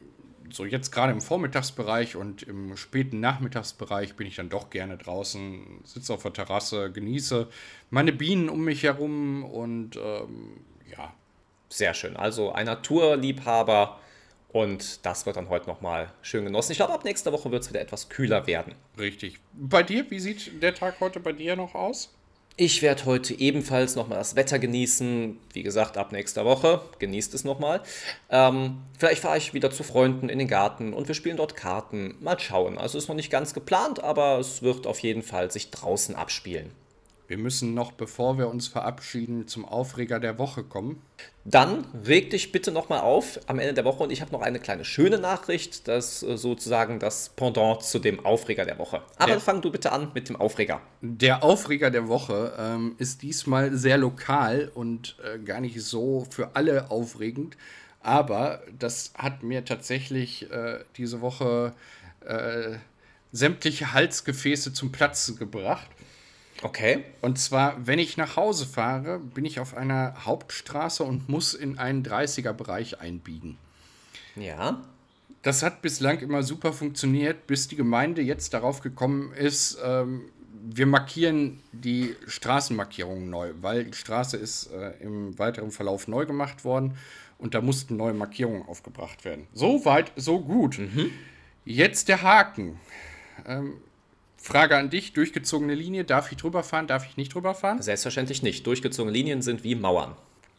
so 0.58 0.66
jetzt 0.66 0.92
gerade 0.92 1.14
im 1.14 1.22
Vormittagsbereich 1.22 2.16
und 2.16 2.44
im 2.44 2.76
späten 2.76 3.20
Nachmittagsbereich 3.20 4.16
bin 4.16 4.28
ich 4.28 4.36
dann 4.36 4.50
doch 4.50 4.70
gerne 4.70 4.98
draußen, 4.98 5.82
sitze 5.86 6.14
auf 6.14 6.24
der 6.24 6.34
Terrasse, 6.34 6.92
genieße 6.92 7.48
meine 7.90 8.12
Bienen 8.12 8.50
um 8.50 8.66
mich 8.66 8.84
herum 8.84 9.46
und 9.46 9.96
ähm, 9.96 10.58
ja. 10.92 11.14
Sehr 11.70 11.94
schön. 11.94 12.16
Also 12.16 12.54
ein 12.54 12.66
Naturliebhaber 12.66 14.00
und 14.50 15.06
das 15.06 15.26
wird 15.26 15.36
dann 15.36 15.50
heute 15.50 15.68
nochmal 15.68 16.12
schön 16.22 16.46
genossen. 16.46 16.72
Ich 16.72 16.78
glaube, 16.78 16.94
ab 16.94 17.04
nächster 17.04 17.34
Woche 17.34 17.52
wird 17.52 17.64
es 17.64 17.70
wieder 17.70 17.82
etwas 17.82 18.08
kühler 18.08 18.48
werden. 18.48 18.74
Richtig. 18.98 19.40
Bei 19.54 19.84
dir, 19.84 20.10
wie 20.10 20.20
sieht 20.20 20.64
der 20.64 20.74
Tag 20.74 21.00
heute 21.02 21.20
bei 21.20 21.34
dir 21.34 21.56
noch 21.58 21.76
aus? 21.76 22.17
Ich 22.60 22.82
werde 22.82 23.06
heute 23.06 23.40
ebenfalls 23.40 23.96
nochmal 23.96 24.18
das 24.18 24.36
Wetter 24.36 24.58
genießen. 24.58 25.38
Wie 25.54 25.62
gesagt, 25.62 25.96
ab 25.96 26.12
nächster 26.12 26.44
Woche. 26.44 26.82
Genießt 26.98 27.36
es 27.36 27.44
nochmal. 27.44 27.84
Ähm, 28.32 28.82
vielleicht 28.98 29.22
fahre 29.22 29.38
ich 29.38 29.54
wieder 29.54 29.70
zu 29.70 29.84
Freunden 29.84 30.28
in 30.28 30.40
den 30.40 30.48
Garten 30.48 30.92
und 30.92 31.08
wir 31.08 31.14
spielen 31.14 31.38
dort 31.38 31.56
Karten. 31.56 32.16
Mal 32.20 32.40
schauen. 32.40 32.80
Also 32.80 32.98
ist 32.98 33.10
noch 33.10 33.16
nicht 33.16 33.30
ganz 33.30 33.54
geplant, 33.54 34.04
aber 34.04 34.40
es 34.40 34.64
wird 34.64 34.88
auf 34.88 34.98
jeden 35.02 35.22
Fall 35.22 35.52
sich 35.52 35.70
draußen 35.70 36.16
abspielen. 36.16 36.72
Wir 37.28 37.38
müssen 37.38 37.74
noch, 37.74 37.92
bevor 37.92 38.38
wir 38.38 38.48
uns 38.48 38.70
verabschieden, 38.70 39.48
zum 39.48 39.66
Aufreger 39.66 40.20
der 40.22 40.40
Woche 40.40 40.64
kommen. 40.64 41.02
Dann 41.44 41.86
reg 42.06 42.30
dich 42.30 42.54
bitte 42.54 42.72
nochmal 42.72 43.02
auf 43.02 43.40
am 43.48 43.60
Ende 43.60 43.74
der 43.74 43.84
Woche 43.84 44.04
und 44.04 44.12
ich 44.12 44.22
habe 44.22 44.32
noch 44.32 44.42
eine 44.42 44.60
kleine 44.60 44.86
schöne 44.86 45.20
Nachricht, 45.20 45.90
das 45.90 46.24
äh, 46.24 46.38
sozusagen 46.38 47.00
das 47.00 47.30
Pendant 47.30 47.84
zu 47.84 48.00
dem 48.00 48.26
Aufreger 48.26 48.64
der 48.64 48.80
Woche. 48.80 49.02
Aber 49.18 49.32
der, 49.32 49.40
fang 49.42 49.62
du 49.62 49.72
bitte 49.72 49.92
an 49.92 50.12
mit 50.14 50.30
dem 50.30 50.38
Aufreger. 50.38 50.82
Der 51.02 51.44
Aufreger 51.44 51.92
der 51.92 52.08
Woche 52.08 52.54
ähm, 52.58 52.96
ist 52.98 53.22
diesmal 53.22 53.76
sehr 53.76 53.98
lokal 53.98 54.72
und 54.74 55.18
äh, 55.24 55.38
gar 55.40 55.60
nicht 55.60 55.82
so 55.82 56.26
für 56.30 56.56
alle 56.56 56.92
aufregend. 56.92 57.58
Aber 58.00 58.64
das 58.80 59.12
hat 59.18 59.44
mir 59.44 59.66
tatsächlich 59.66 60.50
äh, 60.50 60.80
diese 60.96 61.20
Woche 61.20 61.74
äh, 62.22 62.78
sämtliche 63.34 63.92
Halsgefäße 63.92 64.72
zum 64.72 64.94
Platzen 64.94 65.38
gebracht. 65.38 65.90
Okay. 66.64 67.04
Und 67.22 67.38
zwar, 67.40 67.86
wenn 67.86 68.00
ich 68.00 68.18
nach 68.18 68.36
Hause 68.36 68.66
fahre, 68.66 69.20
bin 69.20 69.46
ich 69.46 69.60
auf 69.60 69.76
einer 69.76 70.26
Hauptstraße 70.26 71.04
und 71.04 71.30
muss 71.30 71.54
in 71.54 71.78
einen 71.78 72.04
30er-Bereich 72.04 73.00
einbiegen. 73.00 73.58
Ja. 74.36 74.82
Das 75.44 75.64
hat 75.64 75.82
bislang 75.82 76.20
immer 76.20 76.44
super 76.44 76.74
funktioniert, 76.74 77.48
bis 77.48 77.68
die 77.68 77.76
Gemeinde 77.76 78.22
jetzt 78.22 78.54
darauf 78.54 78.82
gekommen 78.82 79.34
ist, 79.34 79.78
ähm, 79.84 80.30
wir 80.70 80.86
markieren 80.86 81.62
die 81.72 82.16
Straßenmarkierungen 82.28 83.30
neu, 83.30 83.54
weil 83.62 83.86
die 83.86 83.94
Straße 83.94 84.38
ist 84.38 84.72
äh, 84.72 84.92
im 85.00 85.38
weiteren 85.40 85.72
Verlauf 85.72 86.08
neu 86.08 86.26
gemacht 86.26 86.66
worden 86.66 86.98
und 87.38 87.54
da 87.54 87.62
mussten 87.62 87.98
neue 87.98 88.14
Markierungen 88.14 88.68
aufgebracht 88.68 89.24
werden. 89.26 89.48
So 89.54 89.86
weit, 89.86 90.12
so 90.16 90.40
gut. 90.40 90.80
Mhm. 90.80 91.12
Jetzt 91.66 92.10
der 92.10 92.22
Haken. 92.22 92.80
Ähm, 93.46 93.74
Frage 94.48 94.78
an 94.78 94.90
dich: 94.90 95.12
Durchgezogene 95.12 95.76
Linie, 95.76 96.06
darf 96.06 96.32
ich 96.32 96.38
drüber 96.38 96.64
fahren, 96.64 96.88
darf 96.88 97.06
ich 97.06 97.18
nicht 97.18 97.34
drüber 97.34 97.54
fahren? 97.54 97.82
Selbstverständlich 97.82 98.44
nicht. 98.44 98.66
Durchgezogene 98.66 99.12
Linien 99.12 99.42
sind 99.42 99.66
wie 99.66 99.76
Mauern. 99.76 100.16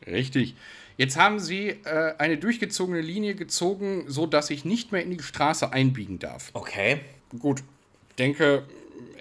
Richtig. 0.07 0.55
Jetzt 0.99 1.17
haben 1.17 1.41
sie 1.41 1.69
äh, 1.69 2.15
eine 2.19 2.37
durchgezogene 2.37 3.01
Linie 3.01 3.35
gezogen, 3.35 4.05
sodass 4.07 4.51
ich 4.51 4.67
nicht 4.67 4.93
mehr 4.93 5.03
in 5.03 5.17
die 5.17 5.23
Straße 5.23 5.73
einbiegen 5.73 6.19
darf. 6.19 6.51
Okay. 6.53 7.01
Gut. 7.39 7.63
Ich 8.11 8.17
denke, 8.17 8.65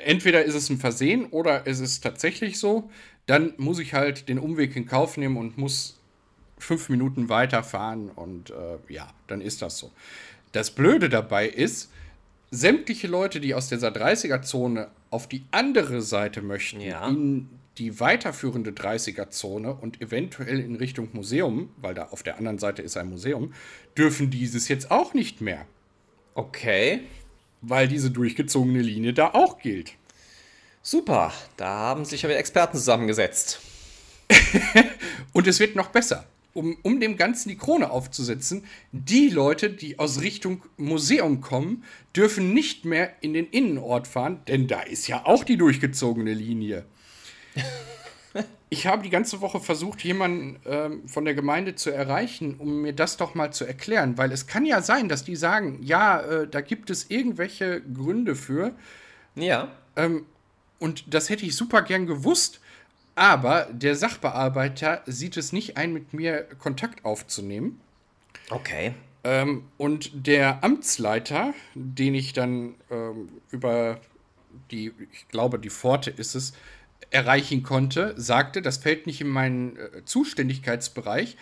entweder 0.03 0.43
ist 0.43 0.56
es 0.56 0.69
ein 0.69 0.80
Versehen 0.80 1.27
oder 1.27 1.65
ist 1.65 1.80
es 1.80 1.93
ist 1.93 2.01
tatsächlich 2.03 2.60
so. 2.60 2.89
Dann 3.25 3.53
muss 3.56 3.80
ich 3.80 3.93
halt 3.93 4.27
den 4.27 4.38
Umweg 4.38 4.75
in 4.75 4.86
Kauf 4.86 5.15
nehmen 5.15 5.38
und 5.38 5.58
muss 5.58 5.97
fünf 6.58 6.89
Minuten 6.89 7.30
weiterfahren 7.30 8.10
und 8.10 8.49
äh, 8.49 8.93
ja, 8.93 9.08
dann 9.27 9.39
ist 9.39 9.62
das 9.62 9.77
so. 9.77 9.91
Das 10.51 10.71
Blöde 10.71 11.08
dabei 11.08 11.47
ist, 11.47 11.89
sämtliche 12.52 13.08
Leute, 13.08 13.40
die 13.40 13.54
aus 13.54 13.70
dieser 13.70 13.90
30er-Zone 13.90 14.90
auf 15.10 15.28
die 15.28 15.44
andere 15.52 16.02
Seite 16.02 16.42
möchten, 16.42 16.82
ja. 16.82 17.08
in 17.08 17.50
die 17.78 18.00
weiterführende 18.00 18.72
30er-Zone 18.72 19.74
und 19.74 20.02
eventuell 20.02 20.60
in 20.60 20.76
Richtung 20.76 21.10
Museum, 21.14 21.70
weil 21.78 21.94
da 21.94 22.06
auf 22.06 22.24
der 22.24 22.38
anderen 22.38 22.58
Seite 22.58 22.82
ist 22.82 22.98
ein 22.98 23.10
Museum, 23.10 23.54
dürfen 23.98 24.30
dieses 24.30 24.68
jetzt 24.68 24.90
auch 24.90 25.14
nicht 25.14 25.42
mehr. 25.42 25.66
Okay. 26.34 27.02
Weil 27.62 27.88
diese 27.88 28.12
durchgezogene 28.12 28.82
Linie 28.82 29.14
da 29.14 29.32
auch 29.34 29.60
gilt. 29.60 29.94
Super, 30.82 31.34
da 31.58 31.68
haben 31.68 32.06
sich 32.06 32.22
ja 32.22 32.30
wieder 32.30 32.40
Experten 32.40 32.78
zusammengesetzt. 32.78 33.60
und 35.34 35.48
es 35.48 35.60
wird 35.60 35.76
noch 35.76 35.88
besser 35.90 36.26
um, 36.58 36.78
um 36.82 37.00
dem 37.00 37.15
Ganzen 37.15 37.50
die 37.50 37.58
Krone 37.58 37.91
aufzusetzen, 37.91 38.65
die 38.91 39.30
Leute, 39.30 39.70
die 39.70 40.00
aus 40.00 40.22
Richtung 40.22 40.63
Museum 40.76 41.39
kommen, 41.39 41.84
dürfen 42.15 42.54
nicht 42.54 42.84
mehr 42.84 43.12
in 43.22 43.34
den 43.34 43.46
Innenort 43.48 44.08
fahren, 44.08 44.41
denn 44.48 44.67
da 44.67 44.82
ist 44.82 45.08
ja 45.08 45.26
auch 45.26 45.43
die 45.43 45.58
durchgezogene 45.58 46.34
Linie. 46.34 46.86
Ich 48.70 48.86
habe 48.86 49.02
die 49.02 49.10
ganze 49.10 49.39
Woche 49.39 49.62
versucht, 49.62 50.04
jemanden 50.04 50.60
ähm, 50.65 51.08
von 51.08 51.24
der 51.24 51.34
Gemeinde 51.34 51.76
zu 51.76 51.89
erreichen, 51.89 52.56
um 52.60 52.82
mir 52.82 52.91
das 52.91 53.15
doch 53.15 53.34
mal 53.34 53.54
zu 53.54 53.63
erklären, 53.63 54.17
weil 54.17 54.30
es 54.34 54.46
kann 54.46 54.65
ja 54.65 54.82
sein, 54.82 55.08
dass 55.08 55.24
die 55.24 55.38
sagen, 55.38 55.80
ja, 55.84 56.20
äh, 56.20 56.48
da 56.50 56.60
gibt 56.60 56.89
es 56.89 57.10
irgendwelche 57.10 57.82
Gründe 57.82 58.36
für. 58.36 58.76
Ja. 59.36 59.72
Ähm, 59.96 60.26
und 60.80 61.13
das 61.13 61.30
hätte 61.30 61.46
ich 61.46 61.56
super 61.56 61.82
gern 61.82 62.08
gewusst. 62.08 62.60
Aber 63.17 63.67
der 63.71 63.95
Sachbearbeiter 63.95 65.01
sieht 65.08 65.38
es 65.38 65.51
nicht 65.51 65.75
ein, 65.75 65.91
mit 65.91 66.13
mir 66.13 66.43
Kontakt 66.60 67.03
aufzunehmen. 67.03 67.82
Okay. 68.51 68.93
Ähm, 69.23 69.63
und 69.77 70.27
der 70.27 70.63
Amtsleiter, 70.63 71.56
den 71.73 72.13
ich 72.13 72.34
dann 72.34 72.75
ähm, 72.91 73.30
über 73.49 73.99
die, 74.69 74.93
ich 75.12 75.27
glaube, 75.30 75.58
die 75.58 75.71
Pforte 75.71 76.12
ist 76.12 76.36
es, 76.36 76.53
erreichen 77.10 77.63
konnte, 77.63 78.13
sagte, 78.18 78.61
das 78.61 78.78
fällt 78.78 79.07
nicht 79.07 79.20
in 79.20 79.30
meinen 79.30 79.78
äh, 79.78 80.05
Zuständigkeitsbereich. 80.05 81.38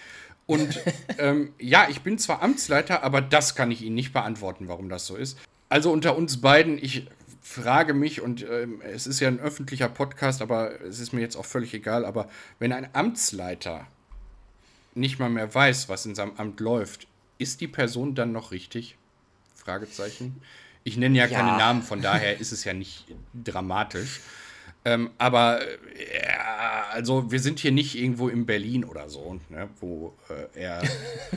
Und 0.46 0.80
ähm, 1.18 1.52
ja, 1.60 1.88
ich 1.90 2.04
bin 2.04 2.18
zwar 2.18 2.42
Amtsleiter, 2.42 3.04
aber 3.04 3.20
das 3.20 3.54
kann 3.54 3.70
ich 3.70 3.82
Ihnen 3.82 3.96
nicht 3.96 4.14
beantworten, 4.14 4.70
warum 4.70 4.88
das 4.88 5.08
so 5.08 5.18
ist. 5.18 5.38
Also 5.68 5.92
unter 5.92 6.16
uns 6.16 6.40
beiden, 6.40 6.78
ich 6.78 7.08
frage 7.46 7.94
mich, 7.94 8.22
und 8.22 8.44
ähm, 8.50 8.82
es 8.82 9.06
ist 9.06 9.20
ja 9.20 9.28
ein 9.28 9.40
öffentlicher 9.40 9.88
Podcast, 9.88 10.42
aber 10.42 10.82
es 10.82 11.00
ist 11.00 11.14
mir 11.14 11.22
jetzt 11.22 11.36
auch 11.36 11.46
völlig 11.46 11.76
egal, 11.76 12.04
aber 12.04 12.28
wenn 12.58 12.74
ein 12.74 12.90
Amtsleiter 12.94 13.86
nicht 14.96 15.20
mal 15.20 15.30
mehr 15.30 15.54
weiß, 15.54 15.88
was 15.88 16.08
in 16.08 16.16
seinem 16.16 16.36
Amt 16.38 16.60
läuft, 16.60 17.08
ist 17.38 17.62
die 17.62 17.68
Person 17.68 18.16
dann 18.16 18.32
noch 18.32 18.52
richtig? 18.52 18.98
Fragezeichen. 19.54 20.42
Ich 20.84 20.98
nenne 20.98 21.18
ja, 21.18 21.28
ja. 21.28 21.38
keine 21.38 21.56
Namen, 21.56 21.84
von 21.84 22.02
daher 22.02 22.40
ist 22.40 22.52
es 22.52 22.64
ja 22.64 22.74
nicht 22.74 23.06
dramatisch. 23.36 24.22
Ähm, 24.84 25.12
aber 25.20 25.62
ja, 25.64 26.86
also 26.94 27.32
wir 27.32 27.40
sind 27.40 27.60
hier 27.60 27.72
nicht 27.72 27.96
irgendwo 27.96 28.28
in 28.28 28.48
Berlin 28.48 28.84
oder 28.84 29.08
so, 29.08 29.40
ne, 29.50 29.70
wo 29.80 30.16
äh, 30.30 30.60
er 30.60 30.82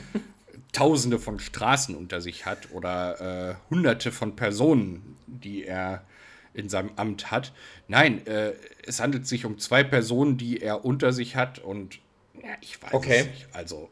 Tausende 0.71 1.19
von 1.19 1.39
Straßen 1.39 1.95
unter 1.95 2.21
sich 2.21 2.45
hat 2.45 2.71
oder 2.71 3.51
äh, 3.51 3.55
Hunderte 3.69 4.11
von 4.11 4.35
Personen, 4.35 5.17
die 5.31 5.65
er 5.65 6.03
in 6.53 6.69
seinem 6.69 6.91
Amt 6.95 7.31
hat. 7.31 7.53
Nein, 7.87 8.25
äh, 8.27 8.53
es 8.85 8.99
handelt 8.99 9.27
sich 9.27 9.45
um 9.45 9.59
zwei 9.59 9.83
Personen, 9.83 10.37
die 10.37 10.61
er 10.61 10.85
unter 10.85 11.13
sich 11.13 11.35
hat 11.35 11.59
und 11.59 11.99
ja, 12.41 12.49
ich 12.61 12.81
weiß 12.81 12.93
okay. 12.93 13.19
es 13.19 13.25
nicht. 13.27 13.47
Also 13.53 13.89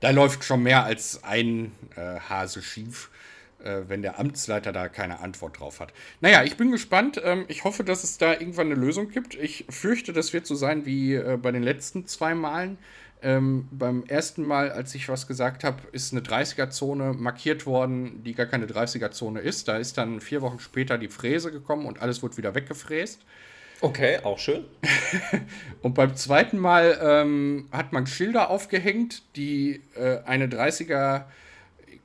da 0.00 0.10
läuft 0.10 0.44
schon 0.44 0.62
mehr 0.62 0.84
als 0.84 1.22
ein 1.24 1.72
äh, 1.96 2.20
Hase 2.20 2.62
schief 2.62 3.10
äh, 3.66 3.88
wenn 3.88 4.02
der 4.02 4.18
Amtsleiter 4.18 4.72
da 4.72 4.88
keine 4.88 5.20
Antwort 5.20 5.58
drauf 5.58 5.80
hat. 5.80 5.92
Naja, 6.20 6.44
ich 6.44 6.56
bin 6.56 6.70
gespannt. 6.70 7.20
Ähm, 7.24 7.44
ich 7.48 7.64
hoffe, 7.64 7.84
dass 7.84 8.04
es 8.04 8.18
da 8.18 8.32
irgendwann 8.32 8.66
eine 8.66 8.74
Lösung 8.74 9.08
gibt. 9.08 9.34
Ich 9.34 9.64
fürchte, 9.68 10.12
das 10.12 10.32
wird 10.32 10.46
so 10.46 10.54
sein 10.54 10.86
wie 10.86 11.14
äh, 11.14 11.38
bei 11.40 11.52
den 11.52 11.62
letzten 11.62 12.06
zwei 12.06 12.34
Malen. 12.34 12.78
Ähm, 13.26 13.66
beim 13.72 14.04
ersten 14.04 14.44
Mal, 14.44 14.70
als 14.70 14.94
ich 14.94 15.08
was 15.08 15.26
gesagt 15.26 15.64
habe, 15.64 15.82
ist 15.90 16.12
eine 16.12 16.22
30er-Zone 16.22 17.12
markiert 17.12 17.66
worden, 17.66 18.22
die 18.22 18.34
gar 18.34 18.46
keine 18.46 18.66
30er-Zone 18.66 19.40
ist. 19.40 19.66
Da 19.66 19.78
ist 19.78 19.98
dann 19.98 20.20
vier 20.20 20.42
Wochen 20.42 20.60
später 20.60 20.96
die 20.96 21.08
Fräse 21.08 21.50
gekommen 21.50 21.86
und 21.86 22.00
alles 22.00 22.22
wurde 22.22 22.36
wieder 22.36 22.54
weggefräst. 22.54 23.20
Okay, 23.80 24.20
auch 24.22 24.38
schön. 24.38 24.64
und 25.82 25.94
beim 25.94 26.14
zweiten 26.14 26.56
Mal 26.56 26.96
ähm, 27.02 27.66
hat 27.72 27.92
man 27.92 28.06
Schilder 28.06 28.48
aufgehängt, 28.48 29.24
die 29.34 29.82
äh, 29.96 30.20
eine 30.24 30.46
30er 30.46 31.24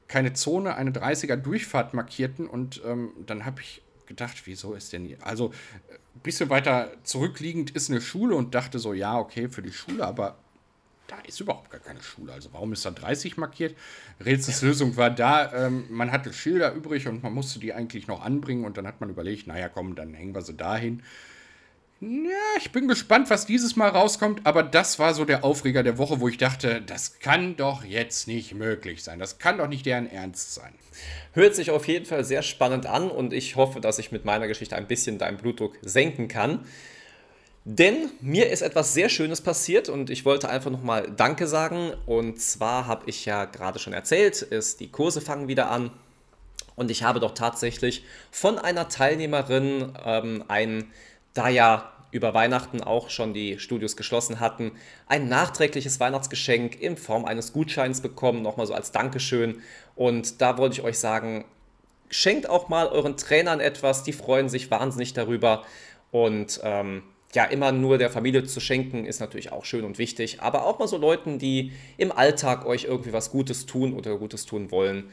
keine 0.07 0.33
Zone, 0.33 0.75
eine 0.75 0.89
30er 0.89 1.35
Durchfahrt 1.35 1.93
markierten 1.93 2.47
und 2.47 2.81
ähm, 2.83 3.11
dann 3.27 3.45
habe 3.45 3.61
ich 3.61 3.83
gedacht, 4.07 4.41
wieso 4.45 4.73
ist 4.73 4.91
denn 4.91 5.05
hier? 5.05 5.19
Also 5.21 5.49
ein 5.49 5.95
äh, 5.95 6.19
bisschen 6.23 6.49
weiter 6.49 6.91
zurückliegend 7.03 7.69
ist 7.69 7.91
eine 7.91 8.01
Schule 8.01 8.35
und 8.35 8.55
dachte 8.55 8.79
so, 8.79 8.93
ja, 8.93 9.19
okay, 9.19 9.49
für 9.49 9.61
die 9.61 9.71
Schule, 9.71 10.03
aber 10.03 10.39
da 11.11 11.19
ist 11.27 11.41
überhaupt 11.41 11.69
gar 11.69 11.81
keine 11.81 12.01
Schule. 12.01 12.31
Also 12.31 12.49
warum 12.53 12.71
ist 12.71 12.85
da 12.85 12.91
30 12.91 13.35
markiert? 13.35 13.75
Rätselslösung 14.23 14.95
war 14.95 15.09
da, 15.09 15.67
ähm, 15.67 15.85
man 15.89 16.11
hatte 16.11 16.31
Schilder 16.31 16.73
übrig 16.73 17.07
und 17.07 17.21
man 17.21 17.33
musste 17.33 17.59
die 17.59 17.73
eigentlich 17.73 18.07
noch 18.07 18.23
anbringen 18.23 18.63
und 18.63 18.77
dann 18.77 18.87
hat 18.87 19.01
man 19.01 19.09
überlegt, 19.09 19.45
naja, 19.45 19.67
komm, 19.67 19.95
dann 19.95 20.13
hängen 20.13 20.33
wir 20.33 20.41
sie 20.41 20.55
dahin. 20.55 21.03
Ja, 21.99 22.57
ich 22.57 22.71
bin 22.71 22.87
gespannt, 22.87 23.29
was 23.29 23.45
dieses 23.45 23.75
Mal 23.75 23.89
rauskommt, 23.89 24.47
aber 24.47 24.63
das 24.63 24.97
war 24.97 25.13
so 25.13 25.23
der 25.23 25.43
Aufreger 25.43 25.83
der 25.83 25.99
Woche, 25.99 26.19
wo 26.19 26.29
ich 26.29 26.37
dachte, 26.37 26.81
das 26.81 27.19
kann 27.19 27.57
doch 27.57 27.83
jetzt 27.83 28.27
nicht 28.27 28.55
möglich 28.55 29.03
sein. 29.03 29.19
Das 29.19 29.37
kann 29.37 29.59
doch 29.59 29.67
nicht 29.67 29.85
deren 29.85 30.09
Ernst 30.09 30.55
sein. 30.55 30.73
Hört 31.33 31.53
sich 31.55 31.69
auf 31.69 31.87
jeden 31.87 32.05
Fall 32.05 32.23
sehr 32.23 32.41
spannend 32.41 32.87
an 32.87 33.11
und 33.11 33.33
ich 33.33 33.55
hoffe, 33.55 33.81
dass 33.81 33.99
ich 33.99 34.11
mit 34.11 34.25
meiner 34.25 34.47
Geschichte 34.47 34.75
ein 34.77 34.87
bisschen 34.87 35.19
deinen 35.19 35.37
Blutdruck 35.37 35.77
senken 35.83 36.27
kann. 36.27 36.65
Denn 37.63 38.09
mir 38.21 38.49
ist 38.49 38.61
etwas 38.61 38.93
sehr 38.93 39.07
Schönes 39.07 39.41
passiert 39.41 39.87
und 39.87 40.09
ich 40.09 40.25
wollte 40.25 40.49
einfach 40.49 40.71
nochmal 40.71 41.11
Danke 41.15 41.45
sagen. 41.45 41.93
Und 42.07 42.41
zwar 42.41 42.87
habe 42.87 43.03
ich 43.05 43.25
ja 43.25 43.45
gerade 43.45 43.77
schon 43.77 43.93
erzählt, 43.93 44.41
ist 44.41 44.79
die 44.79 44.89
Kurse 44.89 45.21
fangen 45.21 45.47
wieder 45.47 45.69
an. 45.69 45.91
Und 46.75 46.89
ich 46.89 47.03
habe 47.03 47.19
doch 47.19 47.33
tatsächlich 47.33 48.03
von 48.31 48.57
einer 48.57 48.89
Teilnehmerin 48.89 49.93
ähm, 50.03 50.43
ein 50.47 50.91
da 51.33 51.49
ja 51.49 51.91
über 52.11 52.33
Weihnachten 52.33 52.81
auch 52.81 53.09
schon 53.09 53.33
die 53.33 53.59
Studios 53.59 53.95
geschlossen 53.95 54.39
hatten, 54.39 54.71
ein 55.07 55.29
nachträgliches 55.29 55.99
Weihnachtsgeschenk 55.99 56.81
in 56.81 56.97
Form 56.97 57.25
eines 57.25 57.53
Gutscheins 57.53 58.01
bekommen, 58.01 58.41
nochmal 58.41 58.67
so 58.67 58.73
als 58.73 58.91
Dankeschön. 58.91 59.61
Und 59.95 60.41
da 60.41 60.57
wollte 60.57 60.73
ich 60.73 60.83
euch 60.83 60.99
sagen, 60.99 61.45
schenkt 62.09 62.49
auch 62.49 62.67
mal 62.67 62.87
euren 62.87 63.15
Trainern 63.15 63.59
etwas, 63.59 64.03
die 64.03 64.13
freuen 64.13 64.49
sich 64.49 64.71
wahnsinnig 64.71 65.13
darüber. 65.13 65.63
Und 66.11 66.59
ähm, 66.63 67.03
ja, 67.33 67.45
immer 67.45 67.71
nur 67.71 67.97
der 67.97 68.09
Familie 68.09 68.43
zu 68.43 68.59
schenken, 68.59 69.05
ist 69.05 69.19
natürlich 69.19 69.51
auch 69.51 69.65
schön 69.65 69.85
und 69.85 69.97
wichtig, 69.97 70.41
aber 70.41 70.65
auch 70.65 70.79
mal 70.79 70.87
so 70.87 70.97
Leuten, 70.97 71.39
die 71.39 71.71
im 71.97 72.11
Alltag 72.11 72.65
euch 72.65 72.85
irgendwie 72.85 73.13
was 73.13 73.31
Gutes 73.31 73.65
tun 73.65 73.93
oder 73.93 74.17
Gutes 74.17 74.45
tun 74.45 74.71
wollen. 74.71 75.09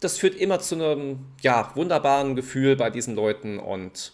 Das 0.00 0.18
führt 0.18 0.36
immer 0.36 0.60
zu 0.60 0.76
einem 0.76 1.26
ja, 1.42 1.72
wunderbaren 1.74 2.36
Gefühl 2.36 2.76
bei 2.76 2.88
diesen 2.90 3.14
Leuten 3.14 3.58
und 3.58 4.12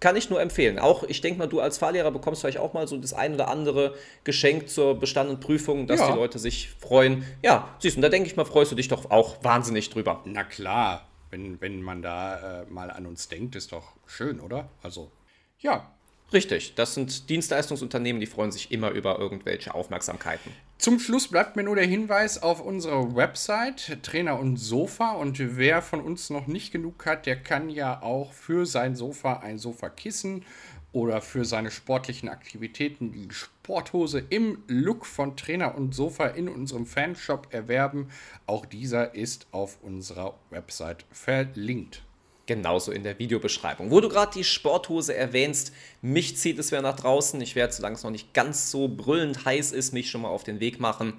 kann 0.00 0.14
ich 0.14 0.30
nur 0.30 0.40
empfehlen. 0.40 0.78
Auch, 0.78 1.02
ich 1.02 1.20
denke 1.20 1.40
mal, 1.40 1.48
du 1.48 1.60
als 1.60 1.78
Fahrlehrer 1.78 2.12
bekommst 2.12 2.42
vielleicht 2.42 2.58
auch 2.58 2.72
mal 2.72 2.86
so 2.86 2.96
das 2.98 3.14
ein 3.14 3.34
oder 3.34 3.48
andere 3.48 3.94
Geschenk 4.22 4.68
zur 4.68 4.98
bestandenen 4.98 5.40
Prüfung, 5.40 5.86
dass 5.88 6.00
ja. 6.00 6.12
die 6.12 6.16
Leute 6.16 6.38
sich 6.38 6.70
freuen. 6.70 7.24
Ja, 7.42 7.74
siehst 7.80 7.96
du, 7.96 8.00
da 8.00 8.08
denke 8.08 8.28
ich 8.28 8.36
mal, 8.36 8.44
freust 8.44 8.70
du 8.70 8.76
dich 8.76 8.88
doch 8.88 9.10
auch 9.10 9.42
wahnsinnig 9.42 9.90
drüber. 9.90 10.22
Na 10.24 10.44
klar, 10.44 11.08
wenn, 11.30 11.60
wenn 11.60 11.82
man 11.82 12.02
da 12.02 12.62
äh, 12.62 12.66
mal 12.66 12.90
an 12.90 13.06
uns 13.06 13.28
denkt, 13.28 13.56
ist 13.56 13.72
doch 13.72 13.94
schön, 14.06 14.38
oder? 14.38 14.68
Also, 14.82 15.10
ja, 15.58 15.90
Richtig, 16.30 16.74
das 16.74 16.94
sind 16.94 17.30
Dienstleistungsunternehmen, 17.30 18.20
die 18.20 18.26
freuen 18.26 18.52
sich 18.52 18.70
immer 18.70 18.90
über 18.90 19.18
irgendwelche 19.18 19.74
Aufmerksamkeiten. 19.74 20.52
Zum 20.76 21.00
Schluss 21.00 21.28
bleibt 21.28 21.56
mir 21.56 21.62
nur 21.62 21.74
der 21.74 21.86
Hinweis 21.86 22.42
auf 22.42 22.60
unsere 22.60 23.16
Website 23.16 23.98
Trainer 24.02 24.38
und 24.38 24.58
Sofa 24.58 25.12
und 25.12 25.38
wer 25.56 25.80
von 25.80 26.00
uns 26.00 26.28
noch 26.28 26.46
nicht 26.46 26.70
genug 26.70 27.06
hat, 27.06 27.24
der 27.24 27.42
kann 27.42 27.70
ja 27.70 28.02
auch 28.02 28.32
für 28.32 28.66
sein 28.66 28.94
Sofa 28.94 29.38
ein 29.38 29.58
Sofakissen 29.58 30.44
oder 30.92 31.22
für 31.22 31.46
seine 31.46 31.70
sportlichen 31.70 32.28
Aktivitäten 32.28 33.12
die 33.12 33.28
Sporthose 33.30 34.22
im 34.28 34.62
Look 34.68 35.06
von 35.06 35.36
Trainer 35.36 35.74
und 35.74 35.94
Sofa 35.94 36.26
in 36.26 36.48
unserem 36.48 36.86
Fanshop 36.86 37.48
erwerben. 37.52 38.08
Auch 38.46 38.66
dieser 38.66 39.14
ist 39.14 39.46
auf 39.50 39.78
unserer 39.82 40.38
Website 40.50 41.06
verlinkt 41.10 42.02
genauso 42.48 42.90
in 42.90 43.04
der 43.04 43.20
Videobeschreibung. 43.20 43.92
Wo 43.92 44.00
du 44.00 44.08
gerade 44.08 44.32
die 44.34 44.42
Sporthose 44.42 45.14
erwähnst, 45.14 45.72
mich 46.02 46.36
zieht 46.36 46.58
es 46.58 46.72
wieder 46.72 46.82
nach 46.82 46.96
draußen. 46.96 47.40
Ich 47.40 47.54
werde, 47.54 47.72
solange 47.72 47.94
es 47.94 48.02
noch 48.02 48.10
nicht 48.10 48.34
ganz 48.34 48.72
so 48.72 48.88
brüllend 48.88 49.44
heiß 49.44 49.70
ist, 49.70 49.92
mich 49.92 50.10
schon 50.10 50.22
mal 50.22 50.28
auf 50.28 50.42
den 50.42 50.58
Weg 50.58 50.80
machen. 50.80 51.14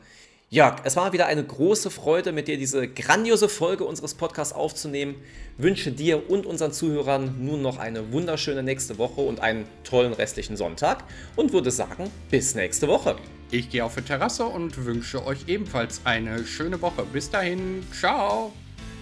Jörg, 0.52 0.78
es 0.84 0.96
war 0.96 1.14
wieder 1.14 1.28
eine 1.28 1.44
große 1.44 1.92
Freude, 1.92 2.32
mit 2.32 2.48
dir 2.48 2.58
diese 2.58 2.88
grandiose 2.88 3.48
Folge 3.48 3.86
unseres 3.86 4.16
Podcasts 4.16 4.52
aufzunehmen. 4.52 5.16
Wünsche 5.60 5.92
dir 5.92 6.28
und 6.28 6.48
unseren 6.48 6.74
Zuhörern 6.74 7.36
nun 7.46 7.62
noch 7.62 7.78
eine 7.78 8.12
wunderschöne 8.12 8.64
nächste 8.64 8.98
Woche 8.98 9.22
und 9.22 9.42
einen 9.42 9.66
tollen 9.84 10.12
restlichen 10.12 10.58
Sonntag 10.58 11.04
und 11.36 11.54
würde 11.54 11.70
sagen, 11.70 12.10
bis 12.32 12.56
nächste 12.56 12.88
Woche. 12.88 13.16
Ich 13.52 13.70
gehe 13.70 13.86
auf 13.86 13.94
die 13.94 14.02
Terrasse 14.02 14.46
und 14.46 14.86
wünsche 14.86 15.24
euch 15.24 15.48
ebenfalls 15.48 16.02
eine 16.04 16.44
schöne 16.44 16.82
Woche. 16.82 17.04
Bis 17.14 17.30
dahin, 17.30 17.86
ciao. 17.92 18.52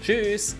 Tschüss. 0.03 0.57